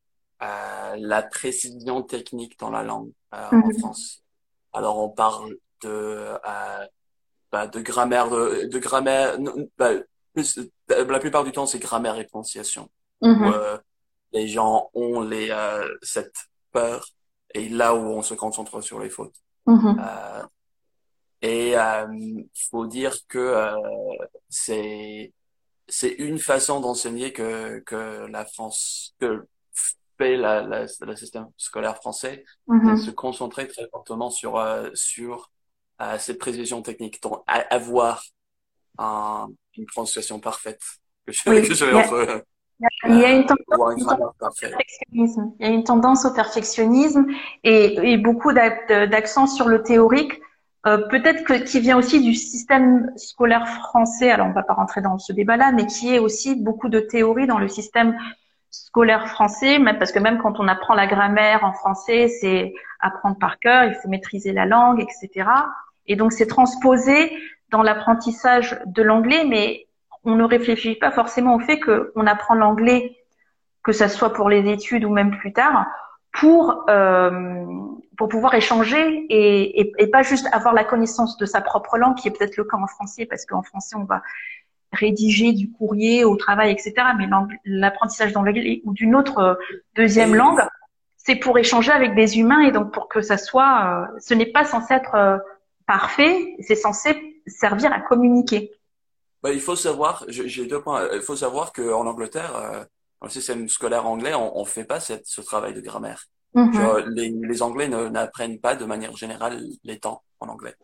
euh, 0.43 0.97
la 0.99 1.23
précision 1.23 2.03
technique 2.03 2.59
dans 2.59 2.71
la 2.71 2.83
langue 2.83 3.13
euh, 3.35 3.39
en 3.63 3.69
Mhm. 3.69 3.79
France. 3.79 4.23
Alors 4.73 4.99
on 4.99 5.11
parle 5.11 5.57
de, 5.83 5.89
euh, 5.91 6.87
bah, 7.53 7.67
de 7.67 7.81
grammaire, 7.81 8.31
de, 8.31 8.67
de 8.69 8.79
grammaire, 8.79 9.39
bah, 9.79 9.93
plus, 10.35 10.59
la 10.89 11.19
plupart 11.21 11.45
du 11.45 11.53
temps 11.53 11.67
c'est 11.67 11.79
grammaire 11.79 12.19
et 12.19 12.27
prononciation 12.27 12.91
où 13.21 13.29
Mhm. 13.29 13.53
euh, 13.53 13.79
les 14.33 14.49
gens 14.49 14.91
ont 14.95 15.23
les 15.23 15.51
euh, 15.51 15.89
cette 16.03 16.35
peur 16.73 17.07
et 17.55 17.69
là 17.69 17.95
où 17.95 18.01
on 18.01 18.23
se 18.23 18.35
concentre 18.35 18.81
sur 18.83 19.01
les 19.01 19.11
fautes. 19.11 19.37
Euh, 19.99 20.43
et 21.43 21.77
euh, 21.79 22.07
faut 22.71 22.87
dire 22.87 23.15
que 23.29 23.39
euh, 23.39 23.77
c'est 24.49 25.33
c'est 25.89 26.11
une 26.11 26.39
façon 26.39 26.81
d'enseigner 26.81 27.33
que 27.33 27.81
que 27.81 28.27
la 28.29 28.47
France 28.47 29.15
que 29.21 29.47
fait 30.19 30.37
la, 30.37 30.63
la, 30.63 30.87
le 31.01 31.17
système 31.17 31.47
scolaire 31.57 31.97
français, 31.97 32.45
Mhm. 32.69 32.97
se 32.97 33.11
concentrer 33.11 33.69
très 33.69 33.89
fortement 33.91 34.31
sur 34.31 34.57
euh, 34.59 34.91
sur 34.95 35.51
euh, 36.03 36.19
cette 36.19 36.39
précision 36.39 36.83
technique, 36.83 37.23
donc 37.23 37.43
avoir 37.47 38.23
un, 38.99 39.49
une 39.77 39.87
prononciation 39.87 40.41
parfaite 40.41 40.81
que 41.27 41.33
je, 41.33 41.43
Oui. 41.51 41.63
que 41.69 41.75
je 41.75 41.85
vais 41.85 41.93
Il 41.93 41.97
y 41.97 42.01
a- 42.01 42.05
entre, 42.05 42.45
Il 43.09 43.19
y 43.19 43.25
a 43.25 43.33
une 43.33 43.43
euh, 43.43 43.47
tendance, 43.47 44.01
une 44.01 44.07
perfectionnisme. 44.39 45.53
Il 45.61 45.67
y 45.67 45.71
a 45.71 45.73
une 45.73 45.85
tendance 45.85 46.25
au 46.27 46.33
perfectionnisme 46.35 47.27
et, 47.65 48.13
et 48.13 48.19
beaucoup 48.19 48.53
d'ac- 48.53 48.91
d'accent 49.11 49.47
sur 49.47 49.69
le 49.69 49.83
théorique. 49.83 50.41
Euh, 50.87 50.99
peut-être 51.09 51.45
que 51.45 51.55
qui 51.65 51.81
vient 51.81 51.99
aussi 51.99 52.21
du 52.23 52.35
système 52.35 53.11
scolaire 53.17 53.67
français. 53.69 54.31
Alors 54.31 54.49
on 54.49 54.53
va 54.53 54.63
pas 54.63 54.75
rentrer 54.75 55.01
dans 55.03 55.19
ce 55.19 55.33
débat-là, 55.33 55.73
mais 55.73 55.87
qui 55.87 56.15
est 56.15 56.19
aussi 56.19 56.55
beaucoup 56.55 56.89
de 56.89 57.01
théorie 57.01 57.47
dans 57.47 57.59
le 57.59 57.69
système 57.69 58.17
scolaire 58.85 59.29
français, 59.29 59.79
même 59.79 59.99
parce 59.99 60.13
que 60.13 60.19
même 60.19 60.39
quand 60.39 60.61
on 60.61 60.69
apprend 60.69 60.95
la 60.95 61.07
grammaire 61.07 61.65
en 61.65 61.73
français, 61.73 62.29
c'est 62.29 62.75
apprendre 63.01 63.39
par 63.39 63.59
cœur, 63.59 63.85
il 63.85 63.95
faut 63.95 64.09
maîtriser 64.09 64.53
la 64.53 64.67
langue, 64.67 65.01
etc. 65.01 65.49
Et 66.07 66.17
donc 66.17 66.33
c'est 66.33 66.47
transposé 66.47 67.33
dans 67.71 67.83
l'apprentissage 67.83 68.79
de 68.87 69.03
l'anglais, 69.03 69.45
mais 69.47 69.87
on 70.25 70.35
ne 70.35 70.45
réfléchit 70.45 70.97
pas 70.97 71.11
forcément 71.11 71.55
au 71.55 71.61
fait 71.61 71.79
qu'on 71.81 72.27
apprend 72.27 72.55
l'anglais, 72.55 73.17
que 73.83 73.93
ça 73.93 74.09
soit 74.09 74.33
pour 74.33 74.49
les 74.49 74.71
études 74.71 75.05
ou 75.05 75.11
même 75.11 75.37
plus 75.37 75.53
tard, 75.53 75.87
pour 76.33 76.85
euh, 76.89 77.65
pour 78.17 78.29
pouvoir 78.29 78.55
échanger 78.55 79.27
et, 79.29 79.81
et, 79.81 79.93
et 79.99 80.07
pas 80.07 80.23
juste 80.23 80.49
avoir 80.53 80.73
la 80.73 80.85
connaissance 80.85 81.37
de 81.37 81.45
sa 81.45 81.61
propre 81.61 81.99
langue, 81.99 82.17
qui 82.17 82.29
est 82.29 82.31
peut-être 82.31 82.57
le 82.57 82.65
cas 82.65 82.79
en 82.79 82.87
français, 82.87 83.27
parce 83.27 83.45
qu'en 83.45 83.63
français 83.63 83.97
on 83.97 84.05
va 84.05 84.23
rédiger 84.93 85.53
du 85.53 85.71
courrier 85.71 86.25
au 86.25 86.37
travail, 86.37 86.73
etc. 86.73 86.95
Mais 87.19 87.27
l'apprentissage 87.65 88.33
d'anglais 88.33 88.81
ou 88.85 88.93
d'une 88.93 89.15
autre 89.15 89.39
euh, 89.39 89.55
deuxième 89.95 90.35
langue, 90.35 90.61
c'est 91.17 91.37
pour 91.37 91.59
échanger 91.59 91.93
avec 91.93 92.15
des 92.15 92.39
humains 92.39 92.61
et 92.61 92.73
donc 92.73 92.93
pour 92.93 93.09
que 93.09 93.21
ça 93.21 93.37
soit, 93.37 94.09
euh, 94.15 94.19
ce 94.21 94.35
n'est 94.35 94.53
pas 94.53 94.65
censé 94.65 94.95
être 94.95 95.15
euh, 95.15 95.39
parfait, 95.87 96.57
c'est 96.61 96.77
censé 96.77 97.41
servir 97.47 97.93
à 97.93 98.01
communiquer. 98.01 98.73
Bah, 99.43 99.53
il 99.53 99.61
faut 99.61 99.77
savoir, 99.77 100.25
j'ai 100.29 100.67
deux 100.67 100.81
points. 100.81 101.09
Il 101.13 101.21
faut 101.21 101.37
savoir 101.37 101.73
qu'en 101.73 102.07
Angleterre, 102.07 102.53
dans 103.21 103.27
le 103.27 103.31
système 103.31 103.69
scolaire 103.69 104.07
anglais, 104.07 104.35
on, 104.35 104.59
on 104.59 104.65
fait 104.65 104.85
pas 104.85 104.99
cette, 104.99 105.27
ce 105.27 105.41
travail 105.41 105.75
de 105.75 105.81
grammaire. 105.81 106.25
Mhm. 106.57 106.73
Genre, 106.73 106.99
les, 107.17 107.29
les 107.31 107.63
Anglais 107.63 107.87
ne- 107.89 108.09
n'apprennent 108.09 108.59
pas 108.59 108.75
de 108.75 108.85
manière 108.87 109.15
générale 109.17 109.63
les 109.85 109.99
temps 109.99 110.23
en 110.41 110.49
anglais. 110.49 110.75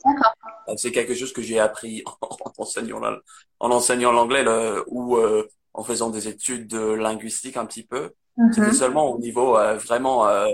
Euh, 0.69 0.75
C'est 0.77 0.93
quelque 0.93 1.15
chose 1.15 1.33
que 1.33 1.43
j'ai 1.43 1.59
appris 1.59 2.05
en, 2.21 2.29
enseignant 2.59 3.01
la- 3.01 3.19
en 3.59 3.71
enseignant 3.71 4.13
l'anglais 4.13 4.45
ou 4.89 5.17
euh, 5.17 5.49
en 5.75 5.83
faisant 5.83 6.11
des 6.11 6.29
études 6.29 6.67
de 6.69 6.81
linguistique 7.07 7.57
un 7.57 7.67
petit 7.67 7.85
peu. 7.85 8.11
C'était 8.53 8.69
Mhm. 8.69 8.73
seulement 8.73 9.07
au 9.13 9.19
niveau 9.19 9.57
euh, 9.59 9.77
vraiment 9.79 10.27
euh, 10.29 10.47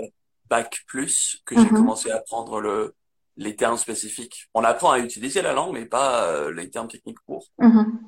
bac 0.49 0.83
plus 0.87 1.41
que 1.45 1.55
j'ai 1.55 1.61
Mhm. 1.69 1.77
commencé 1.79 2.09
à 2.11 2.17
apprendre 2.17 2.59
le, 2.61 2.95
les 3.37 3.55
termes 3.55 3.77
spécifiques. 3.77 4.47
On 4.53 4.63
apprend 4.63 4.91
à 4.91 4.99
utiliser 4.99 5.41
la 5.41 5.53
langue, 5.53 5.73
mais 5.73 5.85
pas 5.85 6.25
euh, 6.27 6.51
les 6.53 6.69
termes 6.69 6.87
techniques 6.87 7.19
courts. 7.25 7.47
Mhm. 7.59 7.99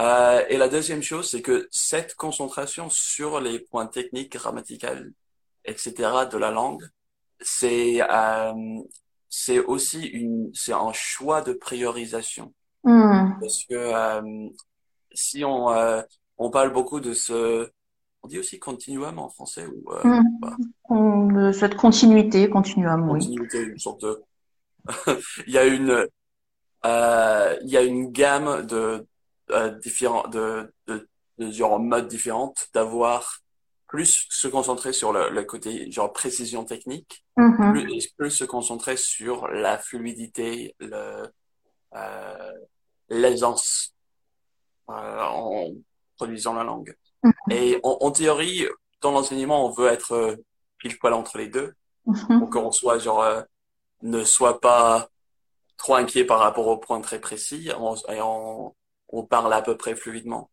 Euh, 0.00 0.42
et 0.50 0.56
la 0.58 0.68
deuxième 0.68 1.02
chose, 1.02 1.30
c'est 1.30 1.40
que 1.42 1.68
cette 1.70 2.14
concentration 2.14 2.90
sur 2.90 3.40
les 3.40 3.58
points 3.60 3.86
techniques, 3.86 4.32
grammaticaux, 4.32 4.88
etc. 5.66 6.26
de 6.26 6.38
la 6.38 6.50
langue, 6.50 6.84
c'est 7.40 8.00
euh, 8.02 8.52
c'est 9.28 9.58
aussi 9.58 10.06
une 10.06 10.50
c'est 10.54 10.72
un 10.72 10.92
choix 10.92 11.42
de 11.42 11.52
priorisation 11.52 12.52
Mhm. 12.84 13.38
parce 13.40 13.64
que 13.64 13.74
euh, 13.74 14.48
si 15.12 15.44
on 15.44 15.70
euh, 15.70 16.02
on 16.38 16.50
parle 16.50 16.72
beaucoup 16.72 17.00
de 17.00 17.12
ce 17.14 17.68
on 18.22 18.28
dit 18.28 18.38
aussi 18.38 18.58
continuum 18.58 19.18
en 19.18 19.28
français 19.28 19.66
ou 19.66 19.84
On- 20.88 21.34
euh, 21.36 21.52
Cette 21.52 21.76
continuité, 21.76 22.48
continuum, 22.48 23.10
oui. 23.10 23.20
continuité 23.20 23.62
une 23.62 23.78
sorte 23.78 24.02
de 24.02 24.22
il 25.46 25.52
y 25.52 25.58
a 25.58 25.64
une 25.66 26.06
euh, 26.84 27.56
il 27.62 27.70
y 27.70 27.76
a 27.76 27.82
une 27.82 28.10
gamme 28.12 28.66
de 28.66 29.06
euh, 29.50 29.70
différents 29.78 30.28
de 30.28 30.72
de, 30.86 31.08
de 31.38 31.50
genre 31.50 31.78
modes 31.80 32.08
différentes 32.08 32.68
d'avoir 32.74 33.40
plus 33.96 34.26
se 34.30 34.48
concentrer 34.48 34.92
sur 34.92 35.12
le, 35.12 35.30
le 35.30 35.42
côté 35.44 35.90
genre 35.90 36.12
précision 36.12 36.64
technique 36.64 37.24
Mhm. 37.38 37.72
plus, 37.72 38.08
plus 38.18 38.30
se 38.30 38.44
concentrer 38.44 38.96
sur 38.96 39.48
la 39.48 39.78
fluidité 39.78 40.74
le 40.78 41.26
euh, 41.94 42.52
l'aisance 43.08 43.94
euh, 44.90 45.22
en 45.22 45.70
produisant 46.16 46.54
la 46.54 46.64
langue 46.64 46.94
Mhm. 47.24 47.32
et 47.50 47.80
en, 47.82 47.98
en 48.06 48.10
théorie 48.10 48.66
dans 49.00 49.12
l'enseignement 49.12 49.66
on 49.66 49.70
veut 49.70 49.88
être 49.88 50.12
euh, 50.12 50.36
pile 50.78 50.98
poil 50.98 51.14
entre 51.14 51.38
les 51.38 51.48
deux 51.48 51.74
Mhm. 52.06 52.38
pour 52.40 52.50
qu'on 52.50 52.72
soit 52.72 52.98
genre 52.98 53.24
ne 54.02 54.24
soit 54.24 54.60
pas 54.60 55.08
trop 55.78 55.94
inquiet 55.96 56.24
par 56.24 56.40
rapport 56.40 56.66
aux 56.68 56.78
points 56.78 57.00
très 57.00 57.20
précis 57.20 57.70
on, 57.78 57.94
et 58.14 58.20
on, 58.20 58.74
on 59.08 59.22
parle 59.24 59.52
à 59.52 59.62
peu 59.62 59.76
près 59.76 59.96
fluidement. 59.96 60.50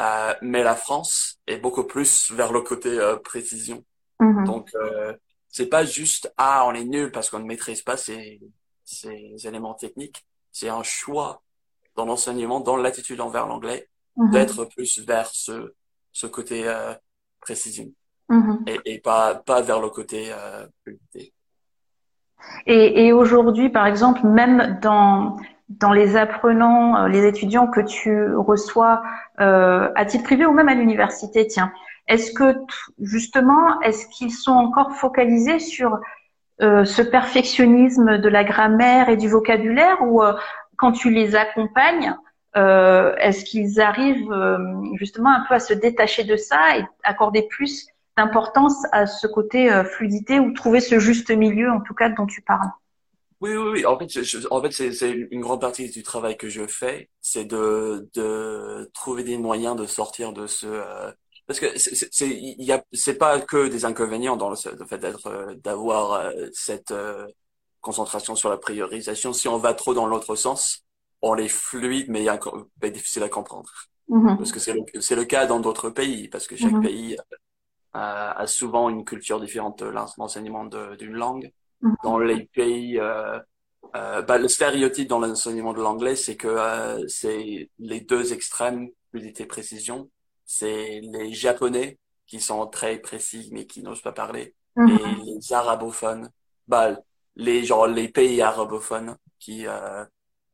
Euh, 0.00 0.34
mais 0.42 0.62
la 0.62 0.74
France 0.76 1.40
est 1.46 1.56
beaucoup 1.56 1.84
plus 1.84 2.30
vers 2.32 2.52
le 2.52 2.60
côté 2.60 2.90
euh, 2.98 3.16
précision. 3.16 3.82
Mhm. 4.20 4.44
Donc 4.44 4.70
euh, 4.74 5.14
c'est 5.48 5.66
pas 5.68 5.84
juste 5.84 6.32
ah 6.36 6.64
on 6.66 6.74
est 6.74 6.84
nul 6.84 7.10
parce 7.10 7.30
qu'on 7.30 7.38
ne 7.38 7.44
maîtrise 7.44 7.82
pas 7.82 7.96
ces, 7.96 8.40
ces 8.84 9.34
éléments 9.46 9.74
techniques. 9.74 10.24
C'est 10.52 10.68
un 10.68 10.82
choix 10.82 11.42
dans 11.94 12.04
l'enseignement, 12.04 12.60
dans 12.60 12.76
l'attitude 12.76 13.20
envers 13.20 13.46
l'anglais, 13.46 13.88
Mhm. 14.18 14.30
d'être 14.30 14.64
plus 14.66 14.98
vers 15.00 15.28
ce 15.32 15.74
ce 16.12 16.26
côté 16.26 16.66
euh, 16.66 16.94
précision 17.40 17.90
Mhm. 18.28 18.64
et, 18.66 18.80
et 18.86 18.98
pas 18.98 19.34
pas 19.34 19.60
vers 19.62 19.80
le 19.80 19.90
côté 19.90 20.32
euh. 20.32 20.66
Et, 22.66 23.06
et 23.06 23.12
aujourd'hui, 23.12 23.70
par 23.70 23.86
exemple, 23.86 24.26
même 24.26 24.78
dans 24.82 25.36
dans 25.68 25.92
les 25.92 26.16
apprenants, 26.16 26.96
euh, 26.96 27.08
les 27.08 27.26
étudiants 27.26 27.66
que 27.66 27.80
tu 27.80 28.34
reçois 28.36 29.02
euh, 29.40 29.90
à 29.94 30.04
titre 30.04 30.24
privé 30.24 30.46
ou 30.46 30.52
même 30.52 30.68
à 30.68 30.74
l'université, 30.74 31.46
tiens, 31.46 31.72
est-ce 32.08 32.32
que 32.32 32.56
justement, 33.00 33.80
est-ce 33.80 34.06
qu'ils 34.06 34.32
sont 34.32 34.52
encore 34.52 34.92
focalisés 34.92 35.58
sur 35.58 35.98
euh, 36.62 36.84
ce 36.84 37.02
perfectionnisme 37.02 38.18
de 38.18 38.28
la 38.28 38.44
grammaire 38.44 39.08
et 39.08 39.16
du 39.16 39.28
vocabulaire 39.28 39.98
ou 40.02 40.22
euh, 40.22 40.34
quand 40.76 40.92
tu 40.92 41.10
les 41.10 41.34
accompagnes, 41.34 42.14
euh, 42.56 43.14
est-ce 43.16 43.44
qu'ils 43.44 43.80
arrivent 43.80 44.32
euh, 44.32 44.58
justement 44.94 45.30
un 45.30 45.44
peu 45.48 45.54
à 45.54 45.60
se 45.60 45.74
détacher 45.74 46.24
de 46.24 46.36
ça 46.36 46.78
et 46.78 46.84
accorder 47.02 47.42
plus 47.42 47.88
d'importance 48.16 48.86
à 48.92 49.06
ce 49.06 49.26
côté 49.26 49.70
fluidité 49.84 50.40
ou 50.40 50.52
trouver 50.52 50.80
ce 50.80 50.98
juste 50.98 51.30
milieu 51.30 51.70
en 51.70 51.80
tout 51.80 51.92
cas 51.92 52.08
dont 52.08 52.24
tu 52.24 52.40
parles? 52.40 52.70
Oui, 53.40 53.50
oui, 53.54 53.68
oui. 53.80 53.86
En 53.86 53.98
fait, 53.98 54.08
je, 54.08 54.22
je- 54.22 54.48
en 54.50 54.62
fait, 54.62 54.70
c'est, 54.72 54.92
c'est 54.92 55.10
une 55.12 55.40
grande 55.42 55.60
partie 55.60 55.90
du 55.90 56.02
travail 56.02 56.36
que 56.38 56.48
je 56.48 56.66
fais, 56.66 57.10
c'est 57.20 57.44
de, 57.44 58.08
de 58.14 58.90
trouver 58.94 59.24
des 59.24 59.36
moyens 59.36 59.76
de 59.76 59.86
sortir 59.86 60.32
de 60.32 60.46
ce, 60.46 60.66
euh, 60.66 61.12
parce 61.46 61.60
que 61.60 61.78
c'est, 61.78 61.94
c'est, 61.94 62.08
c'est- 62.12 62.30
il 62.30 62.64
y 62.64 62.72
a, 62.72 62.82
c'est 62.92 63.18
pas 63.18 63.38
que 63.40 63.68
des 63.68 63.84
inconvénients 63.84 64.36
dans 64.36 64.48
le, 64.50 64.56
le 64.78 64.86
fait 64.86 64.98
d'être, 64.98 65.26
euh, 65.26 65.54
d'avoir 65.56 66.12
euh, 66.14 66.32
cette 66.54 66.92
euh, 66.92 67.26
concentration 67.82 68.36
sur 68.36 68.48
la 68.50 68.56
priorisation. 68.58 69.32
Si 69.34 69.48
on 69.48 69.58
va 69.58 69.74
trop 69.74 69.92
dans 69.94 70.06
l'autre 70.06 70.34
sens, 70.36 70.84
on 71.22 71.36
est 71.36 71.48
fluide, 71.48 72.08
mais 72.10 72.24
inco- 72.26 72.68
mais 72.82 72.90
difficile 72.90 73.22
à 73.22 73.28
comprendre. 73.28 73.70
Mhm. 74.08 74.38
Parce 74.38 74.52
que 74.52 74.60
c'est 74.60 74.74
le, 74.74 74.82
c'est 75.00 75.16
le 75.16 75.24
cas 75.26 75.46
dans 75.46 75.60
d'autres 75.60 75.90
pays, 75.90 76.28
parce 76.28 76.46
que 76.46 76.56
chaque 76.56 76.78
Mhm. 76.78 76.80
pays 76.80 77.16
a, 77.92 78.32
a 78.38 78.46
souvent 78.46 78.88
une 78.90 79.04
culture 79.04 79.40
différente 79.40 79.80
de 79.80 79.86
l'enseignement 80.18 80.64
de- 80.64 80.96
d'une 80.96 81.12
langue. 81.14 81.52
Mhm. 81.82 81.96
Dans 82.04 82.18
les 82.18 82.44
pays, 82.46 82.98
euh, 82.98 83.38
euh, 83.96 84.22
bah, 84.22 84.38
le 84.38 84.48
stéréotype 84.48 85.08
dans 85.08 85.18
l'enseignement 85.20 85.72
de 85.72 85.80
l'anglais, 85.82 86.16
c'est 86.16 86.36
que 86.36 86.48
euh, 86.48 87.06
c'est 87.08 87.70
les 87.78 88.00
deux 88.00 88.32
extrêmes, 88.32 88.88
fluidité, 89.10 89.46
précision. 89.46 90.10
C'est 90.44 91.00
les 91.02 91.32
Japonais 91.32 91.98
qui 92.26 92.40
sont 92.40 92.66
très 92.66 92.98
précis 92.98 93.50
mais 93.52 93.66
qui 93.66 93.82
n'osent 93.82 94.02
pas 94.02 94.12
parler, 94.12 94.54
Mhm. 94.76 94.90
et 94.90 95.24
les 95.38 95.52
arabophones, 95.52 96.30
bah, 96.68 96.98
les 97.36 97.64
genre 97.64 97.86
les 97.86 98.08
pays 98.08 98.40
arabophones 98.42 99.16
qui 99.38 99.66
euh, 99.66 100.04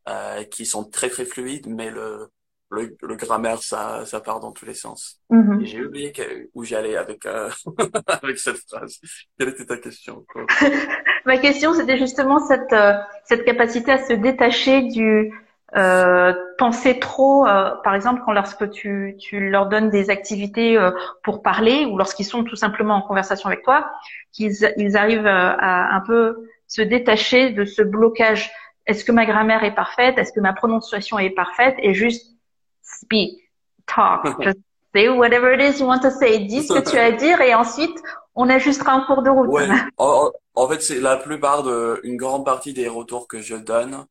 euh, 0.09 0.45
qui 0.45 0.67
sont 0.67 0.85
très 0.91 1.09
très 1.11 1.25
fluides, 1.25 1.67
mais 1.69 1.91
le 1.91 2.29
le, 2.71 2.97
le 3.03 3.17
grammaire 3.17 3.63
ça 3.63 4.05
ça 4.07 4.21
part 4.21 4.41
dans 4.41 4.53
tous 4.53 4.65
les 4.67 4.75
sens. 4.75 5.21
Mhm. 5.31 5.61
Et 5.61 5.67
j'ai 5.67 5.85
oublié 5.85 6.13
que- 6.13 6.49
où 6.55 6.65
j'allais 6.65 6.97
avec 6.97 7.27
euh, 7.27 7.51
avec 8.07 8.39
cette 8.39 8.59
phrase. 8.69 8.99
Quelle 9.39 9.51
était 9.51 9.67
ta 9.67 9.77
question? 9.79 10.25
quoi? 10.33 10.47
Ma 11.27 11.39
question, 11.39 11.73
c'était 11.75 11.99
justement 11.99 12.39
cette 12.39 12.73
euh, 12.73 12.95
cette 13.25 13.45
capacité 13.45 13.93
à 13.93 13.99
se 13.99 14.13
détacher 14.13 14.83
du 14.83 15.33
euh, 15.75 16.35
penser 16.59 16.99
trop, 16.99 17.47
euh, 17.47 17.71
par 17.83 17.95
exemple, 17.95 18.23
quand 18.27 18.33
lorsque 18.33 18.71
tu 18.71 19.17
tu 19.19 19.49
leur 19.49 19.67
donnes 19.67 19.89
des 19.89 20.11
activités 20.11 20.77
euh, 20.77 20.91
pour 21.23 21.43
parler 21.43 21.87
ou 21.87 21.97
lorsqu'ils 21.97 22.27
sont 22.27 22.45
tout 22.45 22.57
simplement 22.57 22.95
en 22.95 23.03
conversation 23.03 23.49
avec 23.49 23.63
toi, 23.63 23.91
qu'ils 24.33 24.53
ils 24.77 24.97
arrivent 24.97 25.27
euh, 25.27 25.57
à 25.59 25.95
un 25.95 26.01
peu 26.01 26.49
se 26.67 26.83
détacher 26.83 27.51
de 27.51 27.65
ce 27.65 27.83
blocage. 27.83 28.51
Est-ce 28.87 29.05
que 29.05 29.13
ma 29.13 29.25
grammaire 29.25 29.65
est 29.65 29.75
parfaite? 29.75 30.19
Est-ce 30.19 30.33
que 30.33 30.41
ma 30.41 30.53
prononciation 30.53 31.19
est 31.19 31.31
parfaite? 31.31 31.77
Et 31.79 31.95
juste 31.95 32.37
speak, 32.83 33.39
talk, 33.87 34.27
just 34.43 34.59
say 34.95 35.09
whatever 35.09 35.55
it 35.55 35.61
is 35.61 35.81
you 35.81 35.87
want 35.87 36.01
to 36.01 36.11
say. 36.11 36.41
Dis 36.41 36.65
ce 36.65 36.75
que 36.75 36.91
tu 36.91 36.99
as 36.99 37.05
à 37.05 37.11
dire 37.13 37.41
et 37.41 37.55
ensuite 37.55 37.97
on 38.35 38.49
ajustera 38.49 38.97
en 38.97 39.05
cours 39.05 39.23
de 39.23 39.31
route. 39.31 39.49
Ouais. 39.49 39.69
En, 40.55 40.69
fait, 40.69 40.83
c'est 40.83 41.01
la 41.01 41.17
plupart 41.17 41.63
de, 41.63 41.99
une 42.03 42.19
grande 42.19 42.45
partie 42.45 42.75
des 42.75 42.87
retours 42.87 43.27
que 43.27 43.41
je 43.41 43.57
donne, 43.57 44.05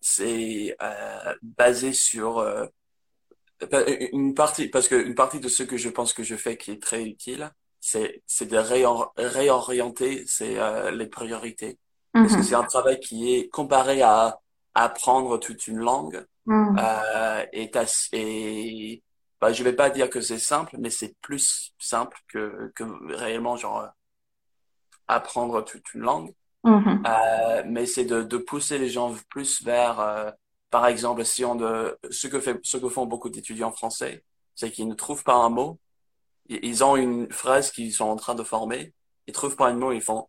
c'est 0.00 0.76
euh, 0.80 1.34
basé 1.42 1.92
sur 1.92 2.38
euh, 2.38 2.66
une 4.12 4.32
partie, 4.32 4.68
parce 4.68 4.86
que 4.86 4.94
une 4.94 5.16
partie 5.16 5.40
de 5.40 5.48
ce 5.48 5.64
que 5.64 5.76
je 5.76 5.88
pense 5.88 6.12
que 6.12 6.22
je 6.22 6.36
fais 6.36 6.56
qui 6.56 6.70
est 6.70 6.80
très 6.80 7.02
utile, 7.02 7.50
c'est 7.80 8.22
c'est 8.28 8.46
de 8.46 8.56
réorienter 8.56 10.22
c'est 10.28 10.56
euh, 10.60 10.92
les 10.92 11.06
priorités. 11.06 11.78
Parce 12.12 12.32
que 12.32 12.38
mm-hmm. 12.38 12.42
c'est 12.44 12.54
un 12.54 12.62
travail 12.62 13.00
qui 13.00 13.34
est 13.34 13.48
comparé 13.48 14.02
à 14.02 14.38
apprendre 14.74 15.38
toute 15.38 15.66
une 15.66 15.78
langue. 15.78 16.24
Mm. 16.46 16.78
Euh, 16.78 17.44
et, 17.52 17.70
et 18.12 19.02
bah, 19.40 19.52
je 19.52 19.62
vais 19.62 19.72
pas 19.72 19.90
dire 19.90 20.10
que 20.10 20.20
c'est 20.20 20.38
simple, 20.38 20.76
mais 20.78 20.90
c'est 20.90 21.16
plus 21.20 21.74
simple 21.78 22.18
que, 22.28 22.72
que 22.74 22.84
réellement 23.14 23.56
genre 23.56 23.88
apprendre 25.06 25.64
toute 25.64 25.94
une 25.94 26.02
langue. 26.02 26.34
Mm-hmm. 26.64 27.06
Euh, 27.06 27.62
mais 27.66 27.86
c'est 27.86 28.04
de, 28.04 28.22
de 28.22 28.36
pousser 28.36 28.78
les 28.78 28.88
gens 28.88 29.14
plus 29.30 29.62
vers, 29.62 30.00
euh, 30.00 30.30
par 30.70 30.86
exemple, 30.86 31.24
si 31.24 31.44
on 31.44 31.54
de, 31.54 31.98
ce 32.10 32.26
que 32.26 32.40
fait, 32.40 32.58
ce 32.62 32.76
que 32.76 32.88
font 32.88 33.06
beaucoup 33.06 33.30
d'étudiants 33.30 33.72
français, 33.72 34.24
c'est 34.54 34.70
qu'ils 34.70 34.88
ne 34.88 34.94
trouvent 34.94 35.24
pas 35.24 35.34
un 35.34 35.50
mot. 35.50 35.78
Ils 36.48 36.82
ont 36.82 36.96
une 36.96 37.30
phrase 37.30 37.70
qu'ils 37.70 37.92
sont 37.92 38.06
en 38.06 38.16
train 38.16 38.34
de 38.34 38.42
former, 38.42 38.92
ils 39.26 39.34
trouvent 39.34 39.56
pas 39.56 39.68
un 39.68 39.74
mot, 39.74 39.92
ils 39.92 40.00
font 40.00 40.28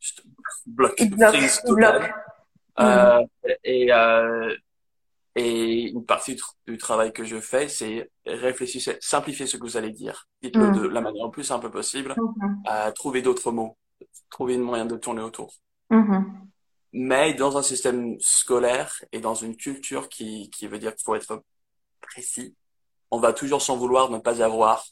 juste 0.00 0.22
bloc, 0.66 0.96
freeze 0.96 1.62
total. 1.64 2.14
Euh, 2.80 3.24
et, 3.64 3.92
euh, 3.92 4.54
et 5.38 5.90
une 5.90 6.04
partie 6.04 6.36
du 6.66 6.78
travail 6.78 7.12
que 7.12 7.22
je 7.24 7.40
fais, 7.40 7.68
c'est 7.68 8.10
réfléchir, 8.26 8.96
simplifier 9.00 9.46
ce 9.46 9.56
que 9.56 9.62
vous 9.62 9.76
allez 9.76 9.92
dire. 9.92 10.26
Dites-le 10.42 10.70
mm. 10.70 10.76
de 10.76 10.88
la 10.88 11.00
manière 11.00 11.26
la 11.26 11.30
plus 11.30 11.44
simple 11.44 11.70
possible. 11.70 12.16
Mm-hmm. 12.16 12.92
trouver 12.94 13.22
d'autres 13.22 13.52
mots, 13.52 13.76
trouver 14.30 14.54
une 14.54 14.62
moyen 14.62 14.84
de 14.84 14.96
tourner 14.96 15.22
autour. 15.22 15.54
Mm-hmm. 15.92 16.24
Mais 16.92 17.34
dans 17.34 17.56
un 17.56 17.62
système 17.62 18.18
scolaire 18.18 19.04
et 19.12 19.20
dans 19.20 19.34
une 19.34 19.56
culture 19.56 20.08
qui, 20.08 20.50
qui 20.50 20.66
veut 20.66 20.78
dire 20.78 20.94
qu'il 20.96 21.04
faut 21.04 21.14
être 21.14 21.44
précis, 22.00 22.56
on 23.12 23.20
va 23.20 23.32
toujours 23.32 23.62
s'en 23.62 23.76
vouloir 23.76 24.08
de 24.08 24.16
ne 24.16 24.20
pas 24.20 24.42
avoir 24.42 24.84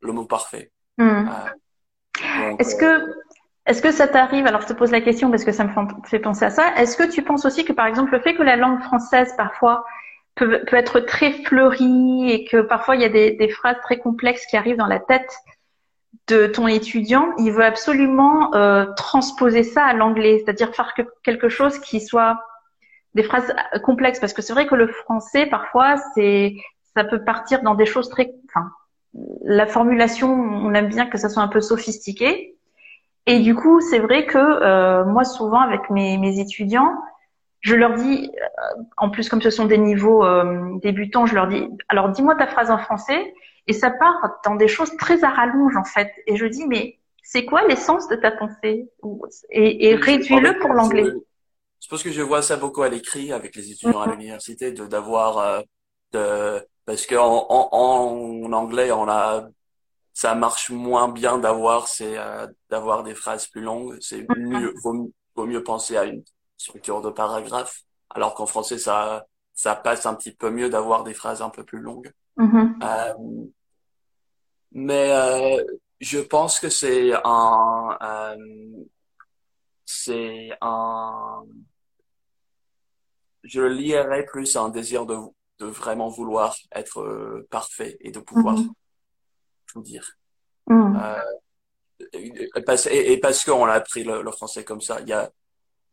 le 0.00 0.12
mot 0.12 0.26
parfait. 0.26 0.70
Mm. 0.98 1.28
Euh, 1.28 2.56
Est-ce 2.60 2.76
que 2.76 3.02
est-ce 3.68 3.82
que 3.82 3.92
ça 3.92 4.08
t'arrive 4.08 4.46
Alors, 4.46 4.62
je 4.62 4.66
te 4.66 4.72
pose 4.72 4.90
la 4.90 5.00
question 5.00 5.30
parce 5.30 5.44
que 5.44 5.52
ça 5.52 5.64
me 5.64 5.70
fait 6.06 6.18
penser 6.18 6.44
à 6.46 6.50
ça. 6.50 6.74
Est-ce 6.76 6.96
que 6.96 7.08
tu 7.08 7.22
penses 7.22 7.44
aussi 7.44 7.64
que, 7.64 7.72
par 7.72 7.86
exemple, 7.86 8.12
le 8.12 8.20
fait 8.20 8.34
que 8.34 8.42
la 8.42 8.56
langue 8.56 8.80
française 8.82 9.34
parfois 9.36 9.84
peut, 10.34 10.62
être 10.72 11.00
très 11.00 11.32
fleurie 11.44 12.30
et 12.30 12.44
que 12.44 12.62
parfois 12.62 12.96
il 12.96 13.02
y 13.02 13.04
a 13.04 13.08
des, 13.08 13.32
des, 13.32 13.48
phrases 13.48 13.76
très 13.82 13.98
complexes 13.98 14.46
qui 14.46 14.56
arrivent 14.56 14.76
dans 14.76 14.86
la 14.86 15.00
tête 15.00 15.32
de 16.28 16.46
ton 16.46 16.66
étudiant, 16.66 17.34
il 17.38 17.52
veut 17.52 17.64
absolument 17.64 18.54
euh, 18.54 18.86
transposer 18.96 19.62
ça 19.62 19.84
à 19.84 19.92
l'anglais, 19.94 20.42
c'est-à-dire 20.42 20.74
faire 20.74 20.94
quelque 21.22 21.48
chose 21.48 21.78
qui 21.78 22.00
soit 22.00 22.40
des 23.14 23.22
phrases 23.22 23.54
euh, 23.74 23.78
complexes, 23.80 24.20
parce 24.20 24.32
que 24.32 24.42
c'est 24.42 24.52
vrai 24.52 24.66
que 24.66 24.74
le 24.74 24.88
français 24.88 25.46
parfois 25.46 25.96
c'est 26.14 26.54
ça 26.94 27.04
peut 27.04 27.24
partir 27.24 27.62
dans 27.62 27.74
des 27.74 27.86
choses 27.86 28.08
très, 28.08 28.32
enfin, 28.48 28.70
la 29.42 29.66
formulation, 29.66 30.32
on 30.32 30.74
aime 30.74 30.88
bien 30.88 31.06
que 31.06 31.18
ça 31.18 31.28
soit 31.28 31.42
un 31.42 31.48
peu 31.48 31.60
sophistiqué, 31.60 32.57
et 33.28 33.40
du 33.40 33.54
coup, 33.54 33.82
c'est 33.82 33.98
vrai 33.98 34.24
que 34.24 34.38
euh, 34.38 35.04
moi, 35.04 35.22
souvent, 35.22 35.60
avec 35.60 35.90
mes, 35.90 36.16
mes, 36.16 36.40
étudiants, 36.40 36.94
je 37.60 37.74
leur 37.74 37.92
dis, 37.92 38.30
euh, 38.34 38.82
en 38.96 39.10
plus 39.10 39.28
comme 39.28 39.42
ce 39.42 39.50
sont 39.50 39.66
des 39.66 39.76
niveaux 39.76 40.24
euh, 40.24 40.78
débutants, 40.80 41.26
je 41.26 41.34
leur 41.34 41.46
dis, 41.46 41.68
alors 41.90 42.08
dis-moi 42.08 42.36
ta 42.36 42.46
phrase 42.46 42.70
en 42.70 42.78
français, 42.78 43.34
et 43.66 43.74
ça 43.74 43.90
part 43.90 44.40
dans 44.46 44.54
des 44.54 44.66
choses 44.66 44.96
très 44.96 45.24
à 45.24 45.28
rallonge 45.28 45.76
en 45.76 45.84
fait. 45.84 46.10
Et 46.26 46.36
je 46.36 46.46
dis, 46.46 46.66
mais 46.66 46.98
c'est 47.22 47.44
quoi 47.44 47.66
l'essence 47.66 48.08
de 48.08 48.16
ta 48.16 48.30
pensée 48.30 48.88
Et, 49.50 49.90
et 49.90 49.94
réduis-le 49.94 50.58
pour 50.60 50.72
l'anglais. 50.72 51.04
Je 51.82 51.88
pense 51.88 52.02
que 52.02 52.10
je 52.10 52.22
vois 52.22 52.40
ça 52.40 52.56
beaucoup 52.56 52.80
à 52.80 52.88
l'écrit 52.88 53.30
avec 53.30 53.54
les 53.54 53.70
étudiants 53.72 54.00
à 54.00 54.06
mm-hmm. 54.06 54.10
l'université, 54.12 54.72
de 54.72 54.86
d'avoir 54.86 55.62
de 56.14 56.66
parce 56.86 57.06
qu'en 57.06 57.46
en, 57.50 57.68
en 57.72 58.52
anglais 58.54 58.90
on 58.90 59.06
a 59.06 59.50
ça 60.18 60.34
marche 60.34 60.70
moins 60.70 61.08
bien 61.08 61.38
d'avoir 61.38 61.86
c'est 61.86 62.18
euh, 62.18 62.48
d'avoir 62.70 63.04
des 63.04 63.14
phrases 63.14 63.46
plus 63.46 63.60
longues. 63.60 63.96
C'est 64.00 64.26
mieux, 64.36 64.74
vaut, 64.82 65.12
vaut, 65.36 65.46
mieux 65.46 65.62
penser 65.62 65.96
à 65.96 66.06
une 66.06 66.24
structure 66.56 67.00
de 67.02 67.10
paragraphe, 67.10 67.82
alors 68.10 68.34
qu'en 68.34 68.46
français 68.46 68.78
ça 68.78 69.26
ça 69.54 69.76
passe 69.76 70.06
un 70.06 70.16
petit 70.16 70.32
peu 70.32 70.50
mieux 70.50 70.70
d'avoir 70.70 71.04
des 71.04 71.14
phrases 71.14 71.40
un 71.40 71.50
peu 71.50 71.62
plus 71.62 71.78
longues. 71.78 72.10
Mm-hmm. 72.36 72.82
Euh, 72.82 73.46
mais 74.72 75.12
euh, 75.12 75.62
je 76.00 76.18
pense 76.18 76.58
que 76.58 76.68
c'est 76.68 77.12
un 77.24 77.96
euh, 78.02 78.36
c'est 79.84 80.50
un 80.60 81.44
je 83.44 83.62
lirais 83.62 84.26
plus 84.26 84.56
à 84.56 84.62
un 84.62 84.70
désir 84.70 85.06
de 85.06 85.16
de 85.60 85.66
vraiment 85.66 86.08
vouloir 86.08 86.56
être 86.72 87.02
euh, 87.02 87.46
parfait 87.52 87.96
et 88.00 88.10
de 88.10 88.18
pouvoir 88.18 88.56
mm-hmm 88.56 88.72
tout 89.68 89.82
dire. 89.82 90.16
Mm. 90.66 90.96
Euh, 90.96 92.08
et, 92.12 92.62
parce, 92.64 92.86
et, 92.86 93.18
parce 93.18 93.44
qu'on 93.44 93.66
a 93.66 93.74
appris 93.74 94.04
le, 94.04 94.22
le, 94.22 94.30
français 94.30 94.64
comme 94.64 94.80
ça, 94.80 95.00
il 95.00 95.08
y 95.08 95.12
a, 95.12 95.30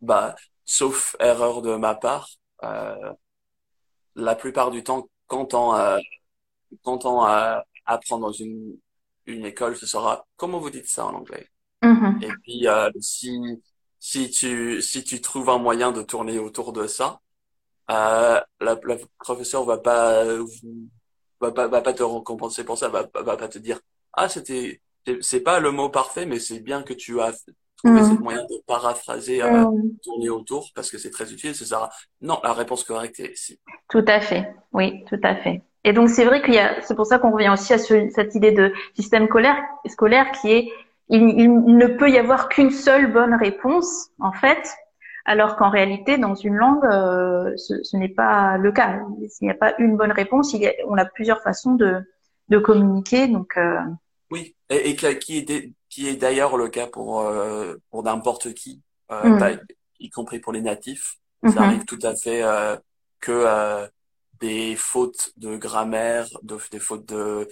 bah, 0.01 0.35
sauf 0.63 1.15
erreur 1.19 1.61
de 1.61 1.75
ma 1.75 1.95
part, 1.95 2.29
euh, 2.63 3.13
la 4.15 4.35
plupart 4.35 4.71
du 4.71 4.83
temps, 4.83 5.07
quand 5.27 5.53
on, 5.53 5.75
euh, 5.75 5.99
quand 6.83 7.05
on 7.05 7.21
apprend 7.85 8.19
dans 8.19 8.31
une, 8.31 8.77
une 9.25 9.45
école, 9.45 9.75
ce 9.75 9.85
sera 9.85 10.25
comment 10.35 10.59
vous 10.59 10.69
dites 10.69 10.88
ça 10.88 11.05
en 11.05 11.13
anglais? 11.13 11.49
Mm-hmm. 11.81 12.23
Et 12.23 12.31
puis 12.43 12.67
euh, 12.67 12.89
si 12.99 13.39
si 13.99 14.29
tu 14.29 14.81
si 14.81 15.03
tu 15.03 15.21
trouves 15.21 15.49
un 15.49 15.57
moyen 15.57 15.91
de 15.91 16.01
tourner 16.01 16.39
autour 16.39 16.73
de 16.73 16.88
ça, 16.88 17.19
euh, 17.91 18.39
la, 18.59 18.79
la 18.83 18.97
professeur 19.19 19.65
va 19.65 19.77
pas 19.77 20.23
va 21.41 21.52
pas, 21.52 21.67
va 21.67 21.82
pas 21.82 21.93
te 21.93 22.04
récompenser 22.04 22.63
pour 22.63 22.78
ça, 22.78 22.89
va, 22.89 23.08
va 23.13 23.38
pas 23.38 23.48
te 23.48 23.58
dire 23.58 23.80
ah 24.13 24.30
c'était 24.30 24.82
c'est 25.21 25.41
pas 25.41 25.60
le 25.60 25.71
mot 25.71 25.89
parfait, 25.89 26.26
mais 26.26 26.39
c'est 26.39 26.60
bien 26.60 26.84
que 26.84 26.93
tu 26.93 27.21
as 27.21 27.32
trouvé 27.78 28.02
mm. 28.02 28.06
ce 28.06 28.21
moyen 28.21 28.43
de 28.43 28.62
paraphraser, 28.65 29.43
euh, 29.43 29.69
mm. 29.69 29.98
tourner 30.04 30.30
autour 30.30 30.69
parce 30.74 30.89
que 30.89 30.98
c'est 30.98 31.12
très 31.12 31.32
utile. 31.32 31.56
C'est 31.56 31.65
ça. 31.65 31.89
Non, 32.21 32.39
la 32.43 32.54
réponse 32.54 32.84
correcte 32.84 33.19
est 33.19 33.34
ici. 33.34 33.60
Tout 33.89 34.06
à 34.08 34.19
fait. 34.19 34.54
Oui, 34.74 35.04
tout 35.10 35.19
à 35.24 35.36
fait. 35.36 35.62
Et 35.84 35.93
donc 35.93 36.10
c'est 36.10 36.26
vrai 36.26 36.41
qu'il 36.41 36.56
y 36.56 36.60
a, 36.60 36.82
c'est 36.82 36.95
pour 36.95 37.06
ça 37.06 37.19
qu'on 37.19 37.32
revient 37.32 37.50
aussi 37.50 37.74
à 37.74 37.78
ce, 37.78 38.10
cette 38.10 38.34
idée 38.34 38.52
de 38.52 38.74
système 38.95 39.28
scolaire, 39.28 39.58
scolaire 39.88 40.32
qui 40.32 40.52
est, 40.52 40.71
il, 41.10 41.21
il 41.39 41.78
ne 41.78 41.86
peut 41.86 42.10
y 42.10 42.17
avoir 42.17 42.50
qu'une 42.50 42.71
seule 42.71 43.13
bonne 43.13 43.36
réponse 43.36 44.10
en 44.19 44.32
fait 44.32 44.67
alors 45.25 45.55
qu'en 45.55 45.69
réalité, 45.69 46.19
dans 46.19 46.35
une 46.35 46.53
langue, 46.53 46.85
euh, 46.85 47.57
ce, 47.57 47.97
n'est 47.97 48.09
pas 48.09 48.57
le 48.57 48.71
cas. 48.71 49.01
S'il 49.27 49.47
n'y 49.47 49.51
a 49.51 49.55
pas 49.55 49.73
une 49.79 49.97
bonne 49.97 50.11
réponse, 50.11 50.53
il 50.53 50.61
y 50.61 50.67
a, 50.67 50.73
on 50.88 50.97
a 50.97 51.05
plusieurs 51.05 51.41
façons 51.41 51.73
de, 51.73 52.01
de 52.49 52.59
communiquer. 52.59 53.27
Donc 53.27 53.57
euh... 53.57 53.79
oui, 54.29 54.55
et, 54.69 54.91
et, 54.91 54.95
qui 54.95 55.38
est 55.38 55.71
qui 55.89 56.07
est 56.07 56.15
d'ailleurs 56.15 56.57
le 56.57 56.69
cas 56.69 56.85
pour 56.85 57.21
euh, 57.21 57.75
pour 57.89 58.03
n'importe 58.03 58.53
qui, 58.53 58.83
euh, 59.11 59.29
mm. 59.29 59.59
y 59.99 60.09
compris 60.11 60.39
pour 60.39 60.53
les 60.53 60.61
natifs. 60.61 61.15
Ça 61.43 61.49
mm-hmm. 61.49 61.57
arrive 61.57 61.85
tout 61.85 61.99
à 62.03 62.15
fait 62.15 62.43
que 63.19 63.88
des 64.39 64.75
fautes 64.75 65.31
de 65.38 65.57
grammaire, 65.57 66.27
de, 66.43 66.57
des 66.71 66.79
fautes 66.79 67.07
de 67.07 67.47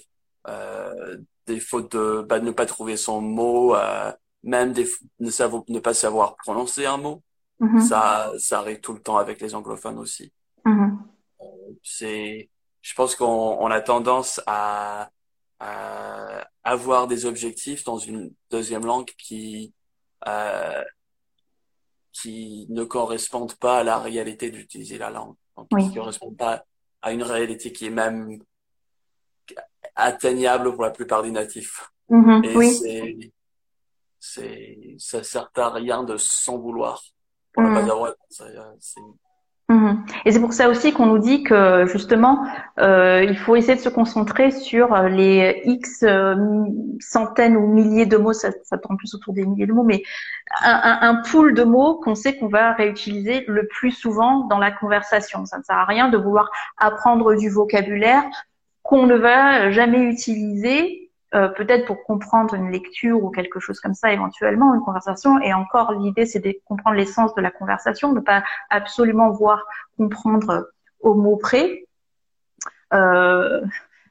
des 1.48 1.60
fautes 1.60 1.92
de 1.94 2.22
bah, 2.22 2.40
ne 2.40 2.52
pas 2.52 2.68
trouver 2.68 2.98
son 2.98 3.20
mot, 3.20 3.76
même 4.44 4.74
des 4.74 4.88
ne, 5.20 5.32
savoir, 5.32 5.64
ne 5.70 5.80
pas 5.80 5.96
savoir 5.96 6.36
prononcer 6.36 6.86
un 6.86 6.98
mot. 6.98 7.24
Mm-hmm. 7.60 7.82
Ça, 7.82 8.32
ça 8.38 8.60
arrive 8.60 8.80
tout 8.82 8.94
le 8.94 9.02
temps 9.02 9.18
avec 9.18 9.42
les 9.42 9.56
anglophones 9.56 10.00
aussi. 10.00 10.32
Mm-hmm. 10.66 10.98
C'est, 11.84 12.50
je 12.82 12.94
pense 12.94 13.16
qu'on 13.16 13.26
on 13.26 13.68
a 13.68 13.82
tendance 13.82 14.42
à, 14.46 15.10
à, 15.60 16.48
avoir 16.64 17.08
des 17.08 17.26
objectifs 17.26 17.84
dans 17.84 17.98
une 17.98 18.34
deuxième 18.50 18.86
langue 18.86 19.12
qui 19.18 19.74
euh, 20.28 20.84
qui 22.14 22.68
ne 22.70 22.84
correspondent 22.84 23.56
pas 23.56 23.80
à 23.80 23.84
la 23.84 23.98
réalité 23.98 24.52
d'utiliser 24.52 24.98
la 24.98 25.10
langue, 25.10 25.36
donc 25.58 25.68
qui 25.70 25.90
ne 25.90 25.94
correspondent 25.94 26.38
pas 26.38 26.64
à 27.02 27.12
une 27.12 27.24
réalité 27.24 27.74
qui 27.74 27.88
est 27.88 27.90
même 27.90 28.40
atteignable 29.96 30.74
pour 30.74 30.84
la 30.84 30.92
plupart 30.92 31.24
des 31.24 31.32
natifs. 31.32 31.92
Mm-hmm. 32.10 32.46
Et 32.46 32.56
oui. 32.56 32.74
c'est, 32.74 33.34
c'est, 34.20 34.96
ça 35.00 35.24
sert 35.24 35.50
à 35.56 35.70
rien 35.72 36.04
de 36.04 36.18
s'en 36.18 36.58
vouloir. 36.58 37.02
Mmh. 37.58 37.90
Mmh. 39.70 40.06
Et 40.26 40.32
c'est 40.32 40.42
pour 40.42 40.52
ça 40.54 40.68
aussi 40.70 40.92
qu'on 40.92 41.06
nous 41.06 41.20
dit 41.20 41.44
que 41.44 41.86
justement, 41.86 42.46
euh, 42.80 43.24
il 43.24 43.38
faut 43.38 43.56
essayer 43.56 43.76
de 43.76 43.82
se 43.82 43.90
concentrer 43.90 44.52
sur 44.52 44.94
euh, 44.94 45.08
les 45.08 45.62
X 45.64 46.04
euh, 46.04 46.36
centaines 47.00 47.56
ou 47.56 47.68
milliers 47.68 48.06
de 48.06 48.18
mots, 48.18 48.34
ça, 48.34 48.50
ça 48.64 48.78
tourne 48.78 48.98
plus 48.98 49.16
autour 49.16 49.34
des 49.34 49.46
milliers 49.46 49.66
de 49.66 49.72
mots, 49.72 49.84
mais 49.84 50.04
un, 50.62 51.00
un, 51.02 51.16
pool 51.16 51.54
de 51.54 51.64
mots 51.64 51.96
qu'on 51.96 52.14
sait 52.14 52.38
qu'on 52.38 52.50
va 52.50 52.74
réutiliser 52.74 53.46
le 53.48 53.66
plus 53.68 53.92
souvent 53.92 54.48
dans 54.48 54.60
la 54.60 54.72
conversation. 54.72 55.46
Ça 55.46 55.60
ne 55.60 55.64
sert 55.64 55.78
à 55.78 55.86
rien 55.86 56.10
de 56.10 56.18
vouloir 56.18 56.52
apprendre 56.78 57.36
du 57.36 57.50
vocabulaire 57.50 58.24
qu'on 58.82 59.08
ne 59.08 59.16
va 59.16 59.72
jamais 59.72 60.04
utiliser 60.04 61.03
euh, 61.36 61.48
peut-être 61.48 61.86
pour 61.86 62.04
comprendre 62.04 62.54
une 62.54 62.72
lecture 62.72 63.24
ou 63.24 63.32
quelque 63.32 63.60
chose 63.60 63.80
comme 63.80 63.96
ça 63.96 64.14
éventuellement, 64.14 64.74
une 64.76 64.82
conversation. 64.82 65.40
Et 65.42 65.54
encore, 65.54 65.94
l'idée, 65.94 66.26
c'est 66.26 66.40
de 66.40 66.54
comprendre 66.66 66.96
l'essence 66.96 67.34
de 67.34 67.42
la 67.42 67.50
conversation, 67.50 68.14
ne 68.14 68.20
pas 68.20 68.44
absolument 68.70 69.32
voir 69.32 69.66
comprendre 69.98 70.70
au 71.00 71.16
mot 71.16 71.38
près. 71.38 71.86
Euh, 72.94 73.62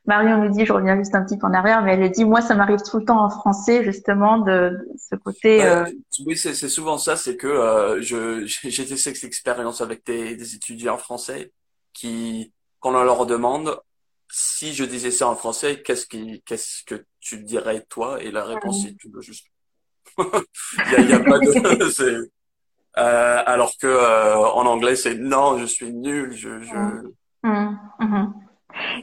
Marion 0.07 0.39
nous 0.39 0.51
dit, 0.51 0.67
je 0.67 0.73
reviens 0.73 0.97
juste 0.97 1.15
un 1.15 1.25
petit 1.25 1.39
peu 1.39 1.47
en 1.47 1.55
arrière, 1.55 1.83
mais 1.83 1.95
elle 1.95 2.11
dit, 2.11 2.25
moi, 2.25 2.41
ça 2.41 2.57
m'arrive 2.57 2.81
tout 2.83 2.99
le 2.99 3.05
temps 3.05 3.25
en 3.25 3.31
français, 3.31 3.85
justement, 3.85 4.39
de, 4.39 4.77
ce 4.99 5.15
côté. 5.15 5.65
Euh... 5.65 5.85
oui, 6.27 6.37
c'est 6.37 6.55
souvent 6.55 6.99
ça, 6.99 7.15
c'est 7.15 7.37
que 7.37 7.47
euh, 7.47 8.03
je 8.03 8.45
j'ai 8.47 8.97
cette 8.97 9.23
expérience 9.23 9.81
avec 9.81 10.05
des, 10.05 10.35
des, 10.35 10.55
étudiants 10.57 10.99
français 10.99 11.53
qui, 11.93 12.53
quand 12.81 12.91
on 12.97 13.05
leur 13.05 13.27
demande 13.27 13.79
si 14.35 14.73
je 14.73 14.85
disais 14.85 15.11
ça 15.11 15.29
en 15.29 15.37
français, 15.37 15.83
qu'est-ce 15.83 16.07
qui, 16.07 16.42
qu'est-ce 16.47 16.85
que 16.85 17.05
tu 17.21 17.42
dirais 17.42 17.85
toi? 17.90 18.21
Et 18.23 18.31
la 18.31 18.45
réponse 18.45 18.87
est, 18.87 18.97
veux 19.12 19.21
juste. 19.21 19.47
il 20.18 20.25
y 20.92 20.97
a, 20.97 21.01
y 21.03 21.12
a 21.12 21.21
pas 21.21 21.38
de. 21.38 22.31
Euh, 22.99 23.42
alors 23.47 23.73
que 23.81 23.87
euh, 23.87 24.37
en 24.37 24.66
anglais, 24.66 24.97
c'est 24.97 25.14
non, 25.14 25.57
je 25.57 25.64
suis 25.64 25.90
nul, 25.90 26.33
je. 26.35 26.61
je... 26.61 26.75
Mmh. 27.42 27.79
Mmh. 28.01 28.33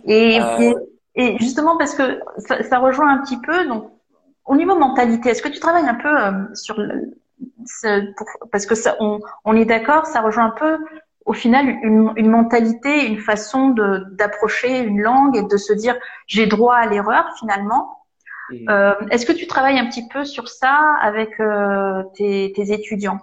Et, 0.06 0.40
euh, 0.40 0.74
et, 1.16 1.40
justement 1.40 1.76
parce 1.76 1.96
que 1.96 2.20
ça, 2.38 2.62
ça, 2.62 2.78
rejoint 2.78 3.10
un 3.10 3.18
petit 3.24 3.42
peu 3.42 3.66
donc 3.66 3.92
au 4.46 4.56
niveau 4.56 4.78
mentalité, 4.78 5.30
est-ce 5.30 5.42
que 5.42 5.50
tu 5.50 5.60
travailles 5.60 5.88
un 5.88 5.96
peu 5.96 6.56
sur 6.56 6.80
le, 6.80 7.18
pour, 8.16 8.28
parce 8.52 8.68
que 8.68 8.76
ça, 8.76 8.96
on, 9.00 9.22
on 9.44 9.56
est 9.56 9.66
d'accord, 9.66 10.06
ça 10.06 10.22
rejoint 10.22 10.46
un 10.46 10.52
peu 10.52 10.78
au 11.30 11.34
final 11.34 11.66
une, 11.84 12.12
une 12.16 12.32
mentalité, 12.32 13.06
une 13.06 13.20
façon 13.20 13.70
d'approcher 14.20 14.80
une 14.80 15.00
langue 15.00 15.38
et 15.38 15.44
de 15.44 15.58
se 15.58 15.74
dire 15.74 15.96
j'ai 16.26 16.48
droit 16.48 16.76
à 16.76 16.88
l'erreur 16.88 17.26
finalement. 17.40 17.84
Mmh. 18.50 18.68
Euh, 18.68 18.96
Est-ce 19.12 19.28
que 19.28 19.34
tu 19.42 19.46
travailles 19.46 19.78
un 19.78 19.88
petit 19.88 20.08
peu 20.08 20.26
sur 20.26 20.48
ça 20.48 20.76
avec 21.00 21.40
euh, 21.40 22.02
tes, 22.16 22.52
tes, 22.56 22.74
étudiants? 22.74 23.20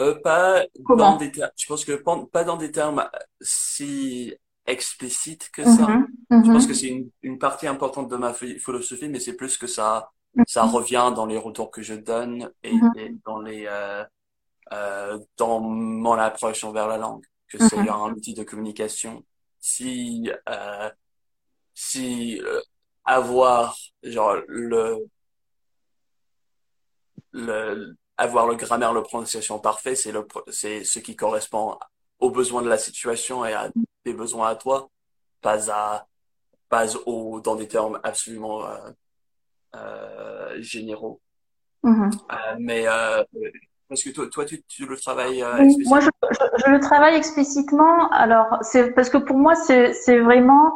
Euh, 0.00 0.14
Pas 0.22 0.62
Comment? 0.86 1.12
dans 1.12 1.16
des 1.16 1.32
termes. 1.32 1.50
Je 1.56 1.66
pense 1.66 1.84
que 1.84 1.94
pas 2.36 2.44
dans 2.44 2.56
des 2.56 2.70
termes 2.70 3.02
si 3.40 4.32
explicite 4.76 5.50
que 5.56 5.64
ça. 5.64 5.86
-hmm. 5.88 6.44
Je 6.46 6.50
pense 6.54 6.66
que 6.68 6.74
c'est 6.80 6.90
une, 6.96 7.08
une, 7.28 7.38
partie 7.46 7.66
importante 7.74 8.08
de 8.14 8.18
ma 8.24 8.32
philosophie, 8.64 9.08
mais 9.12 9.22
c'est 9.24 9.36
plus 9.42 9.54
que 9.62 9.68
ça, 9.76 9.88
-hmm. 10.36 10.44
ça 10.54 10.62
revient 10.76 11.08
dans 11.18 11.26
les 11.32 11.40
retours 11.46 11.70
que 11.74 11.82
je 11.88 11.96
donne 12.12 12.38
et, 12.68 12.76
et 13.00 13.08
dans 13.26 13.40
les, 13.46 13.62
euh, 14.72 15.18
dans 15.36 15.60
mon 15.60 16.12
approche 16.14 16.64
envers 16.64 16.88
la 16.88 16.98
langue, 16.98 17.24
que 17.48 17.58
c'est 17.68 17.78
un 17.78 18.10
outil 18.12 18.34
de 18.34 18.44
communication. 18.44 19.24
Si, 19.58 20.30
euh, 20.48 20.90
si 21.74 22.40
euh, 22.40 22.60
avoir 23.04 23.76
genre 24.02 24.36
le, 24.48 25.06
le 27.32 27.96
avoir 28.16 28.46
le 28.46 28.54
grammaire, 28.54 28.92
le 28.92 29.02
prononciation 29.02 29.58
parfait, 29.58 29.94
c'est 29.94 30.12
le, 30.12 30.26
c'est 30.50 30.84
ce 30.84 30.98
qui 30.98 31.16
correspond 31.16 31.78
aux 32.18 32.30
besoins 32.30 32.62
de 32.62 32.68
la 32.68 32.76
situation 32.78 33.44
et 33.46 33.54
à 33.54 33.70
tes 34.04 34.12
besoins 34.12 34.48
à 34.50 34.56
toi, 34.56 34.90
pas 35.40 35.70
à, 35.70 36.06
pas 36.68 36.96
au, 37.06 37.40
dans 37.40 37.56
des 37.56 37.66
termes 37.66 37.98
absolument 38.02 38.66
euh, 38.66 38.90
euh, 39.74 40.60
généraux. 40.60 41.20
Mm 41.82 41.92
-hmm. 41.92 42.10
euh, 42.32 42.56
mais 42.58 42.86
euh, 42.86 43.24
parce 43.90 44.02
que 44.02 44.10
toi, 44.10 44.26
toi 44.32 44.44
tu, 44.46 44.62
tu 44.62 44.86
le 44.86 44.96
travailles 44.96 45.42
euh, 45.42 45.58
oui, 45.58 45.76
Moi, 45.86 46.00
je, 46.00 46.08
je, 46.30 46.64
je, 46.64 46.70
le 46.70 46.80
travaille 46.80 47.16
explicitement. 47.16 48.08
Alors, 48.10 48.58
c'est 48.62 48.92
parce 48.92 49.10
que 49.10 49.18
pour 49.18 49.36
moi, 49.36 49.54
c'est 49.56 50.18
vraiment. 50.20 50.72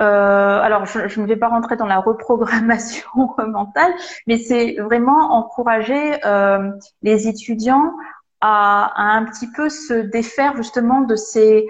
Euh, 0.00 0.60
alors, 0.60 0.84
je, 0.84 1.08
je, 1.08 1.20
ne 1.20 1.26
vais 1.26 1.36
pas 1.36 1.48
rentrer 1.48 1.76
dans 1.76 1.86
la 1.86 2.00
reprogrammation 2.00 3.08
mentale, 3.48 3.92
mais 4.26 4.36
c'est 4.36 4.76
vraiment 4.80 5.32
encourager 5.38 6.24
euh, 6.24 6.70
les 7.02 7.28
étudiants 7.28 7.92
à, 8.40 8.92
à, 8.94 9.16
un 9.16 9.24
petit 9.24 9.50
peu 9.50 9.68
se 9.68 9.94
défaire 9.94 10.56
justement 10.56 11.00
de 11.00 11.16
ces 11.16 11.66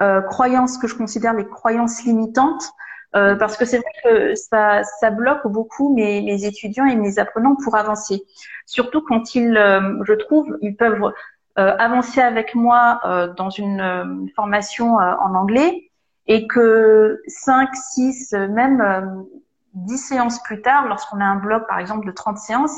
euh, 0.00 0.20
croyances 0.22 0.78
que 0.78 0.86
je 0.86 0.94
considère 0.94 1.34
les 1.34 1.46
croyances 1.48 2.04
limitantes, 2.04 2.70
euh, 3.16 3.36
parce 3.36 3.56
que 3.56 3.64
c'est 3.64 3.78
vrai 3.78 3.92
que 4.04 4.34
ça, 4.34 4.82
ça 5.00 5.10
bloque 5.10 5.46
beaucoup 5.46 5.94
mes, 5.94 6.20
mes, 6.22 6.44
étudiants 6.44 6.86
et 6.86 6.96
mes 6.96 7.18
apprenants 7.18 7.56
pour 7.64 7.74
avancer. 7.76 8.22
Surtout 8.66 9.02
quand 9.02 9.34
ils, 9.34 9.56
euh, 9.56 10.02
je 10.04 10.12
trouve, 10.12 10.56
ils 10.60 10.76
peuvent 10.76 11.12
euh, 11.58 11.76
avancer 11.78 12.20
avec 12.20 12.54
moi 12.54 13.00
euh, 13.04 13.32
dans 13.34 13.50
une 13.50 14.28
formation 14.36 14.96
en 14.96 15.34
anglais 15.34 15.90
et 16.26 16.46
que 16.46 17.20
5, 17.26 17.74
6, 17.74 18.32
même 18.50 19.26
10 19.74 19.98
séances 19.98 20.42
plus 20.42 20.60
tard, 20.60 20.86
lorsqu'on 20.86 21.20
a 21.20 21.24
un 21.24 21.36
bloc 21.36 21.66
par 21.66 21.78
exemple 21.78 22.06
de 22.06 22.12
30 22.12 22.36
séances, 22.36 22.76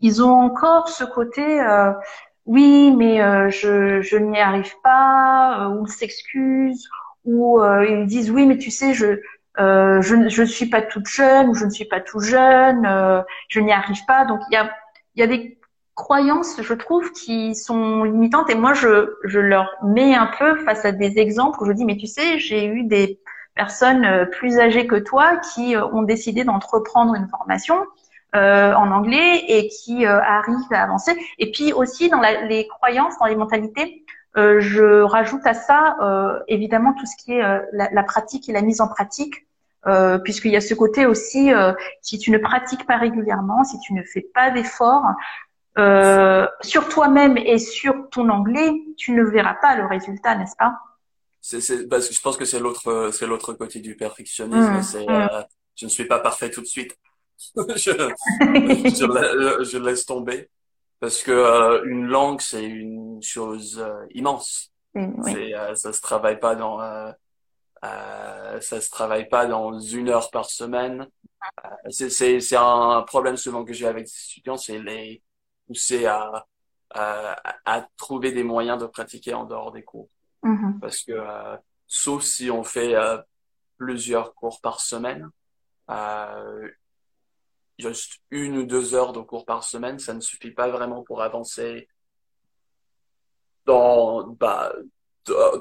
ils 0.00 0.22
ont 0.22 0.32
encore 0.32 0.88
ce 0.88 1.04
côté 1.04 1.60
oui, 2.46 2.92
mais 2.96 3.20
euh, 3.22 3.50
je, 3.50 4.00
je 4.02 4.16
n'y 4.16 4.38
arrive 4.38 4.74
pas, 4.82 5.66
euh, 5.66 5.80
ou 5.80 5.86
s'excusent, 5.86 6.88
ou 7.24 7.60
euh, 7.60 7.84
ils 7.84 8.06
disent 8.06 8.30
oui, 8.30 8.46
mais 8.46 8.56
tu 8.56 8.70
sais, 8.70 8.94
je 8.94 9.20
euh, 9.58 10.00
je 10.02 10.14
ne 10.14 10.46
suis 10.46 10.66
pas 10.66 10.82
toute 10.82 11.06
jeune 11.06 11.48
ou 11.48 11.54
je 11.54 11.64
ne 11.64 11.70
suis 11.70 11.84
pas 11.84 12.00
tout 12.00 12.20
jeune, 12.20 12.86
je 13.48 13.60
n'y 13.60 13.72
arrive 13.72 14.04
pas. 14.06 14.24
Donc 14.24 14.40
il 14.50 14.54
y 14.54 14.56
a 14.56 14.70
y 15.16 15.22
a 15.22 15.26
des 15.26 15.58
croyances, 15.94 16.60
je 16.60 16.74
trouve, 16.74 17.10
qui 17.12 17.54
sont 17.54 18.04
limitantes 18.04 18.50
et 18.50 18.54
moi 18.54 18.74
je 18.74 19.16
je 19.24 19.40
leur 19.40 19.70
mets 19.82 20.14
un 20.14 20.30
peu 20.38 20.56
face 20.64 20.84
à 20.84 20.92
des 20.92 21.18
exemples 21.18 21.62
où 21.62 21.66
je 21.66 21.72
dis 21.72 21.84
mais 21.84 21.96
tu 21.96 22.06
sais, 22.06 22.38
j'ai 22.38 22.66
eu 22.66 22.84
des 22.84 23.18
personnes 23.54 24.28
plus 24.32 24.58
âgées 24.58 24.86
que 24.86 24.96
toi 24.96 25.38
qui 25.54 25.76
ont 25.76 26.02
décidé 26.02 26.44
d'entreprendre 26.44 27.14
une 27.14 27.28
formation 27.28 27.76
euh, 28.34 28.74
en 28.74 28.90
anglais 28.90 29.44
et 29.48 29.68
qui 29.68 30.04
euh, 30.04 30.20
arrivent 30.20 30.72
à 30.72 30.82
avancer. 30.82 31.16
Et 31.38 31.50
puis 31.50 31.72
aussi 31.72 32.08
dans 32.08 32.20
la, 32.20 32.42
les 32.42 32.66
croyances, 32.66 33.14
dans 33.18 33.26
les 33.26 33.36
mentalités, 33.36 34.04
euh, 34.36 34.60
je 34.60 35.00
rajoute 35.02 35.46
à 35.46 35.54
ça 35.54 35.96
euh, 36.02 36.38
évidemment 36.48 36.92
tout 36.92 37.06
ce 37.06 37.16
qui 37.16 37.32
est 37.32 37.42
euh, 37.42 37.60
la, 37.72 37.88
la, 37.90 38.02
pratique 38.02 38.48
et 38.48 38.52
la 38.52 38.60
mise 38.60 38.82
en 38.82 38.88
pratique, 38.88 39.45
euh, 39.86 40.18
puisqu'il 40.18 40.52
y 40.52 40.56
a 40.56 40.60
ce 40.60 40.74
côté 40.74 41.06
aussi, 41.06 41.50
si 42.02 42.18
tu 42.18 42.30
ne 42.30 42.38
pratiques 42.38 42.86
pas 42.86 42.96
régulièrement, 42.96 43.64
si 43.64 43.78
tu 43.80 43.92
ne 43.94 44.02
fais 44.02 44.26
pas 44.34 44.50
d'efforts 44.50 45.06
sur 46.62 46.88
toi-même 46.88 47.36
et 47.36 47.58
sur 47.58 48.08
ton 48.10 48.28
anglais, 48.28 48.72
tu 48.96 49.12
ne 49.12 49.22
verras 49.22 49.54
pas 49.54 49.76
le 49.76 49.86
résultat, 49.86 50.34
n'est-ce 50.36 50.56
pas? 50.56 50.78
C'est, 51.40 51.88
parce 51.88 52.08
que 52.08 52.14
je 52.14 52.20
pense 52.20 52.36
que 52.36 52.44
c'est 52.44 52.58
l'autre, 52.58 53.10
c'est 53.12 53.26
l'autre 53.26 53.52
côté 53.52 53.78
du 53.78 53.94
perfectionnisme. 53.94 54.78
Mmh, 54.78 54.82
c'est, 54.82 55.06
mmh. 55.06 55.44
je 55.76 55.84
ne 55.84 55.90
suis 55.90 56.06
pas 56.06 56.18
parfait 56.18 56.50
tout 56.50 56.60
de 56.60 56.66
suite. 56.66 56.98
je, 57.56 57.90
je, 58.40 59.64
je, 59.70 59.78
laisse 59.78 60.06
tomber 60.06 60.48
parce 61.00 61.22
que 61.22 61.30
euh, 61.30 61.84
une 61.84 62.06
langue 62.06 62.40
c'est 62.40 62.64
une 62.64 63.22
chose 63.22 63.78
euh, 63.78 64.06
immense. 64.14 64.72
Oui. 64.94 65.54
Euh, 65.54 65.74
ça 65.74 65.92
se 65.92 66.00
travaille 66.00 66.40
pas 66.40 66.54
dans 66.54 66.78
euh, 67.84 68.60
ça 68.60 68.80
se 68.80 68.90
travaille 68.90 69.28
pas 69.28 69.46
dans 69.46 69.78
une 69.78 70.08
heure 70.08 70.30
par 70.30 70.46
semaine. 70.46 71.06
c'est 71.90 72.10
c'est 72.10 72.40
c'est 72.40 72.56
un 72.56 73.02
problème 73.02 73.36
souvent 73.36 73.64
que 73.64 73.72
j'ai 73.72 73.86
avec 73.86 74.04
les 74.06 74.24
étudiants, 74.30 74.56
c'est 74.56 74.78
les 74.78 75.22
pousser 75.66 76.06
à, 76.06 76.46
à, 76.90 77.36
à 77.64 77.86
trouver 77.96 78.32
des 78.32 78.44
moyens 78.44 78.78
de 78.80 78.86
pratiquer 78.86 79.34
en 79.34 79.44
dehors 79.44 79.72
des 79.72 79.82
cours. 79.84 80.08
Mm 80.42 80.54
-hmm. 80.56 80.80
Parce 80.80 81.02
que 81.02 81.16
sauf 81.86 82.22
si 82.22 82.50
on 82.50 82.64
fait 82.64 82.94
plusieurs 83.76 84.34
cours 84.34 84.60
par 84.60 84.80
semaine, 84.80 85.30
euh, 85.90 86.68
juste 87.78 88.20
une 88.30 88.56
ou 88.58 88.64
deux 88.64 88.94
heures 88.94 89.12
de 89.12 89.20
cours 89.20 89.44
par 89.44 89.62
semaine, 89.64 89.98
ça 89.98 90.14
ne 90.14 90.20
suffit 90.20 90.50
pas 90.50 90.68
vraiment 90.68 91.02
pour 91.02 91.22
avancer 91.22 91.88
dans, 93.66 94.26
bah, 94.28 94.72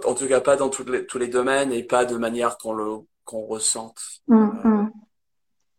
en 0.06 0.13
tout 0.13 0.28
cas 0.28 0.41
pas 0.41 0.56
dans 0.56 0.69
tous 0.69 0.86
les, 0.86 1.06
tous 1.06 1.17
les 1.17 1.28
domaines 1.28 1.71
et 1.71 1.84
pas 1.84 2.06
de 2.06 2.17
manière 2.17 2.58
qu'on 2.58 2.73
le 2.73 2.97
qu'on 3.25 3.45
ressente. 3.45 3.99
Mmh, 4.28 4.36
mmh. 4.36 4.91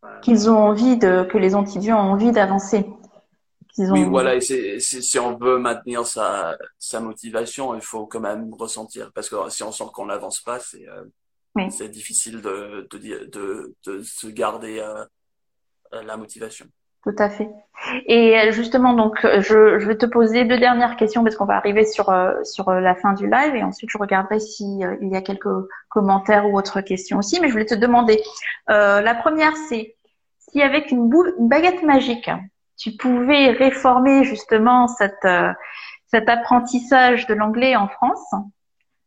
Euh, 0.04 0.20
Qu'ils 0.20 0.50
ont 0.50 0.58
envie 0.58 0.96
de, 0.96 1.24
que 1.24 1.38
les 1.38 1.54
étudiants 1.56 1.98
ont 1.98 2.12
envie 2.12 2.32
d'avancer. 2.32 2.86
Ont... 3.78 3.92
Oui, 3.92 4.04
voilà, 4.04 4.34
et 4.34 4.40
c'est, 4.40 4.80
si 4.80 5.18
on 5.18 5.36
veut 5.36 5.58
maintenir 5.58 6.06
sa, 6.06 6.56
sa 6.78 7.00
motivation, 7.00 7.74
il 7.74 7.82
faut 7.82 8.06
quand 8.06 8.20
même 8.20 8.52
ressentir, 8.54 9.12
parce 9.12 9.28
que 9.28 9.36
si 9.50 9.62
on 9.62 9.70
sent 9.70 9.84
qu'on 9.92 10.06
n'avance 10.06 10.40
pas, 10.40 10.58
c'est, 10.58 10.88
euh, 10.88 11.04
oui. 11.54 11.70
c'est 11.70 11.88
difficile 11.88 12.40
de, 12.40 12.88
de, 12.90 13.26
de, 13.26 13.74
de, 13.84 14.02
se 14.02 14.28
garder 14.28 14.78
euh, 14.80 15.04
la 16.02 16.16
motivation. 16.16 16.66
Tout 17.06 17.14
à 17.18 17.30
fait. 17.30 17.48
Et 18.06 18.36
euh, 18.36 18.50
justement, 18.50 18.92
donc, 18.92 19.24
euh, 19.24 19.40
je, 19.40 19.86
vais 19.86 19.96
te 19.96 20.06
poser 20.06 20.44
deux 20.44 20.58
dernières 20.58 20.96
questions 20.96 21.22
parce 21.22 21.36
qu'on 21.36 21.44
va 21.44 21.56
arriver 21.56 21.84
sur 21.84 22.12
sur 22.42 22.70
la 22.72 22.94
fin 22.96 23.12
du 23.12 23.30
live 23.30 23.54
et 23.54 23.62
ensuite 23.62 23.90
je 23.90 23.98
regarderai 23.98 24.40
s'il 24.40 24.98
il 25.00 25.08
y 25.08 25.14
a 25.14 25.22
quelques 25.22 25.68
commentaires 25.88 26.50
ou 26.50 26.58
autres 26.58 26.80
questions 26.80 27.18
aussi. 27.18 27.38
Mais 27.40 27.46
je 27.46 27.52
voulais 27.52 27.66
te 27.66 27.76
demander, 27.76 28.20
euh, 28.70 29.00
la 29.02 29.14
première, 29.14 29.56
c'est 29.68 29.94
si 30.38 30.62
avec 30.62 30.90
une, 30.90 31.08
boule, 31.08 31.32
une 31.38 31.48
baguette 31.48 31.84
magique, 31.84 32.30
tu 32.76 32.96
pouvais 32.96 33.50
réformer 33.50 34.24
justement 34.24 34.88
cette 34.88 35.28
cet 36.08 36.28
apprentissage 36.28 37.26
de 37.26 37.34
l'anglais 37.34 37.76
en 37.76 37.88
France, 37.88 38.34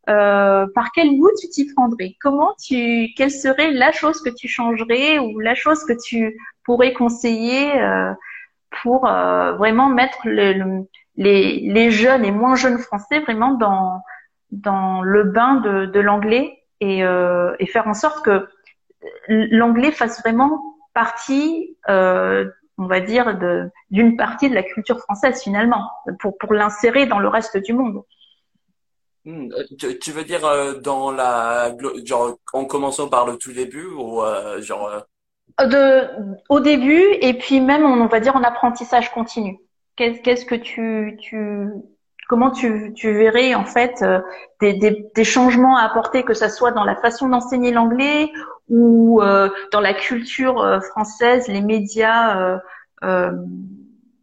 euh, 0.09 0.65
par 0.73 0.91
quel 0.91 1.17
bout 1.17 1.29
tu 1.39 1.49
t'y 1.49 1.71
prendrais? 1.73 2.15
Comment 2.19 2.55
tu, 2.63 3.09
quelle 3.15 3.29
serait 3.29 3.71
la 3.71 3.91
chose 3.91 4.21
que 4.21 4.29
tu 4.29 4.47
changerais 4.47 5.19
ou 5.19 5.39
la 5.39 5.53
chose 5.53 5.83
que 5.85 5.93
tu 5.93 6.35
pourrais 6.63 6.93
conseiller 6.93 7.79
euh, 7.79 8.11
pour 8.81 9.07
euh, 9.07 9.53
vraiment 9.53 9.87
mettre 9.87 10.19
le, 10.25 10.83
les, 11.15 11.91
jeunes 11.91 12.25
et 12.25 12.31
moins 12.31 12.55
jeunes 12.55 12.79
français 12.79 13.19
vraiment 13.19 13.53
dans 14.51 15.01
le 15.03 15.23
bain 15.23 15.55
de, 15.55 15.99
l'anglais 15.99 16.63
et, 16.79 17.03
faire 17.67 17.87
en 17.87 17.93
sorte 17.93 18.25
que 18.25 18.47
l'anglais 19.27 19.91
fasse 19.91 20.21
vraiment 20.21 20.75
partie, 20.93 21.77
on 21.87 22.85
va 22.87 22.99
dire, 23.01 23.37
d'une 23.91 24.17
partie 24.17 24.49
de 24.49 24.55
la 24.55 24.63
culture 24.63 24.99
française 24.99 25.43
finalement, 25.43 25.87
pour 26.19 26.53
l'insérer 26.53 27.05
dans 27.05 27.19
le 27.19 27.27
reste 27.27 27.57
du 27.57 27.73
monde. 27.73 28.03
Hmm, 29.29 29.51
euh, 29.51 29.93
tu, 30.01 30.11
veux 30.11 30.23
dire 30.23 30.43
euh, 30.43 30.73
dans 30.79 31.11
la 31.11 31.71
genre 32.03 32.39
en 32.51 32.65
commençant 32.65 33.09
par 33.09 33.27
le 33.27 33.37
tout 33.37 33.53
début 33.53 33.85
ou 33.85 34.23
euh, 34.23 34.59
genre 34.59 35.03
de 35.59 36.07
au 36.49 36.59
début 36.59 37.03
et 37.21 37.35
puis 37.35 37.61
même 37.61 37.83
on, 37.83 38.07
va 38.07 38.19
dire 38.19 38.35
en 38.35 38.43
apprentissage 38.43 39.11
continu. 39.11 39.59
Qu'est-ce 39.97 40.45
que 40.45 40.55
tu 40.55 41.15
tu 41.21 41.67
comment 42.27 42.49
tu 42.49 42.91
tu 42.95 43.13
verrais 43.13 43.53
en 43.53 43.65
fait 43.65 44.03
des, 44.61 44.73
des, 44.73 45.05
des 45.13 45.23
changements 45.23 45.77
à 45.77 45.83
apporter 45.83 46.23
que 46.23 46.33
ça 46.33 46.49
soit 46.49 46.71
dans 46.71 46.83
la 46.83 46.95
façon 46.95 47.29
d'enseigner 47.29 47.71
l'anglais 47.71 48.31
ou 48.67 49.21
dans 49.71 49.81
la 49.81 49.93
culture 49.93 50.81
française, 50.91 51.47
les 51.47 51.61
médias 51.61 52.59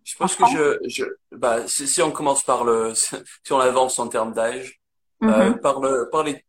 je 0.07 0.15
pense 0.17 0.37
que 0.37 0.45
je, 0.47 0.89
je 0.89 1.05
bah, 1.33 1.67
si, 1.67 1.89
si, 1.89 2.01
on 2.01 2.13
commence 2.13 2.45
par 2.45 2.65
le, 2.65 2.93
si 2.95 3.53
on 3.53 3.59
avance 3.59 3.99
en 3.99 4.09
termes 4.09 4.33
d'âge, 4.33 4.81
euh, 5.23 5.27
mm-hmm. 5.27 5.61
par, 5.61 5.81
le, 5.81 6.09
par 6.11 6.25
les 6.25 6.45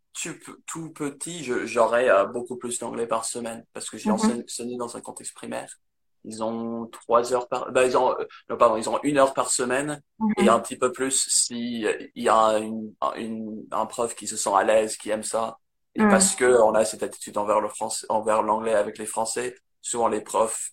tout, 0.66 0.92
petits, 0.94 1.44
j'aurais 1.66 2.10
euh, 2.10 2.26
beaucoup 2.26 2.58
plus 2.58 2.80
d'anglais 2.80 3.08
par 3.08 3.26
semaine 3.26 3.66
parce 3.74 3.90
que 3.90 3.98
j'ai 3.98 4.10
mm-hmm. 4.10 4.44
enseigné 4.44 4.78
dans 4.78 4.98
un 4.98 5.02
contexte 5.02 5.34
primaire. 5.34 5.78
Ils 6.26 6.44
ont 6.44 6.88
trois 6.88 7.34
heures 7.34 7.48
par, 7.48 7.72
bah, 7.72 7.86
ils 7.86 7.98
ont, 7.98 8.12
euh, 8.12 8.26
non, 8.50 8.58
pardon, 8.58 8.78
ils 8.78 8.90
ont 8.90 9.00
une 9.04 9.18
heure 9.18 9.34
par 9.34 9.50
semaine 9.50 10.02
et 10.38 10.44
mm-hmm. 10.44 10.50
un 10.50 10.60
petit 10.60 10.78
peu 10.78 10.92
plus 10.92 11.28
si 11.30 11.86
il 12.16 12.24
y 12.24 12.30
a 12.30 12.58
une, 12.58 12.94
une, 13.16 13.66
un 13.72 13.86
prof 13.86 14.16
qui 14.16 14.28
se 14.28 14.36
sent 14.36 14.52
à 14.56 14.64
l'aise, 14.64 14.98
qui 14.98 15.10
aime 15.10 15.24
ça. 15.24 15.58
Et 15.96 16.02
parce 16.02 16.36
que 16.36 16.62
on 16.62 16.76
a 16.76 16.86
cette 16.86 17.02
attitude 17.02 17.38
envers 17.40 17.60
le 17.60 17.70
français, 17.70 18.06
envers 18.10 18.44
l'anglais 18.44 18.76
avec 18.76 19.00
les 19.00 19.08
français, 19.08 19.56
souvent 19.82 20.08
les 20.08 20.22
profs 20.22 20.72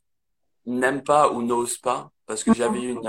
n'aiment 0.67 1.03
pas 1.03 1.31
ou 1.31 1.43
n'osent 1.43 1.79
pas 1.79 2.11
parce 2.27 2.45
que 2.45 2.53
j'avais 2.55 2.83
une, 2.83 3.01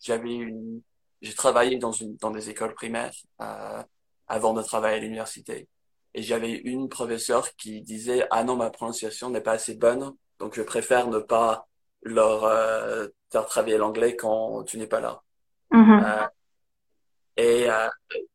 j'avais 0.00 0.34
une, 0.34 0.80
j'ai 1.20 1.34
travaillé 1.34 1.78
dans 1.78 1.92
une, 1.92 2.16
dans 2.16 2.30
des 2.30 2.50
écoles 2.50 2.74
primaires, 2.74 3.14
euh, 3.40 3.82
avant 4.28 4.52
de 4.54 4.62
travailler 4.62 4.96
à 4.96 5.00
l'université. 5.00 5.68
Et 6.14 6.22
j'avais 6.22 6.52
une 6.52 6.88
professeure 6.88 7.54
qui 7.56 7.82
disait 7.82 8.26
ah 8.30 8.44
non 8.44 8.56
ma 8.56 8.70
prononciation 8.70 9.30
n'est 9.30 9.40
pas 9.40 9.52
assez 9.52 9.74
bonne 9.74 10.14
donc 10.38 10.54
je 10.54 10.62
préfère 10.62 11.08
ne 11.08 11.18
pas 11.18 11.66
leur 12.02 12.44
euh, 12.44 13.08
faire 13.30 13.46
travailler 13.46 13.76
l'anglais 13.76 14.16
quand 14.16 14.64
tu 14.64 14.78
n'es 14.78 14.86
pas 14.86 15.00
là. 15.00 15.22
Mm-hmm. 15.72 16.04
Euh, 16.04 16.26
et 17.36 17.70
euh, 17.70 17.88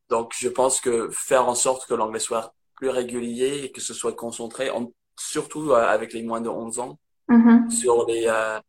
donc 0.08 0.32
je 0.36 0.48
pense 0.48 0.80
que 0.80 1.08
faire 1.10 1.48
en 1.48 1.54
sorte 1.54 1.86
que 1.86 1.94
l'anglais 1.94 2.20
soit 2.20 2.54
plus 2.74 2.88
régulier 2.88 3.64
et 3.64 3.72
que 3.72 3.80
ce 3.80 3.94
soit 3.94 4.14
concentré, 4.14 4.70
en, 4.70 4.92
surtout 5.18 5.72
euh, 5.72 5.86
avec 5.86 6.12
les 6.12 6.22
moins 6.22 6.40
de 6.40 6.48
11 6.48 6.78
ans, 6.78 6.98
mm-hmm. 7.28 7.70
sur 7.70 8.06
les 8.06 8.26
euh, 8.26 8.60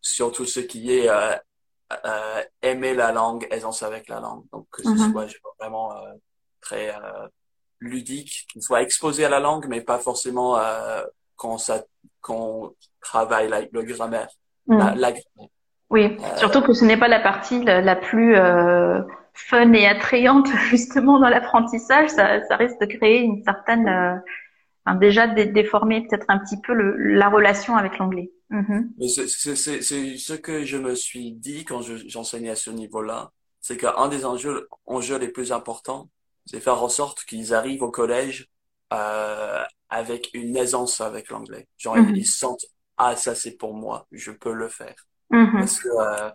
sur 0.00 0.30
tout 0.30 0.46
ce 0.46 0.60
qui 0.60 0.92
est 0.92 1.08
aimer 2.62 2.94
la 2.94 3.12
langue, 3.12 3.46
aisance 3.50 3.82
avec 3.82 4.08
la 4.08 4.20
langue. 4.20 4.44
Donc 4.52 4.66
que 4.70 4.82
ce 4.82 4.88
mm-hmm. 4.88 5.12
soit 5.12 5.26
vraiment 5.58 5.92
très 6.60 6.90
euh, 6.90 7.26
ludique, 7.80 8.46
qui 8.52 8.60
soit 8.60 8.82
exposé 8.82 9.24
à 9.24 9.28
la 9.28 9.40
langue, 9.40 9.66
mais 9.68 9.80
pas 9.80 9.98
forcément 9.98 10.58
euh, 10.58 11.02
quand 11.36 11.58
ça 11.58 11.84
qu'on 12.20 12.74
travaille 13.00 13.48
la, 13.48 13.60
le 13.70 13.82
grammaire, 13.82 14.28
mm. 14.66 14.94
la, 14.96 15.12
Oui, 15.90 16.16
euh, 16.18 16.36
surtout 16.36 16.62
que 16.62 16.72
ce 16.72 16.84
n'est 16.84 16.96
pas 16.96 17.08
la 17.08 17.20
partie 17.20 17.62
la, 17.64 17.96
plus 17.96 18.36
fun 19.34 19.72
et 19.72 19.86
attrayante 19.86 20.48
justement 20.68 21.20
dans 21.20 21.28
l'apprentissage. 21.28 22.10
Ça, 22.10 22.44
ça, 22.46 22.56
risque 22.56 22.80
de 22.80 22.86
créer 22.86 23.20
une 23.20 23.42
certaine, 23.44 23.88
enfin, 24.84 24.96
déjà 24.96 25.28
déformer 25.28 26.06
peut-être 26.06 26.26
un 26.28 26.38
petit 26.38 26.60
peu 26.60 26.74
le, 26.74 26.96
la 26.96 27.28
relation 27.28 27.76
avec 27.76 27.98
l'anglais. 27.98 28.32
Mm-hmm. 28.50 29.08
C'est 29.08 29.28
ce 30.18 30.34
que 30.34 30.64
je 30.64 30.76
me 30.76 30.94
suis 30.94 31.32
dit 31.32 31.64
quand 31.64 31.82
j'enseignais 31.82 32.50
à 32.50 32.56
ce 32.56 32.70
niveau-là, 32.70 33.30
c'est 33.60 33.76
qu'un 33.76 34.08
des 34.08 34.24
enjeux, 34.24 34.68
enjeux 34.86 35.18
les 35.18 35.28
plus 35.28 35.52
importants, 35.52 36.08
c'est 36.48 36.60
faire 36.60 36.82
en 36.82 36.88
sorte 36.88 37.24
qu'ils 37.24 37.52
arrivent 37.52 37.82
au 37.82 37.90
collège 37.90 38.48
euh, 38.94 39.62
avec 39.90 40.30
une 40.32 40.56
aisance 40.56 41.00
avec 41.00 41.28
l'anglais. 41.28 41.68
Genre 41.76 41.96
mhm. 41.96 42.16
ils 42.16 42.26
sentent 42.26 42.64
ah 42.96 43.16
ça 43.16 43.34
c'est 43.34 43.52
pour 43.52 43.74
moi, 43.74 44.06
je 44.12 44.30
peux 44.30 44.52
le 44.52 44.68
faire. 44.68 44.96
Mhm. 45.30 45.52
Parce 45.52 45.78
que 45.78 45.88
euh, 45.88 46.30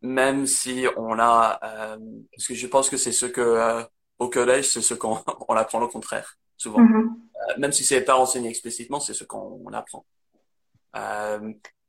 même 0.00 0.46
si 0.46 0.86
on 0.96 1.18
a, 1.18 1.58
euh, 1.64 1.98
parce 2.32 2.46
que 2.46 2.54
je 2.54 2.66
pense 2.68 2.88
que 2.88 2.96
c'est 2.96 3.12
ce 3.12 3.26
que 3.26 3.40
euh, 3.40 3.82
au 4.20 4.30
collège 4.30 4.70
c'est 4.70 4.80
ce 4.80 4.94
qu'on 4.94 5.18
on 5.48 5.54
apprend 5.54 5.80
le 5.80 5.88
contraire 5.88 6.36
souvent. 6.56 6.78
Mhm. 6.78 7.16
Euh, 7.34 7.58
même 7.58 7.72
si 7.72 7.84
c'est 7.84 8.02
pas 8.02 8.16
enseigné 8.16 8.48
explicitement, 8.48 9.00
c'est 9.00 9.14
ce 9.14 9.24
qu'on 9.24 9.66
apprend. 9.72 10.06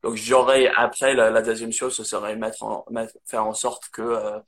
donc 0.01 0.15
j'aurais 0.15 0.71
après 0.75 1.13
la, 1.13 1.29
la, 1.29 1.41
deuxième 1.43 1.71
chose, 1.71 1.95
ce 1.95 2.03
serait 2.03 2.35
mettre 2.35 2.63
en, 2.63 2.83
mettre, 2.89 3.13
faire 3.25 3.45
en 3.45 3.53
sorte 3.53 3.89
que 3.89 4.41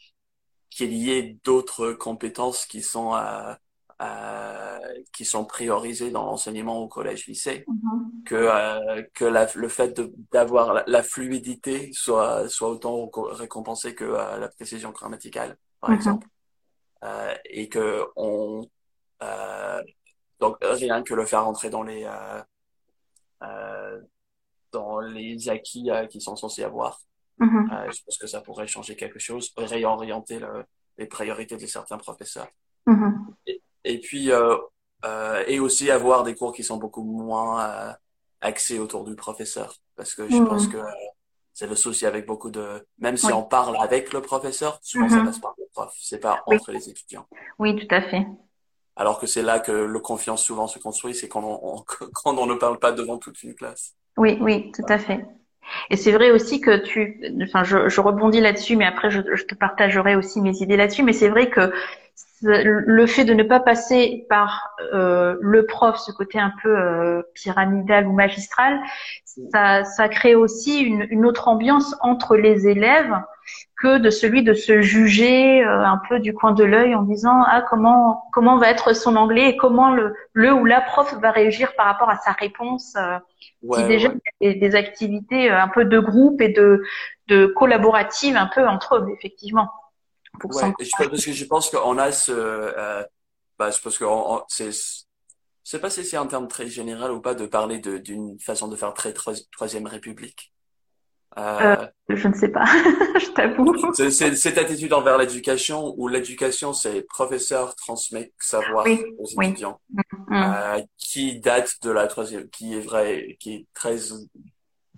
qu'il 0.72 0.94
y 0.94 1.12
ait 1.12 1.38
d'autres 1.44 1.92
compétences 1.92 2.66
qui 2.66 2.82
sont 2.82 3.14
euh, 3.14 3.54
euh, 4.02 4.80
qui 5.14 5.26
sont 5.26 5.46
priorisées 5.46 6.10
dans 6.10 6.26
l'enseignement 6.26 6.80
au 6.80 6.88
collège 6.88 7.28
lycée 7.28 7.66
mm-hmm. 7.68 8.24
que 8.26 8.36
euh, 8.36 9.04
que 9.14 9.26
la, 9.26 9.48
le 9.54 9.68
fait 9.68 10.02
d'avoir 10.32 10.74
la, 10.74 10.84
la, 10.88 11.04
fluidité 11.04 11.92
soit 11.94 12.50
soit 12.50 12.70
autant 12.70 13.12
récompensé 13.14 13.94
que 13.94 14.06
euh, 14.06 14.40
la 14.40 14.48
précision 14.48 14.90
grammaticale 14.90 15.56
par 15.82 15.92
mm-hmm. 15.92 15.96
exemple 15.96 16.28
euh, 17.04 17.36
et 17.46 17.70
que 17.70 18.04
on 18.16 18.66
donc 20.40 20.58
rien 20.62 21.04
que 21.04 21.14
le 21.14 21.26
faire 21.26 21.46
entrer 21.46 21.70
dans 21.70 21.84
les 21.84 22.10
dans 24.72 25.00
les 25.00 25.50
acquis 25.50 25.92
qui 26.10 26.22
sont 26.22 26.36
censés 26.36 26.64
avoir 26.64 27.02
Mm-hmm. 27.42 27.74
Euh, 27.74 27.92
je 27.92 28.04
pense 28.04 28.18
que 28.20 28.28
ça 28.28 28.40
pourrait 28.42 28.68
changer 28.68 28.96
quelque 28.96 29.20
chose, 29.20 29.52
réorienter 29.58 30.40
le, 30.40 30.64
les 30.98 31.08
priorités 31.08 31.58
de 31.58 31.66
certains 31.66 31.98
professeurs. 31.98 32.48
Mm-hmm. 32.88 33.14
Et, 33.48 33.62
et, 33.84 34.00
puis, 34.00 34.32
euh, 34.32 34.58
euh, 35.06 35.44
et 35.48 35.60
aussi 35.60 35.90
avoir 35.90 36.24
des 36.24 36.36
cours 36.36 36.54
qui 36.54 36.64
sont 36.64 36.78
beaucoup 36.78 37.04
moins 37.04 37.96
axés 38.42 38.78
autour 38.78 39.04
du 39.04 39.16
professeur. 39.16 39.76
Parce 39.96 40.14
que 40.14 40.30
je 40.30 40.36
mm-hmm. 40.36 40.48
pense 40.48 40.68
que 40.68 40.78
c'est 41.54 41.68
le 41.68 41.76
souci 41.76 42.06
avec 42.06 42.28
beaucoup 42.28 42.52
de... 42.52 42.86
Même 43.00 43.18
si 43.18 43.34
on 43.34 43.44
parle 43.44 43.76
avec 43.82 44.14
le 44.14 44.22
professeur, 44.22 44.80
souvent 44.84 45.10
ça 45.10 45.24
passe 45.24 45.40
par 45.40 45.56
le 45.58 45.66
prof, 45.74 45.94
c'est 46.00 46.20
pas 46.20 46.44
entre 46.46 46.72
les 46.72 46.90
étudiants. 46.90 47.28
Oui, 47.58 47.76
tout 47.76 47.94
à 47.94 48.02
fait. 48.04 48.26
Alors 48.96 49.20
que 49.20 49.26
c'est 49.26 49.42
là 49.42 49.60
que 49.60 49.72
le 49.72 50.00
confiance 50.00 50.44
souvent 50.44 50.68
se 50.68 50.78
construit, 50.78 51.16
c'est 51.16 51.28
quand 51.28 51.44
on, 51.44 51.78
on, 51.78 51.84
quand 52.14 52.38
on 52.38 52.46
ne 52.46 52.56
parle 52.56 52.78
pas 52.78 52.92
devant 52.92 53.18
toute 53.18 53.42
une 53.42 53.56
classe. 53.56 53.96
Oui, 54.18 54.38
oui, 54.42 54.72
tout 54.72 54.86
à 54.88 55.00
fait. 55.00 55.26
Et 55.90 55.98
c'est 55.98 56.12
vrai 56.12 56.32
aussi 56.32 56.62
que 56.62 56.78
tu, 56.78 57.20
enfin, 57.42 57.64
je, 57.64 58.02
rebondis 58.02 58.42
là-dessus, 58.42 58.76
mais 58.76 58.86
après 58.86 59.10
je, 59.12 59.22
te 59.22 59.56
partagerai 59.56 60.16
aussi 60.16 60.42
mes 60.42 60.56
idées 60.62 60.78
là-dessus. 60.78 61.04
Mais 61.04 61.14
c'est 61.14 61.30
vrai 61.30 61.50
que 61.50 61.72
le 62.42 63.06
fait 63.06 63.24
de 63.24 63.34
ne 63.34 63.44
pas 63.44 63.60
passer 63.60 64.26
par 64.30 64.72
euh, 64.94 65.38
le 65.42 65.66
prof, 65.66 65.98
ce 65.98 66.12
côté 66.12 66.40
un 66.40 66.54
peu 66.62 66.76
euh, 66.76 67.22
pyramidal 67.36 68.08
ou 68.08 68.14
magistral, 68.14 68.80
ça, 69.52 69.84
ça 69.84 70.10
crée 70.10 70.36
aussi 70.36 70.80
une, 70.80 71.06
une, 71.10 71.26
autre 71.26 71.48
ambiance 71.48 71.96
entre 72.02 72.36
les 72.36 72.68
élèves 72.68 73.14
que 73.80 73.98
de 73.98 74.10
celui 74.10 74.44
de 74.44 74.54
se 74.54 74.82
juger 74.82 75.64
euh, 75.64 75.86
un 75.86 76.00
peu 76.10 76.20
du 76.20 76.34
coin 76.34 76.52
de 76.52 76.64
l'œil 76.64 76.96
en 76.96 77.04
disant 77.04 77.44
ah 77.46 77.64
comment 77.70 78.24
comment 78.34 78.58
va 78.58 78.70
être 78.70 78.94
son 78.96 79.16
anglais 79.16 79.50
et 79.50 79.58
comment 79.58 79.92
le, 79.92 80.14
le 80.34 80.52
ou 80.54 80.66
la 80.66 80.82
prof 80.82 81.14
va 81.22 81.32
réagir 81.32 81.74
par 81.76 81.86
rapport 81.86 82.10
à 82.10 82.18
sa 82.18 82.32
réponse. 82.32 82.96
Euh, 82.98 83.18
si 83.74 83.84
déjà 83.86 84.10
des, 84.42 84.56
des, 84.56 84.76
activités 84.76 85.50
un 85.50 85.68
peu 85.68 85.86
de 85.86 86.00
groupe 86.00 86.42
et 86.42 86.50
de 86.50 86.84
de 87.28 87.46
collaborative 87.46 88.36
un 88.36 88.48
peu 88.48 88.68
entre 88.68 88.96
eux 88.98 89.08
effectivement. 89.16 89.70
Pour 90.40 90.56
ouais, 90.56 90.74
je, 90.80 90.90
parce 90.98 91.26
que 91.26 91.34
je 91.34 91.46
pense 91.46 91.70
qu'on 91.70 91.98
a 91.98 92.12
ce, 92.12 92.32
euh, 92.32 93.04
bah, 93.60 93.70
je 93.70 93.80
pense 93.80 93.98
que 93.98 94.06
c'est, 94.48 94.72
je 94.72 95.70
sais 95.70 95.80
pas 95.80 95.90
si 95.90 96.04
c'est 96.04 96.18
un 96.18 96.26
terme 96.26 96.48
très 96.48 96.68
général 96.68 97.12
ou 97.12 97.22
pas 97.22 97.36
de 97.36 97.46
parler 97.46 97.80
d'une 97.80 98.40
façon 98.40 98.68
de 98.68 98.76
faire 98.76 98.94
très 98.94 99.14
troisième 99.14 99.88
république. 99.88 100.52
Euh, 101.38 101.78
euh, 101.80 101.88
je 102.10 102.28
ne 102.28 102.34
sais 102.34 102.50
pas, 102.50 102.66
je 103.20 103.32
t'avoue. 103.32 103.94
C'est 103.94 104.36
cette 104.36 104.58
attitude 104.58 104.92
envers 104.92 105.18
l'éducation 105.18 105.94
où 105.98 106.10
l'éducation 106.10 106.74
c'est 106.74 107.04
professeur 107.04 107.76
transmet 107.76 108.34
savoir 108.38 108.86
aux 109.18 109.42
étudiants, 109.42 109.80
mm, 109.90 110.02
mm. 110.28 110.34
Euh, 110.34 110.82
qui 110.98 111.40
date 111.40 111.76
de 111.84 111.92
la 111.92 112.08
troisième, 112.08 112.50
qui 112.50 112.74
est 112.74 112.82
vrai, 112.82 113.38
qui 113.40 113.54
est 113.54 113.66
très 113.74 113.98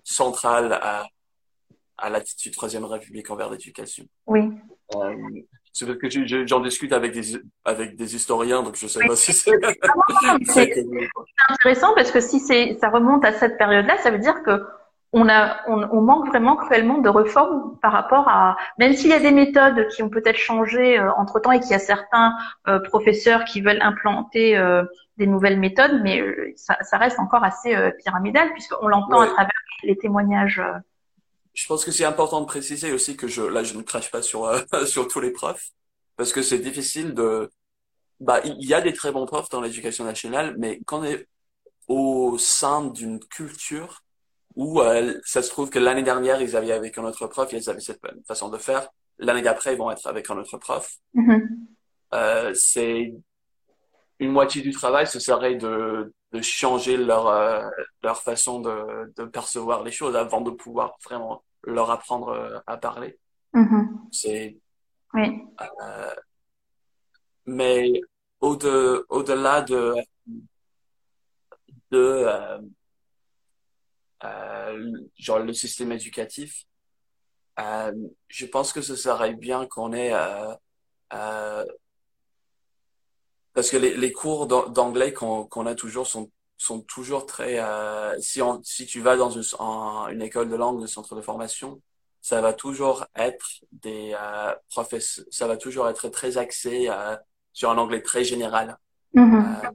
centrale 0.02 0.72
à 0.72 1.06
à 1.96 2.10
l'attitude 2.10 2.52
troisième 2.52 2.84
république 2.84 3.30
envers 3.30 3.50
l'éducation. 3.50 4.04
Oui. 4.26 4.40
Euh, 4.94 5.14
c'est 5.72 5.86
parce 5.86 5.98
que 5.98 6.46
j'en 6.46 6.60
discute 6.60 6.92
avec 6.92 7.12
des 7.12 7.36
avec 7.64 7.96
des 7.96 8.14
historiens, 8.14 8.62
donc 8.62 8.76
je 8.76 8.86
sais 8.86 9.04
pas 9.04 9.16
si 9.16 9.32
c'est. 9.32 9.50
c'est 10.44 10.86
intéressant 11.48 11.94
parce 11.96 12.12
que 12.12 12.20
si 12.20 12.38
c'est 12.38 12.76
ça 12.80 12.90
remonte 12.90 13.24
à 13.24 13.32
cette 13.32 13.58
période-là, 13.58 13.98
ça 13.98 14.12
veut 14.12 14.20
dire 14.20 14.42
que 14.44 14.62
on 15.12 15.28
a 15.28 15.60
on, 15.66 15.82
on, 15.90 16.00
manque 16.00 16.28
vraiment 16.28 16.54
cruellement 16.54 16.98
de 16.98 17.08
réformes 17.08 17.76
par 17.82 17.92
rapport 17.92 18.28
à 18.28 18.56
même 18.78 18.94
s'il 18.94 19.10
y 19.10 19.14
a 19.14 19.20
des 19.20 19.32
méthodes 19.32 19.88
qui 19.88 20.02
ont 20.04 20.10
peut-être 20.10 20.38
changé 20.38 20.98
euh, 20.98 21.10
entre 21.16 21.40
temps 21.40 21.50
et 21.50 21.58
qu'il 21.58 21.70
y 21.70 21.74
a 21.74 21.80
certains 21.80 22.36
euh, 22.68 22.78
professeurs 22.78 23.44
qui 23.44 23.60
veulent 23.60 23.82
implanter 23.82 24.56
euh, 24.56 24.84
des 25.16 25.26
nouvelles 25.26 25.58
méthodes, 25.58 26.00
mais 26.02 26.22
ça, 26.56 26.76
ça, 26.82 26.98
reste 26.98 27.20
encore 27.20 27.44
assez 27.44 27.76
pyramidal 28.02 28.50
puisqu'on 28.52 28.88
l'entend 28.88 29.20
à 29.20 29.26
travers 29.28 29.52
les 29.84 29.96
témoignages. 29.96 30.60
Je 31.54 31.66
pense 31.66 31.84
que 31.84 31.92
c'est 31.92 32.04
important 32.04 32.40
de 32.40 32.46
préciser 32.46 32.92
aussi 32.92 33.16
que 33.16 33.28
je 33.28 33.42
là 33.42 33.62
je 33.62 33.74
ne 33.76 33.82
crache 33.82 34.10
pas 34.10 34.22
sur 34.22 34.50
sur 34.86 35.08
tous 35.08 35.20
les 35.20 35.30
profs 35.30 35.70
parce 36.16 36.32
que 36.32 36.42
c'est 36.42 36.58
difficile 36.58 37.14
de 37.14 37.50
bah 38.20 38.40
il 38.44 38.64
y 38.66 38.74
a 38.74 38.80
des 38.80 38.92
très 38.92 39.12
bons 39.12 39.26
profs 39.26 39.48
dans 39.48 39.60
l'éducation 39.60 40.04
nationale, 40.04 40.54
mais 40.58 40.80
quand 40.86 41.00
on 41.00 41.04
est 41.04 41.26
au 41.88 42.38
sein 42.38 42.86
d'une 42.86 43.20
culture 43.20 44.02
où 44.56 44.80
euh, 44.80 45.20
ça 45.24 45.42
se 45.42 45.50
trouve 45.50 45.68
que 45.70 45.78
l'année 45.78 46.02
dernière, 46.02 46.40
ils 46.40 46.56
avaient 46.56 46.72
avec 46.72 46.96
un 46.98 47.04
autre 47.04 47.26
prof, 47.26 47.52
ils 47.52 47.68
avaient 47.68 47.80
cette 47.80 48.00
façon 48.26 48.48
de 48.48 48.58
faire. 48.58 48.88
L'année 49.18 49.42
d'après, 49.42 49.74
ils 49.74 49.78
vont 49.78 49.90
être 49.90 50.06
avec 50.06 50.30
un 50.30 50.38
autre 50.38 50.58
prof. 50.58 50.96
Mm-hmm. 51.14 51.48
euh, 52.14 52.54
c'est 52.54 53.14
une 54.20 54.30
moitié 54.30 54.62
du 54.62 54.70
travail, 54.70 55.06
ce 55.06 55.18
serait 55.18 55.56
de, 55.56 56.12
de 56.34 56.42
changer 56.42 56.96
leur, 56.96 57.28
euh, 57.28 57.70
leur 58.02 58.20
façon 58.20 58.60
de, 58.60 59.12
de 59.16 59.24
percevoir 59.24 59.84
les 59.84 59.92
choses 59.92 60.16
avant 60.16 60.40
de 60.40 60.50
pouvoir 60.50 60.96
vraiment 61.04 61.44
leur 61.62 61.90
apprendre 61.90 62.28
euh, 62.28 62.58
à 62.66 62.76
parler. 62.76 63.18
Mm-hmm. 63.54 63.88
C'est 64.10 64.56
oui. 65.14 65.44
mais 67.46 68.00
au-de, 68.40 69.06
au-delà 69.08 69.62
de 69.62 69.94
de 71.92 72.26
euh, 74.24 75.00
genre 75.16 75.38
le 75.38 75.52
système 75.52 75.92
éducatif. 75.92 76.64
Euh, 77.60 77.92
je 78.26 78.46
pense 78.46 78.72
que 78.72 78.80
ce 78.80 78.96
serait 78.96 79.34
bien 79.34 79.66
qu'on 79.66 79.92
ait 79.92 80.12
euh, 80.12 80.52
euh, 81.12 81.64
parce 83.54 83.70
que 83.70 83.76
les, 83.76 83.96
les 83.96 84.12
cours 84.12 84.46
d'anglais 84.46 85.12
qu'on 85.12 85.44
qu'on 85.46 85.66
a 85.66 85.74
toujours 85.74 86.06
sont 86.06 86.30
sont 86.56 86.80
toujours 86.80 87.26
très 87.26 87.58
euh, 87.58 88.18
si 88.20 88.40
on, 88.42 88.62
si 88.62 88.86
tu 88.86 89.00
vas 89.00 89.16
dans 89.16 89.30
une, 89.30 89.42
une 90.12 90.22
école 90.22 90.48
de 90.48 90.56
langue, 90.56 90.80
de 90.80 90.86
centre 90.86 91.14
de 91.14 91.20
formation, 91.20 91.80
ça 92.20 92.40
va 92.40 92.52
toujours 92.52 93.06
être 93.16 93.46
des 93.72 94.14
euh, 94.18 94.54
professeurs, 94.70 95.24
ça 95.30 95.46
va 95.46 95.56
toujours 95.56 95.88
être 95.88 96.08
très 96.08 96.38
axé 96.38 96.86
euh, 96.88 97.16
sur 97.52 97.70
un 97.70 97.78
anglais 97.78 98.02
très 98.02 98.24
général. 98.24 98.78
Mm-hmm. 99.14 99.70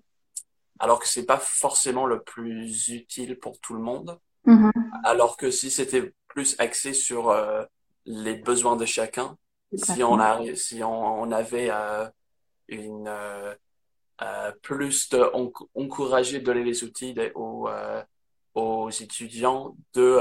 alors 0.79 0.99
que 0.99 1.07
c'est 1.07 1.25
pas 1.25 1.37
forcément 1.37 2.05
le 2.05 2.21
plus 2.21 2.89
utile 2.89 3.39
pour 3.39 3.57
tout 3.61 3.73
le 3.73 3.79
monde. 3.79 4.19
Mm-hmm. 4.45 4.71
Alors 5.05 5.37
que 5.37 5.49
si 5.49 5.71
c'était 5.71 6.13
plus 6.27 6.55
axé 6.59 6.93
sur 6.93 7.29
euh, 7.29 7.63
les 8.05 8.35
besoins 8.35 8.75
de 8.75 8.85
chacun, 8.85 9.37
si 9.75 10.03
on, 10.03 10.19
a, 10.19 10.39
si 10.55 10.83
on, 10.83 11.31
avait 11.31 11.69
euh, 11.71 12.07
une 12.67 13.07
euh, 13.07 13.53
euh, 13.53 13.55
plus 14.61 15.09
de 15.09 15.23
encourager 15.75 16.39
donner 16.39 16.63
les 16.63 16.83
outils 16.83 17.15
aux 17.35 17.69
aux 18.53 18.89
étudiants 18.89 19.75
de 19.93 20.19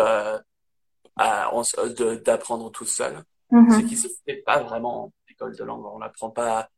d'apprendre 2.25 2.71
tout 2.71 2.85
seul, 2.85 3.23
mm-hmm. 3.51 3.81
ce 3.81 3.87
qui 3.87 3.97
se 3.97 4.09
fait 4.25 4.37
pas 4.37 4.63
vraiment 4.63 5.05
en 5.05 5.13
école 5.31 5.57
de 5.57 5.65
langue. 5.65 5.85
On 5.87 5.99
n'apprend 5.99 6.31
pas 6.31 6.69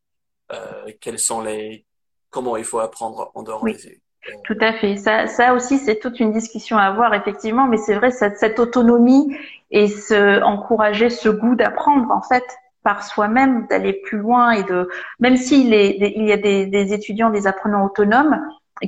quels 1.00 1.18
sont 1.18 1.42
les 1.42 1.84
comment 2.30 2.56
il 2.56 2.64
faut 2.64 2.78
apprendre 2.78 3.30
en 3.34 3.42
dehors 3.42 3.64
des 3.64 4.00
tout 4.44 4.56
à 4.60 4.72
fait. 4.74 4.96
Ça, 4.96 5.26
ça 5.26 5.54
aussi, 5.54 5.78
c'est 5.78 5.98
toute 5.98 6.20
une 6.20 6.32
discussion 6.32 6.76
à 6.76 6.82
avoir, 6.82 7.14
effectivement. 7.14 7.66
Mais 7.66 7.78
c'est 7.78 7.94
vrai, 7.94 8.10
cette, 8.10 8.38
cette 8.38 8.58
autonomie 8.58 9.36
et 9.70 9.88
ce, 9.88 10.42
encourager 10.42 11.10
ce 11.10 11.28
goût 11.28 11.54
d'apprendre, 11.54 12.10
en 12.10 12.22
fait, 12.22 12.44
par 12.82 13.04
soi-même, 13.04 13.66
d'aller 13.68 13.92
plus 13.92 14.18
loin 14.18 14.52
et 14.52 14.62
de, 14.64 14.88
même 15.18 15.36
s'il 15.36 15.72
il 15.72 16.24
y 16.26 16.32
a 16.32 16.36
des, 16.36 16.92
étudiants, 16.92 17.30
des 17.30 17.46
apprenants 17.46 17.84
autonomes 17.84 18.40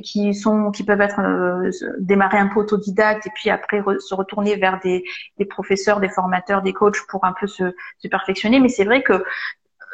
qui 0.03 0.33
sont, 0.33 0.71
qui 0.71 0.83
peuvent 0.83 1.01
être 1.01 1.19
euh, 1.19 1.69
démarrer 1.99 2.39
un 2.39 2.47
peu 2.47 2.59
autodidacte 2.61 3.27
et 3.27 3.31
puis 3.35 3.51
après 3.51 3.83
se 3.99 4.15
retourner 4.15 4.55
vers 4.55 4.79
des, 4.79 5.03
professeurs, 5.45 5.99
des 5.99 6.09
formateurs, 6.09 6.63
des 6.63 6.73
coachs 6.73 7.05
pour 7.07 7.25
un 7.25 7.33
peu 7.39 7.45
se, 7.45 7.75
se 7.99 8.07
perfectionner. 8.07 8.59
Mais 8.59 8.69
c'est 8.69 8.85
vrai 8.85 9.03
que 9.03 9.23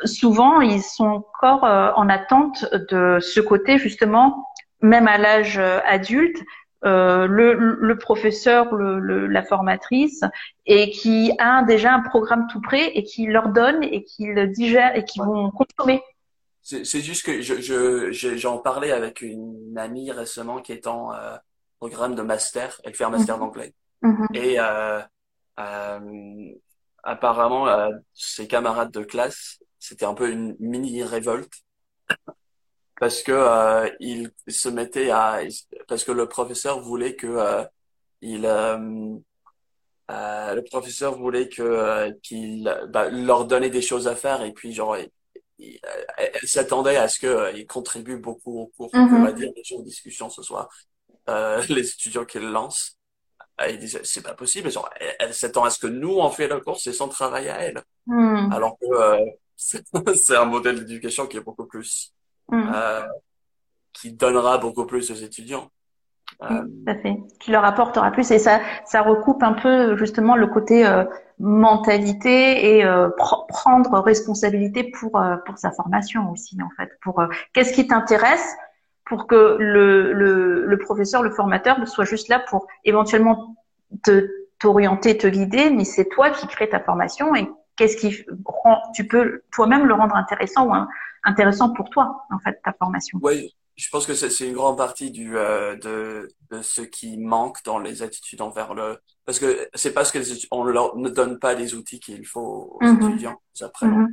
souvent, 0.05 0.61
ils 0.61 0.81
sont 0.81 1.05
encore 1.05 1.65
euh, 1.65 1.91
en 1.95 2.07
attente 2.07 2.65
de 2.89 3.19
ce 3.19 3.41
côté 3.41 3.77
justement 3.77 4.45
même 4.81 5.07
à 5.07 5.17
l'âge 5.17 5.57
euh, 5.57 5.79
adulte, 5.85 6.37
euh, 6.85 7.27
le, 7.27 7.53
le, 7.53 7.97
professeur, 7.97 8.73
le, 8.73 9.27
la 9.27 9.43
formatrice, 9.43 10.23
et 10.65 10.91
qui 10.91 11.33
a 11.37 11.63
déjà 11.63 11.93
un 11.93 12.01
programme 12.01 12.47
tout 12.51 12.61
prêt 12.61 12.91
et 12.95 13.03
qui 13.03 13.25
leur 13.25 13.49
donne 13.49 13.83
et 13.83 14.03
qui 14.03 14.25
le 14.27 14.47
digère 14.47 14.95
et 14.95 15.03
qui 15.03 15.19
vont 15.19 15.51
consommer. 15.51 16.01
C'est 16.61 17.01
juste 17.01 17.25
que 17.25 17.41
je 17.41 18.11
j'en 18.37 18.59
parlais 18.59 18.91
avec 18.91 19.21
une 19.21 19.77
amie 19.77 20.11
récemment 20.11 20.61
qui 20.61 20.71
est 20.71 20.87
en 20.87 21.11
euh, 21.13 21.35
programme 21.79 22.15
de 22.15 22.21
master, 22.21 22.79
elle 22.83 22.93
fait 22.93 23.05
un 23.05 23.09
master 23.09 23.35
mhm. 23.35 23.41
d'anglais. 23.41 23.73
Mhm. 24.01 24.27
Et 24.33 24.59
euh, 24.59 25.01
euh, 25.59 26.51
apparemment, 27.03 27.67
ses 28.13 28.47
camarades 28.47 28.91
de 28.91 29.03
classe, 29.03 29.59
c'était 29.79 30.05
un 30.05 30.13
peu 30.13 30.29
une 30.29 30.55
mini 30.59 31.03
révolte 31.03 31.53
parce 32.99 33.23
que 33.23 33.31
euh, 33.31 33.89
il 33.99 34.31
se 34.47 34.69
mettait 34.69 35.09
à 35.09 35.39
parce 35.87 36.03
que 36.03 36.11
le 36.11 36.27
professeur 36.27 36.81
voulait 36.81 37.15
que 37.15 37.27
euh, 37.27 37.63
il 38.21 38.45
euh, 38.45 39.15
euh 40.11 40.55
le 40.55 40.63
professeur 40.63 41.17
voulait 41.17 41.47
que 41.47 41.61
euh, 41.61 42.11
qu'il 42.21 42.63
bah, 42.89 43.09
leur 43.09 43.45
donnait 43.45 43.69
des 43.69 43.81
choses 43.81 44.07
à 44.07 44.15
faire 44.15 44.41
et 44.43 44.51
puis 44.51 44.73
genre 44.73 44.97
elle 44.97 46.47
s'attendait 46.47 46.97
à 46.97 47.07
ce 47.07 47.19
que 47.19 47.55
il 47.55 47.65
contribue 47.65 48.17
beaucoup 48.17 48.59
au 48.59 48.67
cours 48.67 48.93
mm-hmm. 48.93 49.15
on 49.15 49.23
va 49.23 49.31
dire 49.31 49.51
les 49.55 49.83
discussion 49.83 50.29
ce 50.29 50.43
soir 50.43 50.69
les 51.69 51.87
étudiants 51.89 52.25
qui 52.25 52.39
le 52.39 52.49
lancent 52.51 52.97
il 53.69 53.77
disait 53.77 54.01
c'est 54.03 54.23
pas 54.23 54.33
possible 54.33 54.71
genre 54.71 54.89
elle, 55.19 55.33
s'attend 55.33 55.63
à 55.63 55.69
ce 55.69 55.79
que 55.79 55.87
nous 55.87 56.17
on 56.17 56.29
fait 56.29 56.47
le 56.47 56.59
cours 56.59 56.79
c'est 56.79 56.93
son 56.93 57.07
travail 57.07 57.49
à 57.49 57.59
elle 57.59 57.83
mm. 58.07 58.51
alors 58.51 58.77
que 58.79 58.87
c'est 59.55 60.35
un 60.35 60.45
modèle 60.45 60.79
d'éducation 60.79 61.27
qui 61.27 61.37
est 61.37 61.41
beaucoup 61.41 61.65
plus 61.65 62.13
Mm. 62.51 62.71
Euh, 62.73 63.01
qui 63.93 64.11
donnera 64.11 64.57
beaucoup 64.57 64.85
plus 64.85 65.11
aux 65.11 65.15
étudiants. 65.15 65.69
Euh, 66.43 66.61
tout 66.61 66.91
à 66.91 66.95
fait. 66.95 67.17
Qui 67.39 67.51
leur 67.51 67.65
apportera 67.65 68.11
plus 68.11 68.31
et 68.31 68.39
ça, 68.39 68.61
ça 68.85 69.01
recoupe 69.01 69.43
un 69.43 69.53
peu 69.53 69.97
justement 69.97 70.35
le 70.35 70.47
côté 70.47 70.85
euh, 70.85 71.03
mentalité 71.39 72.77
et 72.77 72.85
euh, 72.85 73.09
prendre 73.49 73.99
responsabilité 73.99 74.83
pour 74.83 75.19
euh, 75.19 75.35
pour 75.45 75.57
sa 75.57 75.71
formation 75.71 76.31
aussi 76.31 76.57
en 76.61 76.69
fait. 76.77 76.91
Pour 77.01 77.21
qu'est-ce 77.53 77.73
qui 77.73 77.87
t'intéresse 77.87 78.55
pour 79.05 79.25
que 79.25 79.57
le, 79.59 80.13
le, 80.13 80.65
le 80.65 80.77
professeur, 80.77 81.23
le 81.23 81.31
formateur 81.31 81.85
soit 81.87 82.05
juste 82.05 82.29
là 82.29 82.39
pour 82.39 82.67
éventuellement 82.85 83.55
te 84.03 84.29
t'orienter, 84.59 85.17
te 85.17 85.25
guider, 85.27 85.71
mais 85.71 85.85
c'est 85.85 86.05
toi 86.05 86.29
qui 86.29 86.45
crée 86.47 86.69
ta 86.69 86.79
formation 86.79 87.35
et 87.35 87.49
qu'est-ce 87.79 87.95
qui 87.95 88.25
rend, 88.45 88.81
tu 88.93 89.07
peux 89.07 89.41
toi-même 89.51 89.85
le 89.85 89.93
rendre 89.93 90.15
intéressant 90.15 90.67
ou 90.67 90.73
intéressant 91.23 91.73
pour 91.73 91.89
toi, 91.89 92.25
en 92.29 92.39
fait, 92.39 92.59
ta 92.63 92.73
formation. 92.73 93.19
Oui, 93.23 93.55
je 93.77 93.89
pense 93.89 94.05
que 94.05 94.13
c'est 94.13 94.45
une 94.45 94.53
grande 94.53 94.77
partie 94.77 95.09
du 95.09 95.37
euh, 95.37 95.77
de, 95.77 96.27
de 96.51 96.61
ce 96.61 96.81
qui 96.81 97.17
manque 97.17 97.63
dans 97.63 97.79
les 97.79 98.03
attitudes 98.03 98.41
envers 98.41 98.73
le 98.73 98.99
parce 99.25 99.39
que 99.39 99.69
c'est 99.73 99.93
parce 99.93 100.11
que 100.11 100.19
on 100.51 100.65
leur 100.65 100.97
ne 100.97 101.09
donne 101.09 101.39
pas 101.39 101.53
les 101.53 101.75
outils 101.75 102.01
qu'il 102.01 102.25
faut 102.25 102.77
aux 102.81 102.83
mm-hmm. 102.83 103.07
étudiants 103.07 103.41
après 103.61 103.87
mm-hmm. 103.87 104.07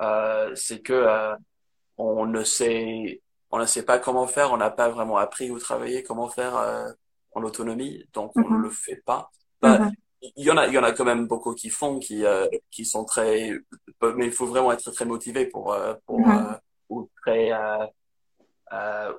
euh, 0.00 0.52
c'est 0.56 0.80
que 0.80 0.94
euh, 0.94 1.36
on 1.96 2.26
ne 2.26 2.42
sait 2.42 3.22
on 3.52 3.58
ne 3.60 3.66
sait 3.66 3.84
pas 3.84 4.00
comment 4.00 4.26
faire 4.26 4.52
on 4.52 4.56
n'a 4.56 4.70
pas 4.70 4.88
vraiment 4.88 5.18
appris 5.18 5.52
ou 5.52 5.60
travaillé 5.60 6.02
comment 6.02 6.28
faire 6.28 6.56
euh, 6.56 6.88
en 7.36 7.44
autonomie 7.44 8.04
donc 8.12 8.32
on 8.34 8.40
ne 8.40 8.46
mm-hmm. 8.46 8.62
le 8.62 8.70
fait 8.70 9.00
pas 9.06 9.30
bah, 9.62 9.90
il 10.22 10.44
y 10.44 10.50
en 10.50 10.56
a 10.56 10.66
il 10.66 10.72
y 10.72 10.78
en 10.78 10.82
a 10.82 10.92
quand 10.92 11.04
même 11.04 11.26
beaucoup 11.26 11.54
qui 11.54 11.70
font 11.70 11.98
qui 11.98 12.24
euh, 12.24 12.46
qui 12.70 12.84
sont 12.84 13.04
très 13.04 13.52
mais 14.02 14.26
il 14.26 14.32
faut 14.32 14.46
vraiment 14.46 14.72
être 14.72 14.90
très 14.90 15.04
motivé 15.04 15.46
pour 15.46 15.72
euh, 15.72 15.94
pour 16.06 16.20
mm-hmm. 16.20 16.52
euh, 16.52 16.58
ou 16.88 17.08
très 17.22 17.52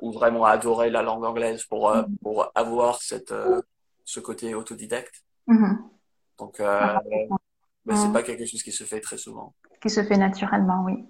ou 0.02 0.12
vraiment 0.12 0.46
adorer 0.46 0.90
la 0.90 1.02
langue 1.02 1.24
anglaise 1.24 1.64
pour 1.66 1.92
mm-hmm. 1.92 2.18
pour 2.22 2.52
avoir 2.56 3.02
cette 3.02 3.34
ce 4.04 4.20
côté 4.20 4.54
autodidacte 4.56 5.24
mm-hmm. 5.48 5.78
donc 6.38 6.60
ah, 6.60 7.02
mais 7.86 7.96
c'est 7.96 8.12
pas 8.12 8.24
quelque 8.24 8.46
chose 8.46 8.64
qui 8.64 8.72
se 8.72 8.84
fait 8.84 9.00
très 9.00 9.18
souvent 9.18 9.54
qui 9.82 9.90
se 9.90 10.04
fait 10.04 10.18
naturellement 10.18 10.84
oui 10.86 11.06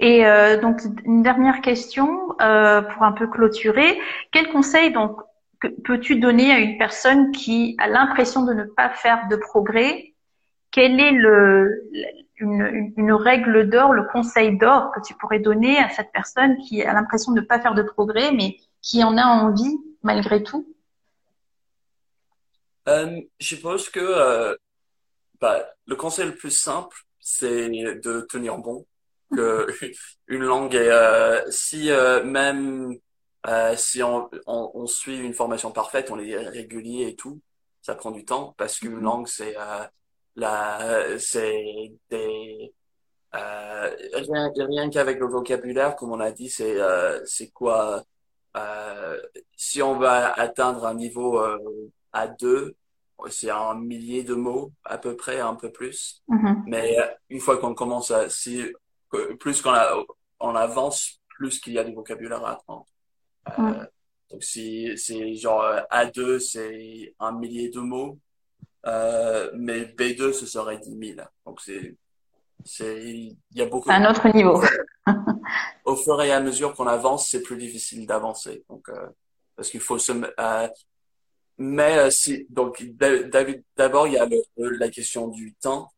et 0.00 0.22
donc 0.62 0.80
une 1.04 1.22
dernière 1.22 1.60
question 1.60 2.28
pour 2.38 3.02
un 3.02 3.12
peu 3.12 3.26
clôturer 3.26 3.98
quel 4.32 4.48
conseil 4.50 4.92
donc 4.92 5.20
peux-tu 5.84 6.16
donner 6.18 6.52
à 6.52 6.58
une 6.58 6.78
personne 6.78 7.32
qui 7.32 7.76
a 7.78 7.88
l'impression 7.88 8.44
de 8.44 8.52
ne 8.52 8.64
pas 8.64 8.90
faire 8.90 9.28
de 9.28 9.36
progrès? 9.36 10.14
Quelle 10.70 11.00
est 11.00 11.12
le, 11.12 11.82
une, 12.38 12.92
une 12.96 13.12
règle 13.12 13.68
d'or, 13.70 13.92
le 13.92 14.04
conseil 14.04 14.58
d'or 14.58 14.92
que 14.92 15.00
tu 15.06 15.14
pourrais 15.14 15.38
donner 15.38 15.78
à 15.78 15.88
cette 15.88 16.12
personne 16.12 16.56
qui 16.58 16.82
a 16.82 16.92
l'impression 16.92 17.32
de 17.32 17.40
ne 17.40 17.46
pas 17.46 17.60
faire 17.60 17.74
de 17.74 17.82
progrès, 17.82 18.32
mais 18.32 18.56
qui 18.82 19.02
en 19.02 19.16
a 19.16 19.24
envie 19.24 19.78
malgré 20.02 20.42
tout? 20.42 20.66
Euh, 22.88 23.20
Je 23.40 23.56
pense 23.56 23.88
que 23.88 24.00
euh, 24.00 24.54
bah, 25.40 25.64
le 25.86 25.96
conseil 25.96 26.26
le 26.26 26.34
plus 26.34 26.50
simple, 26.50 26.96
c'est 27.20 27.68
de 27.68 28.26
tenir 28.28 28.58
bon. 28.58 28.86
Que 29.34 29.66
une 30.28 30.44
langue 30.44 30.74
est, 30.74 30.90
euh, 30.90 31.40
si 31.50 31.90
euh, 31.90 32.22
même 32.22 32.94
euh, 33.46 33.76
si 33.76 34.02
on, 34.02 34.28
on, 34.46 34.70
on, 34.74 34.86
suit 34.86 35.18
une 35.18 35.34
formation 35.34 35.70
parfaite, 35.70 36.10
on 36.10 36.18
est 36.18 36.36
régulier 36.36 37.08
et 37.08 37.16
tout, 37.16 37.40
ça 37.82 37.94
prend 37.94 38.10
du 38.10 38.24
temps 38.24 38.54
parce 38.58 38.78
qu'une 38.78 38.98
mm-hmm. 38.98 39.00
langue 39.00 39.28
c'est 39.28 39.56
euh, 39.56 39.84
la 40.34 41.18
c'est 41.18 41.92
des 42.10 42.72
euh, 43.34 43.96
rien, 44.14 44.50
rien 44.56 44.90
qu'avec 44.90 45.18
le 45.18 45.26
vocabulaire, 45.26 45.96
comme 45.96 46.12
on 46.12 46.20
a 46.20 46.30
dit, 46.30 46.48
c'est 46.48 46.80
euh, 46.80 47.20
c'est 47.24 47.50
quoi 47.50 48.02
euh, 48.56 49.20
si 49.56 49.82
on 49.82 49.98
va 49.98 50.32
atteindre 50.32 50.86
un 50.86 50.94
niveau 50.94 51.38
euh, 51.40 51.90
A2, 52.14 52.72
c'est 53.28 53.50
un 53.50 53.74
millier 53.74 54.24
de 54.24 54.34
mots 54.34 54.72
à 54.84 54.98
peu 54.98 55.16
près, 55.16 55.40
un 55.40 55.54
peu 55.54 55.70
plus. 55.70 56.22
Mm-hmm. 56.28 56.62
Mais 56.66 56.98
euh, 56.98 57.06
une 57.28 57.40
fois 57.40 57.58
qu'on 57.58 57.74
commence 57.74 58.10
à, 58.10 58.30
si 58.30 58.64
plus 59.38 59.62
qu'on 59.62 59.72
on 60.40 60.54
avance, 60.54 61.20
plus 61.28 61.58
qu'il 61.58 61.74
y 61.74 61.78
a 61.78 61.84
du 61.84 61.94
vocabulaire 61.94 62.44
à 62.44 62.52
apprendre. 62.52 62.86
Mm. 63.58 63.86
Donc 64.30 64.42
si 64.42 64.96
c'est 64.98 65.34
genre 65.34 65.64
A2, 65.90 66.38
c'est 66.38 67.14
un 67.20 67.32
millier 67.32 67.68
de 67.68 67.80
mots, 67.80 68.18
mais 68.84 69.84
B2 69.84 70.32
ce 70.32 70.46
serait 70.46 70.78
10 70.78 71.14
000. 71.14 71.28
Donc 71.44 71.60
c'est 71.60 71.96
c'est 72.64 73.04
il 73.04 73.36
y 73.54 73.62
a 73.62 73.66
beaucoup. 73.66 73.90
un 73.90 74.10
autre 74.10 74.28
niveau. 74.34 74.60
Au 75.84 75.94
fur 75.94 76.20
et 76.22 76.32
à 76.32 76.40
mesure 76.40 76.74
qu'on 76.74 76.86
avance, 76.86 77.28
c'est 77.28 77.42
plus 77.42 77.56
difficile 77.56 78.06
d'avancer. 78.06 78.64
Donc 78.68 78.88
euh, 78.88 79.06
parce 79.54 79.70
qu'il 79.70 79.80
faut 79.80 79.98
se 79.98 80.12
euh, 80.12 80.68
mais 81.58 81.98
euh, 81.98 82.10
si 82.10 82.46
donc 82.50 82.84
d'abord 83.76 84.06
il 84.06 84.14
y 84.14 84.18
a 84.18 84.28
la 84.56 84.90
question 84.90 85.28
du 85.28 85.54
temps, 85.54 85.90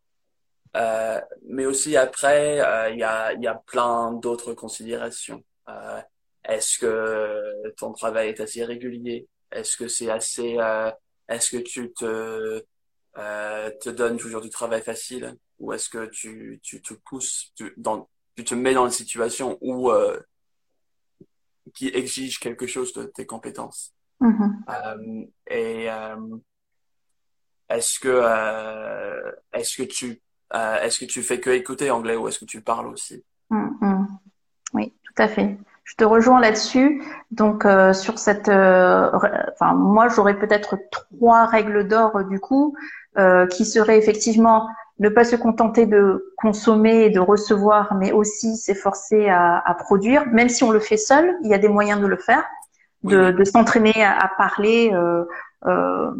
euh, 0.77 1.21
mais 1.47 1.67
aussi 1.67 1.97
après 1.97 2.61
euh, 2.61 2.91
il 2.91 2.99
y 2.99 3.03
a 3.03 3.33
il 3.33 3.43
y 3.43 3.47
a 3.47 3.55
plein 3.55 4.13
d'autres 4.13 4.55
considérations. 4.55 5.43
Est-ce 6.49 6.79
que 6.79 7.71
ton 7.77 7.93
travail 7.93 8.31
est 8.31 8.41
assez 8.41 8.65
régulier? 8.65 9.29
Est-ce 9.53 9.77
que 9.77 9.87
c'est 9.87 10.11
assez 10.11 10.57
Est-ce 11.29 11.51
que 11.51 11.63
tu 11.63 11.93
te 11.93 12.65
te 13.15 13.91
donnes 13.91 14.17
toujours 14.17 14.41
du 14.41 14.51
travail 14.51 14.83
facile? 14.83 15.37
Ou 15.59 15.73
est-ce 15.73 15.89
que 15.89 16.07
tu, 16.07 16.61
tu 16.63 16.81
te 16.81 16.95
pousses, 16.95 17.53
tu, 17.57 17.75
dans, 17.77 18.09
tu 18.37 18.45
te 18.45 18.55
mets 18.55 18.75
dans 18.75 18.85
une 18.85 18.93
situation 18.93 19.59
où 19.61 19.91
euh, 19.91 20.21
qui 21.75 21.89
exige 21.89 22.39
quelque 22.39 22.67
chose 22.67 22.93
de 22.93 23.05
tes 23.05 23.27
compétences? 23.27 23.93
Mm-hmm. 24.21 24.53
Euh, 24.69 25.27
et 25.49 25.91
euh, 25.91 26.37
est-ce 27.69 27.99
que 27.99 28.09
euh, 28.09 29.33
est-ce 29.53 29.77
que 29.77 29.83
tu 29.83 30.23
euh, 30.55 30.81
est-ce 30.81 31.01
que 31.01 31.05
tu 31.05 31.23
fais 31.23 31.41
que 31.41 31.51
écouter 31.51 31.91
anglais 31.91 32.17
ou 32.17 32.29
est-ce 32.29 32.39
que 32.39 32.45
tu 32.45 32.63
parles 32.63 32.87
aussi? 32.87 33.25
Mm-hmm. 33.51 34.07
Oui, 34.75 34.95
tout 35.03 35.23
à 35.23 35.29
fait. 35.29 35.59
Je 35.89 35.95
te 35.95 36.05
rejoins 36.05 36.41
là-dessus. 36.41 37.03
Donc 37.31 37.65
euh, 37.65 37.93
sur 37.93 38.19
cette, 38.19 38.49
enfin 38.49 39.75
moi 39.75 40.09
j'aurais 40.09 40.39
peut-être 40.39 40.77
trois 40.91 41.47
règles 41.47 41.89
d'or 41.89 42.25
du 42.25 42.41
coup 42.41 42.77
qui 43.51 43.65
seraient 43.65 43.99
effectivement 43.99 44.69
ne 44.99 45.09
pas 45.09 45.25
se 45.25 45.37
contenter 45.37 45.87
de 45.87 46.33
consommer 46.37 47.05
et 47.05 47.11
de 47.11 47.21
recevoir, 47.21 47.95
mais 47.95 48.13
aussi 48.13 48.57
s'efforcer 48.57 49.29
à, 49.29 49.59
à, 49.59 49.75
produire, 49.75 50.27
même 50.27 50.49
si 50.49 50.65
on 50.65 50.71
le 50.71 50.81
fait 50.81 50.97
seul, 50.97 51.37
il 51.45 51.51
y 51.51 51.55
a 51.55 51.59
des 51.59 51.69
moyens 51.69 52.01
de 52.01 52.07
le 52.07 52.17
faire, 52.17 52.45
de, 53.05 53.31
de 53.31 53.45
s'entraîner 53.45 54.03
à, 54.03 54.19
à, 54.19 54.29
parler 54.37 54.91
euh, 54.93 55.25
euh, 55.67 56.11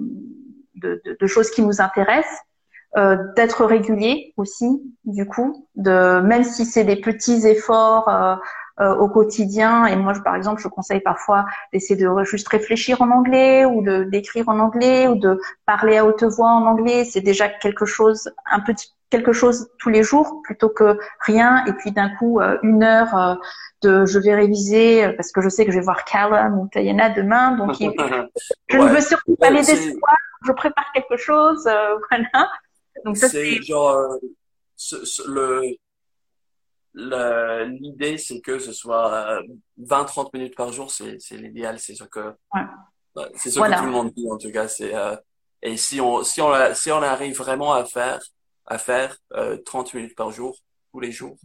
de, 0.77 1.01
de, 1.05 1.17
de, 1.21 1.27
choses 1.27 1.51
qui 1.51 1.63
nous 1.63 1.81
intéressent, 1.81 2.41
euh, 2.97 3.17
d'être 3.35 3.65
régulier 3.65 4.33
aussi, 4.37 4.81
du 5.05 5.27
coup, 5.27 5.67
de 5.75 6.21
même 6.21 6.45
si 6.45 6.65
c'est 6.65 6.85
des 6.85 6.97
petits 6.97 7.47
efforts 7.47 8.09
euh, 8.09 8.37
euh, 8.81 8.95
au 8.95 9.09
quotidien. 9.09 9.87
Et 9.87 9.97
moi, 9.97 10.13
je, 10.13 10.21
par 10.21 10.37
exemple, 10.37 10.63
je 10.63 10.69
conseille 10.69 11.01
parfois 11.01 11.47
d'essayer 11.73 11.97
de 11.97 12.09
juste 12.23 12.47
réfléchir 12.49 13.03
en 13.03 13.11
anglais 13.11 13.65
ou 13.65 13.83
de 13.83 14.05
d'écrire 14.05 14.49
en 14.49 14.61
anglais 14.61 15.09
ou 15.09 15.17
de 15.17 15.41
parler 15.67 15.97
à 15.97 16.05
haute 16.05 16.23
voix 16.23 16.51
en 16.51 16.65
anglais. 16.65 17.05
C'est 17.05 17.21
déjà 17.21 17.49
quelque 17.49 17.87
chose, 17.87 18.31
un 18.51 18.61
petit 18.61 18.95
quelque 19.11 19.33
chose 19.33 19.69
tous 19.79 19.89
les 19.89 20.05
jours 20.05 20.43
plutôt 20.45 20.69
que 20.69 20.97
rien. 21.21 21.65
Et 21.67 21.73
puis 21.73 21.91
d'un 21.91 22.09
coup, 22.11 22.41
euh, 22.41 22.57
une 22.63 22.85
heure 22.85 23.17
euh, 23.17 23.35
de 23.83 24.07
je 24.07 24.19
vais 24.21 24.35
réviser 24.35 25.13
parce 25.17 25.33
que 25.33 25.41
je 25.41 25.49
sais 25.49 25.65
que 25.65 25.73
je 25.73 25.79
vais 25.79 25.85
voir 25.85 26.05
Callum 26.05 26.59
ou 26.59 26.69
Tayana 26.69 27.11
demain. 27.11 27.57
Donc, 27.57 27.75
je 28.69 28.77
ne 28.77 28.89
veux 28.89 29.01
surtout 29.01 29.35
pas 29.37 29.51
les 29.51 29.65
décevoir. 29.65 30.17
Je 30.47 30.53
prépare 30.53 30.87
quelque 30.95 31.17
chose. 31.17 31.65
voilà. 32.11 32.51
Donc 33.05 33.17
ça, 33.17 33.29
c'est 33.29 33.61
genre 33.63 34.19
le 35.27 35.79
l'idée, 36.99 38.19
c'est 38.19 38.41
que 38.41 38.59
ce 38.59 38.73
soit 38.73 39.41
20-30 39.81 40.27
euh, 40.27 40.29
minutes 40.35 40.57
par 40.57 40.73
jour, 40.73 40.91
c'est 40.91 41.19
l'idéal. 41.33 41.79
C'est 41.79 41.95
sûr 41.95 42.09
que 42.11 42.35
ouais. 42.55 43.23
c'est 43.37 43.51
ce 43.51 43.61
que 43.61 43.79
tout 43.79 43.85
le 43.85 43.91
monde 43.91 44.13
dit 44.15 44.29
en 44.31 44.39
tout 44.39 44.51
cas. 44.51 44.69
C'est 44.69 44.95
euh, 44.95 45.17
et 45.63 45.77
si 45.77 46.01
on 46.01 46.23
si 46.23 46.41
on 46.41 46.53
si 46.75 46.91
on 46.91 47.03
arrive 47.03 47.37
vraiment 47.37 47.73
à 47.73 47.85
faire 47.85 48.21
à 48.67 48.79
faire 48.79 49.17
euh, 49.35 49.57
30 49.65 49.95
minutes 49.95 50.17
par 50.17 50.31
jour 50.31 50.57
tous 50.93 51.01
les 51.01 51.13
jours, 51.13 51.37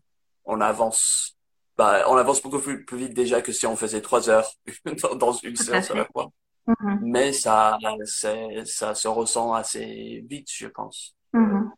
on 0.45 0.61
avance. 0.61 1.37
Bah, 1.75 2.05
on 2.07 2.15
avance 2.17 2.39
beaucoup 2.39 2.59
plus, 2.59 2.85
plus 2.85 2.97
vite 2.97 3.15
déjà 3.15 3.41
que 3.41 3.51
si 3.51 3.65
on 3.65 3.75
faisait 3.75 4.01
trois 4.01 4.29
heures 4.29 4.47
dans 5.15 5.33
une 5.33 5.55
séance 5.55 5.89
à 5.89 5.95
la 5.95 6.05
fois. 6.05 6.29
Mm-hmm. 6.67 6.99
Mais 7.01 7.33
ça, 7.33 7.79
ça 8.05 8.93
se 8.93 9.07
ressent 9.07 9.53
assez 9.53 10.23
vite, 10.29 10.49
je 10.51 10.67
pense. 10.67 11.15
Mm-hmm. 11.33 11.69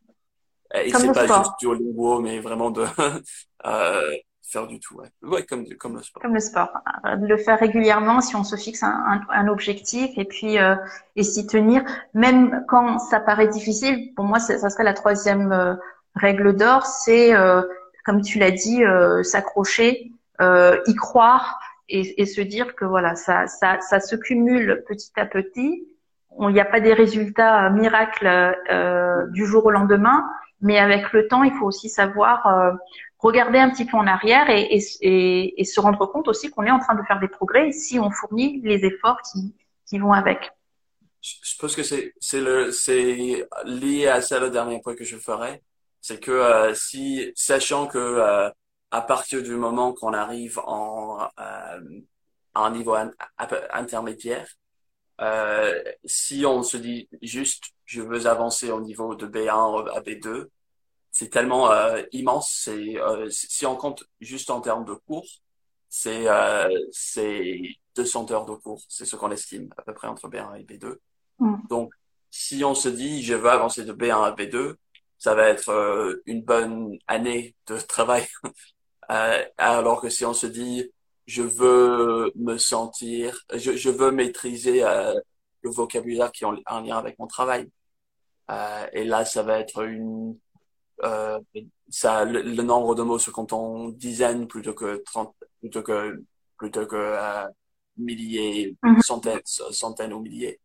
Et 0.84 0.92
c'est 0.92 1.14
pas 1.14 1.26
sport. 1.26 1.56
juste 1.62 2.22
mais 2.22 2.40
vraiment 2.40 2.72
de 2.72 2.86
euh, 3.66 4.12
faire 4.56 4.68
du 4.68 4.80
tout. 4.80 4.96
Ouais. 4.96 5.10
ouais, 5.24 5.44
comme, 5.44 5.66
comme 5.80 5.96
le 5.96 6.04
sport. 6.04 6.22
Comme 6.22 6.34
le 6.34 6.40
sport. 6.40 6.70
Euh, 7.06 7.16
le 7.16 7.38
faire 7.38 7.60
régulièrement 7.60 8.22
si 8.22 8.36
on 8.36 8.44
se 8.44 8.56
fixe 8.56 8.84
un, 8.84 8.88
un, 8.90 9.22
un 9.30 9.48
objectif 9.48 10.12
et 10.18 10.26
puis 10.26 10.58
euh, 10.60 10.76
et 11.16 11.24
s'y 11.24 11.48
tenir, 11.48 11.84
même 12.14 12.64
quand 12.68 13.00
ça 13.00 13.20
paraît 13.20 13.48
difficile. 13.48 14.14
Pour 14.16 14.26
moi, 14.26 14.40
ça 14.40 14.70
serait 14.70 14.84
la 14.84 14.94
troisième 14.94 15.52
euh, 15.52 15.76
règle 16.16 16.56
d'or, 16.56 16.86
c'est 16.86 17.36
euh, 17.36 17.62
comme 18.06 18.22
tu 18.22 18.38
l'as 18.38 18.52
dit, 18.52 18.84
s'accrocher, 19.24 20.12
y 20.40 20.96
croire 20.96 21.60
et, 21.90 22.22
et, 22.22 22.28
se 22.28 22.40
dire 22.40 22.76
que 22.76 22.86
voilà, 22.86 23.16
ça, 23.16 23.48
ça, 23.48 23.80
ça 23.82 24.00
se 24.00 24.16
cumule 24.16 24.84
petit 24.88 25.12
à 25.16 25.26
petit. 25.26 25.88
Il 26.40 26.50
n'y 26.50 26.60
a 26.60 26.66
pas 26.66 26.80
des 26.80 26.94
résultats 26.94 27.68
miracles 27.72 28.56
du 29.32 29.48
jour 29.48 29.66
au 29.66 29.72
lendemain, 29.72 30.24
mais 30.62 30.78
avec 30.78 31.12
le 31.14 31.28
temps, 31.28 31.44
il 31.44 31.54
faut 31.54 31.66
aussi 31.66 31.90
savoir 31.90 32.46
euh, 32.48 32.72
regarder 33.20 33.60
un 33.60 33.70
petit 33.70 33.86
peu 33.86 33.98
en 33.98 34.08
arrière 34.08 34.50
et, 34.50 34.64
et, 35.02 35.62
et, 35.62 35.64
se 35.66 35.80
rendre 35.80 36.06
compte 36.06 36.28
aussi 36.28 36.50
qu'on 36.50 36.64
est 36.64 36.72
en 36.72 36.80
train 36.80 36.96
de 36.96 37.04
faire 37.04 37.20
des 37.20 37.28
progrès 37.28 37.72
si 37.72 38.00
on 38.00 38.12
fournit 38.12 38.62
les 38.64 38.86
efforts 38.86 39.20
qui, 39.32 39.54
qui 39.88 40.00
vont 40.00 40.14
avec. 40.14 40.52
Je 41.22 41.58
pense 41.60 41.76
que 41.76 41.84
c'est 41.84 43.48
lié 43.66 44.08
à 44.08 44.22
ça 44.22 44.40
le 44.40 44.50
dernier 44.50 44.80
point 44.82 44.96
que 44.96 45.04
je 45.04 45.18
ferai, 45.18 45.64
c'est 46.00 46.20
que 46.20 46.32
euh, 46.32 46.74
si 46.76 47.32
sachant 47.36 47.88
que 47.88 47.98
euh, 47.98 48.50
à 48.92 49.02
partir 49.02 49.42
du 49.42 49.56
moment 49.56 49.94
qu'on 49.94 50.14
arrive 50.14 50.60
en 50.60 51.18
à 52.56 52.66
un 52.66 52.72
niveau 52.72 52.96
intermédiaire, 53.72 54.48
si 56.04 56.46
on 56.46 56.64
se 56.64 56.78
dit 56.78 57.08
juste 57.22 57.76
je 57.86 58.02
veux 58.02 58.26
avancer 58.26 58.72
au 58.72 58.82
niveau 58.82 59.16
de 59.16 59.28
B1 59.28 59.90
à 59.96 60.02
B2, 60.02 60.48
c'est 61.12 61.30
tellement 61.30 61.72
euh, 61.72 62.02
immense. 62.12 62.52
C'est 62.64 63.00
euh, 63.00 63.30
si 63.30 63.66
on 63.66 63.78
compte 63.78 64.04
juste 64.20 64.50
en 64.50 64.60
termes 64.60 64.84
de 64.84 64.94
cours, 64.94 65.28
c'est 65.88 66.28
euh, 66.28 66.68
c'est 66.92 67.62
200 67.96 68.32
heures 68.32 68.46
de 68.46 68.56
cours. 68.56 68.82
C'est 68.90 69.06
ce 69.06 69.16
qu'on 69.16 69.32
estime 69.32 69.70
à 69.78 69.84
peu 69.84 69.94
près 69.94 70.08
entre 70.08 70.28
B1 70.28 70.60
et 70.60 70.64
B2. 70.64 70.98
Mm. 71.40 71.56
Donc, 71.70 71.94
si 72.32 72.64
on 72.66 72.76
se 72.76 72.90
dit 72.90 73.24
je 73.24 73.34
veux 73.34 73.50
avancer 73.50 73.86
de 73.86 73.94
B1 73.94 74.24
à 74.24 74.32
B2, 74.36 74.76
ça 75.18 75.36
va 75.36 75.48
être 75.48 75.70
euh, 75.70 76.22
une 76.26 76.42
bonne 76.42 76.98
année 77.08 77.56
de 77.68 77.78
travail. 77.88 78.28
Euh, 79.12 79.46
alors 79.58 80.02
que 80.02 80.10
si 80.10 80.26
on 80.26 80.34
se 80.34 80.48
dit 80.48 80.92
je 81.26 81.42
veux 81.42 82.32
me 82.36 82.58
sentir, 82.58 83.40
je, 83.54 83.76
je 83.76 83.90
veux 83.90 84.12
maîtriser 84.12 84.82
le 84.82 85.70
vocabulaire 85.72 86.32
qui 86.32 86.44
est 86.44 86.48
en, 86.48 86.82
lien 86.82 86.98
avec 86.98 87.18
mon 87.20 87.28
travail. 87.28 87.70
Euh, 88.52 88.88
et 88.94 89.04
là, 89.04 89.26
ça 89.26 89.42
va 89.42 89.60
être 89.60 89.84
une, 89.84 90.38
euh, 91.04 91.40
ça, 91.90 92.26
le, 92.26 92.62
nombre 92.62 92.96
de 92.96 93.04
mots 93.04 93.20
se 93.20 93.32
compte 93.32 93.54
en 93.54 93.90
dizaines 93.90 94.48
plutôt 94.48 94.74
que 94.74 95.02
trente, 95.06 95.36
plutôt 95.60 95.84
que 95.84 96.24
plutôt 96.58 96.86
que 96.86 96.96
euh, 96.96 97.48
milliers, 97.98 98.76
mm-hmm. 98.84 99.02
centaines, 99.02 99.42
centaines 99.46 100.14
ou 100.14 100.22
milliers. 100.22 100.60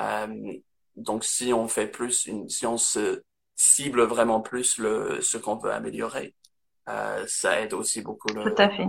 Euh, 0.00 0.52
donc, 0.96 1.24
si 1.24 1.52
on 1.52 1.68
fait 1.68 1.86
plus, 1.86 2.26
une, 2.26 2.48
si 2.48 2.66
on 2.66 2.76
se 2.76 3.22
cible 3.54 4.02
vraiment 4.02 4.40
plus 4.40 4.78
le 4.78 5.20
ce 5.20 5.38
qu'on 5.38 5.56
veut 5.56 5.72
améliorer, 5.72 6.34
euh, 6.88 7.24
ça 7.28 7.60
aide 7.60 7.74
aussi 7.74 8.02
beaucoup 8.02 8.28
le, 8.28 8.42
Tout 8.42 8.62
à 8.62 8.70
fait. 8.70 8.88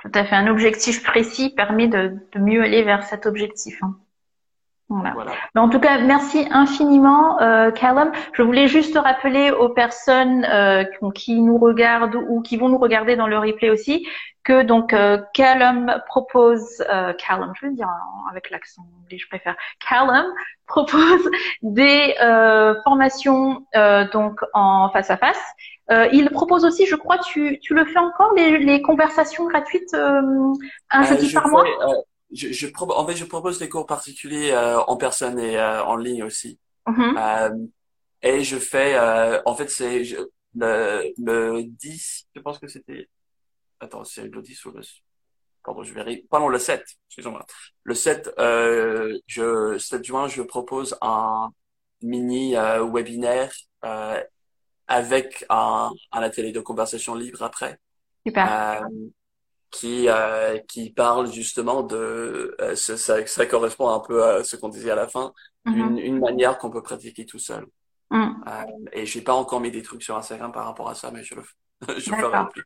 Tout 0.00 0.10
à 0.14 0.24
fait. 0.24 0.36
Un 0.36 0.46
objectif 0.46 1.02
précis 1.02 1.50
permet 1.50 1.86
de, 1.86 2.16
de 2.32 2.38
mieux 2.38 2.62
aller 2.62 2.82
vers 2.82 3.02
cet 3.04 3.26
objectif. 3.26 3.82
hein. 3.82 3.98
Voilà. 4.88 5.12
Voilà. 5.14 5.32
Mais 5.54 5.60
en 5.60 5.68
tout 5.68 5.80
cas, 5.80 5.98
merci 5.98 6.46
infiniment, 6.50 7.40
euh, 7.40 7.70
Callum. 7.72 8.12
Je 8.34 8.42
voulais 8.42 8.68
juste 8.68 8.96
rappeler 8.96 9.50
aux 9.50 9.68
personnes 9.68 10.44
euh, 10.44 10.84
qui 11.14 11.40
nous 11.40 11.58
regardent 11.58 12.14
ou 12.28 12.40
qui 12.40 12.56
vont 12.56 12.68
nous 12.68 12.78
regarder 12.78 13.16
dans 13.16 13.26
le 13.26 13.38
replay 13.38 13.70
aussi 13.70 14.06
que 14.46 14.62
donc 14.62 14.92
euh, 14.92 15.18
Callum 15.34 15.92
propose, 16.06 16.84
euh, 16.88 17.12
Callum, 17.14 17.52
je 17.56 17.62
vais 17.62 17.70
le 17.70 17.76
dire 17.76 17.88
avec 18.30 18.50
l'accent 18.50 18.82
anglais, 19.02 19.18
je 19.18 19.26
préfère. 19.26 19.56
Callum 19.86 20.24
propose 20.68 21.28
des 21.62 22.14
euh, 22.22 22.74
formations 22.84 23.66
euh, 23.74 24.06
donc 24.12 24.40
en 24.54 24.88
face 24.92 25.10
à 25.10 25.16
face. 25.16 25.42
Euh, 25.90 26.08
il 26.12 26.30
propose 26.30 26.64
aussi, 26.64 26.86
je 26.86 26.94
crois, 26.94 27.18
tu, 27.18 27.58
tu 27.60 27.74
le 27.74 27.84
fais 27.84 27.98
encore 27.98 28.32
les, 28.34 28.58
les 28.58 28.82
conversations 28.82 29.46
gratuites 29.46 29.94
euh, 29.94 30.22
un 30.90 31.02
jeudi 31.02 31.28
je 31.28 31.34
par 31.34 31.48
mois? 31.48 31.64
fais, 31.64 32.02
je, 32.32 32.52
je 32.52 32.66
pro- 32.68 32.92
en 32.92 33.06
fait, 33.06 33.16
je 33.16 33.24
propose 33.24 33.58
des 33.58 33.68
cours 33.68 33.86
particuliers 33.86 34.50
euh, 34.52 34.80
en 34.82 34.96
personne 34.96 35.38
et 35.38 35.56
euh, 35.58 35.84
en 35.84 35.96
ligne 35.96 36.22
aussi. 36.24 36.58
Mhm. 36.86 37.16
Euh, 37.18 37.50
et 38.22 38.44
je 38.44 38.58
fais, 38.58 38.96
euh, 38.98 39.40
en 39.46 39.54
fait, 39.54 39.68
c'est 39.70 40.04
je- 40.04 40.16
le, 40.56 41.12
le 41.18 41.62
10, 41.64 42.26
je 42.34 42.40
pense 42.40 42.58
que 42.58 42.68
c'était, 42.68 43.08
attends, 43.80 44.04
c'est 44.04 44.24
le 44.28 44.42
10 44.42 44.64
ou 44.66 44.72
le, 44.72 44.82
pardon, 45.64 45.82
je 45.84 45.94
vérifie, 45.94 46.26
pardon, 46.30 46.48
le 46.48 46.58
7, 46.58 46.84
excusez-moi. 47.08 47.44
Le 47.84 47.94
7, 47.94 48.30
euh, 48.38 49.18
je, 49.26 49.78
7 49.78 50.04
juin, 50.04 50.28
je 50.28 50.42
propose 50.42 50.96
un 51.02 51.50
mini 52.02 52.56
euh, 52.56 52.84
webinaire 52.84 53.52
euh, 53.84 54.22
avec 54.88 55.44
un, 55.50 55.90
un 56.12 56.22
atelier 56.22 56.52
de 56.52 56.60
conversation 56.60 57.14
libre 57.14 57.42
après 57.42 57.78
Super. 58.26 58.46
euh, 58.48 58.88
qui 59.78 60.08
euh, 60.08 60.58
qui 60.68 60.90
parle 60.92 61.32
justement 61.32 61.82
de 61.82 62.56
euh, 62.60 62.76
ça, 62.76 63.26
ça 63.26 63.46
correspond 63.46 63.88
un 63.90 64.00
peu 64.00 64.24
à 64.24 64.44
ce 64.44 64.56
qu'on 64.56 64.68
disait 64.70 64.90
à 64.90 64.94
la 64.96 65.08
fin 65.08 65.32
Mhm. 65.64 65.74
une, 65.76 65.98
une 65.98 66.18
manière 66.20 66.58
qu'on 66.58 66.70
peut 66.70 66.82
pratiquer 66.82 67.26
tout 67.26 67.38
seul 67.38 67.66
Mhm. 68.10 68.42
euh, 68.48 68.62
et 68.92 69.06
j'ai 69.06 69.22
pas 69.22 69.34
encore 69.34 69.60
mis 69.60 69.70
des 69.70 69.82
trucs 69.82 70.02
sur 70.02 70.16
Instagram 70.16 70.52
par 70.52 70.66
rapport 70.66 70.88
à 70.90 70.94
ça 70.94 71.10
mais 71.12 71.24
je 71.24 71.34
le 71.36 71.42
je 71.98 72.14
ferai 72.14 72.46
plus 72.48 72.64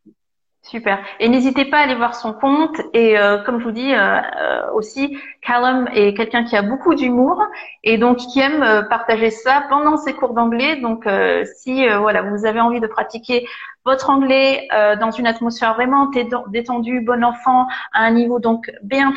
Super. 0.62 0.98
Et 1.20 1.28
n'hésitez 1.30 1.64
pas 1.64 1.78
à 1.78 1.80
aller 1.84 1.94
voir 1.94 2.14
son 2.14 2.34
compte. 2.34 2.76
Et 2.92 3.18
euh, 3.18 3.38
comme 3.42 3.58
je 3.60 3.64
vous 3.64 3.70
dis 3.72 3.94
euh, 3.94 4.20
euh, 4.40 4.70
aussi, 4.74 5.18
Callum 5.40 5.88
est 5.94 6.12
quelqu'un 6.14 6.44
qui 6.44 6.54
a 6.54 6.62
beaucoup 6.62 6.94
d'humour 6.94 7.42
et 7.82 7.96
donc 7.96 8.18
qui 8.18 8.40
aime 8.40 8.62
euh, 8.62 8.82
partager 8.82 9.30
ça 9.30 9.64
pendant 9.70 9.96
ses 9.96 10.12
cours 10.12 10.34
d'anglais. 10.34 10.76
Donc 10.76 11.06
euh, 11.06 11.44
si 11.56 11.88
euh, 11.88 11.98
voilà, 11.98 12.22
vous 12.22 12.44
avez 12.44 12.60
envie 12.60 12.78
de 12.80 12.86
pratiquer 12.86 13.48
votre 13.86 14.10
anglais 14.10 14.68
euh, 14.74 14.96
dans 14.96 15.10
une 15.10 15.26
atmosphère 15.26 15.74
vraiment 15.74 16.10
détendue, 16.48 17.00
bon 17.00 17.24
enfant, 17.24 17.66
à 17.94 18.02
un 18.04 18.10
niveau 18.10 18.38
donc 18.38 18.70
B1+, 18.84 19.14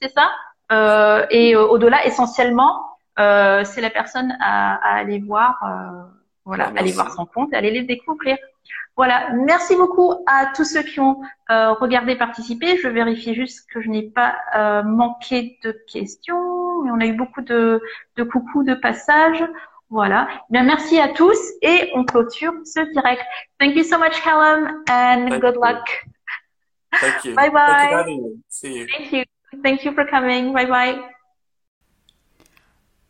c'est 0.00 0.12
ça? 0.12 0.30
Euh, 0.72 1.26
Et 1.30 1.56
euh, 1.56 1.66
au-delà, 1.66 2.04
essentiellement, 2.06 2.82
euh, 3.18 3.64
c'est 3.64 3.80
la 3.80 3.90
personne 3.90 4.36
à, 4.40 4.74
à 4.76 4.98
aller 4.98 5.20
voir. 5.20 5.56
euh, 5.66 6.02
voilà, 6.44 6.64
merci. 6.66 6.78
aller 6.80 6.92
voir 6.92 7.10
son 7.12 7.24
compte, 7.24 7.54
aller 7.54 7.70
les 7.70 7.82
découvrir. 7.82 8.36
Voilà, 8.96 9.30
merci 9.32 9.74
beaucoup 9.74 10.12
à 10.26 10.52
tous 10.54 10.64
ceux 10.66 10.82
qui 10.82 11.00
ont 11.00 11.20
euh, 11.50 11.72
regardé, 11.72 12.14
participé. 12.14 12.76
Je 12.76 12.88
vérifie 12.88 13.34
juste 13.34 13.66
que 13.72 13.80
je 13.80 13.88
n'ai 13.88 14.02
pas 14.02 14.36
euh, 14.54 14.82
manqué 14.82 15.58
de 15.64 15.72
questions, 15.90 16.82
mais 16.82 16.90
on 16.90 17.00
a 17.00 17.06
eu 17.06 17.14
beaucoup 17.14 17.40
de, 17.40 17.80
de 18.16 18.22
coucous, 18.22 18.64
de 18.64 18.74
passages. 18.74 19.42
Voilà. 19.88 20.28
Bien, 20.50 20.62
merci 20.64 21.00
à 21.00 21.08
tous 21.08 21.38
et 21.62 21.90
on 21.94 22.04
clôture 22.04 22.52
ce 22.64 22.80
direct. 22.92 23.22
Thank 23.58 23.76
you 23.76 23.82
so 23.84 23.98
much, 23.98 24.20
Callum, 24.22 24.82
and 24.90 25.28
Thank 25.28 25.42
good 25.42 25.54
you. 25.54 25.60
luck. 25.60 26.06
thank 27.00 27.24
you 27.24 27.34
Bye 27.34 27.50
bye. 27.50 27.66
Thank 27.66 27.82
you 27.82 27.88
for 27.90 27.96
having 27.98 28.22
me. 28.22 28.42
See 28.48 28.74
you. 28.78 28.86
Thank 28.88 29.12
you. 29.12 29.24
Thank 29.62 29.84
you 29.84 29.92
for 29.92 30.06
coming. 30.06 30.52
Bye 30.52 30.66
bye. 30.66 30.98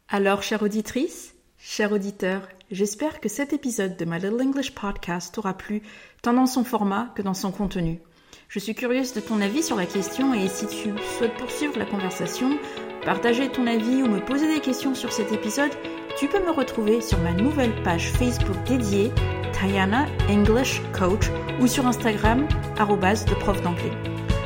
Alors, 0.08 0.42
chère 0.42 0.62
auditrice, 0.62 1.34
cher 1.58 1.92
auditeur, 1.92 2.42
j'espère 2.72 3.20
que 3.20 3.28
cet 3.28 3.52
épisode 3.52 3.96
de 3.98 4.04
My 4.06 4.18
Little 4.18 4.42
English 4.42 4.72
Podcast 4.72 5.34
t'aura 5.34 5.52
plu, 5.52 5.82
tant 6.22 6.32
dans 6.32 6.46
son 6.46 6.64
format 6.64 7.12
que 7.14 7.22
dans 7.22 7.34
son 7.34 7.52
contenu. 7.52 8.00
Je 8.48 8.58
suis 8.58 8.74
curieuse 8.74 9.12
de 9.12 9.20
ton 9.20 9.40
avis 9.40 9.62
sur 9.62 9.76
la 9.76 9.86
question 9.86 10.34
et 10.34 10.48
si 10.48 10.66
tu 10.66 10.90
souhaites 11.16 11.34
poursuivre 11.34 11.78
la 11.78 11.84
conversation, 11.84 12.58
partager 13.04 13.50
ton 13.50 13.66
avis 13.66 14.02
ou 14.02 14.06
me 14.06 14.24
poser 14.24 14.52
des 14.52 14.60
questions 14.60 14.94
sur 14.94 15.12
cet 15.12 15.32
épisode, 15.32 15.70
tu 16.18 16.28
peux 16.28 16.42
me 16.42 16.50
retrouver 16.50 17.02
sur 17.02 17.18
ma 17.18 17.32
nouvelle 17.32 17.74
page 17.82 18.10
Facebook 18.12 18.56
dédiée, 18.66 19.12
Tayana 19.52 20.06
English 20.28 20.80
Coach, 20.92 21.26
ou 21.60 21.66
sur 21.66 21.86
Instagram, 21.86 22.48
de 22.48 23.34
prof 23.34 23.62
d'anglais. 23.62 23.92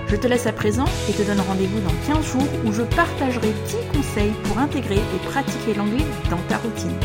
Je 0.08 0.16
te 0.16 0.26
laisse 0.26 0.46
à 0.46 0.52
présent 0.52 0.84
et 1.08 1.12
te 1.12 1.22
donne 1.22 1.40
rendez-vous 1.40 1.80
dans 1.80 2.14
15 2.14 2.32
jours 2.32 2.48
où 2.64 2.72
je 2.72 2.82
partagerai 2.82 3.52
10 3.92 3.98
conseils 3.98 4.34
pour 4.44 4.58
intégrer 4.58 4.96
et 4.96 5.26
pratiquer 5.26 5.74
l'anglais 5.74 6.04
dans 6.30 6.42
ta 6.48 6.58
routine. 6.58 6.96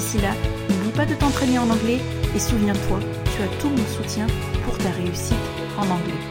D'ici 0.00 0.16
là, 0.16 0.30
n'oublie 0.70 0.96
pas 0.96 1.04
de 1.04 1.12
t'entraîner 1.12 1.58
en 1.58 1.68
anglais 1.68 1.98
et 2.34 2.38
souviens-toi, 2.38 3.00
tu 3.36 3.42
as 3.42 3.60
tout 3.60 3.68
mon 3.68 3.84
soutien 3.84 4.26
pour 4.64 4.78
ta 4.78 4.88
réussite 4.88 5.34
en 5.76 5.82
anglais. 5.82 6.22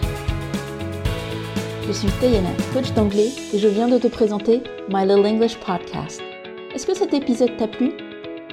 Je 1.85 1.91
suis 1.91 2.07
Tayana, 2.19 2.49
coach 2.73 2.91
d'anglais, 2.93 3.29
et 3.53 3.59
je 3.59 3.67
viens 3.67 3.87
de 3.87 3.99
te 3.99 4.07
présenter 4.07 4.63
My 4.89 5.05
Little 5.05 5.23
English 5.23 5.55
Podcast. 5.59 6.19
Est-ce 6.73 6.87
que 6.87 6.95
cet 6.95 7.13
épisode 7.13 7.57
t'a 7.57 7.67
plu? 7.67 7.91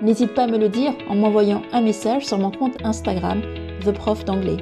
N'hésite 0.02 0.34
pas 0.34 0.42
à 0.42 0.48
me 0.48 0.58
le 0.58 0.68
dire 0.68 0.92
en 1.08 1.14
m'envoyant 1.14 1.62
un 1.72 1.80
message 1.80 2.26
sur 2.26 2.36
mon 2.36 2.50
compte 2.50 2.76
Instagram, 2.84 3.40
The 3.86 3.92
Prof 3.92 4.22
d'anglais. 4.26 4.58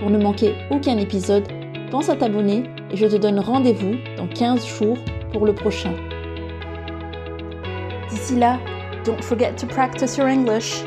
Pour 0.00 0.08
ne 0.08 0.16
manquer 0.16 0.54
aucun 0.70 0.96
épisode, 0.96 1.48
pense 1.90 2.08
à 2.08 2.16
t'abonner 2.16 2.64
et 2.90 2.96
je 2.96 3.06
te 3.06 3.16
donne 3.16 3.40
rendez-vous 3.40 3.96
dans 4.16 4.26
15 4.26 4.66
jours 4.66 4.96
pour 5.34 5.44
le 5.44 5.54
prochain. 5.54 5.92
D'ici 8.08 8.36
là, 8.36 8.58
don't 9.06 9.24
forget 9.24 9.56
to 9.56 9.68
practice 9.68 10.18
your 10.18 10.26
English. 10.26 10.84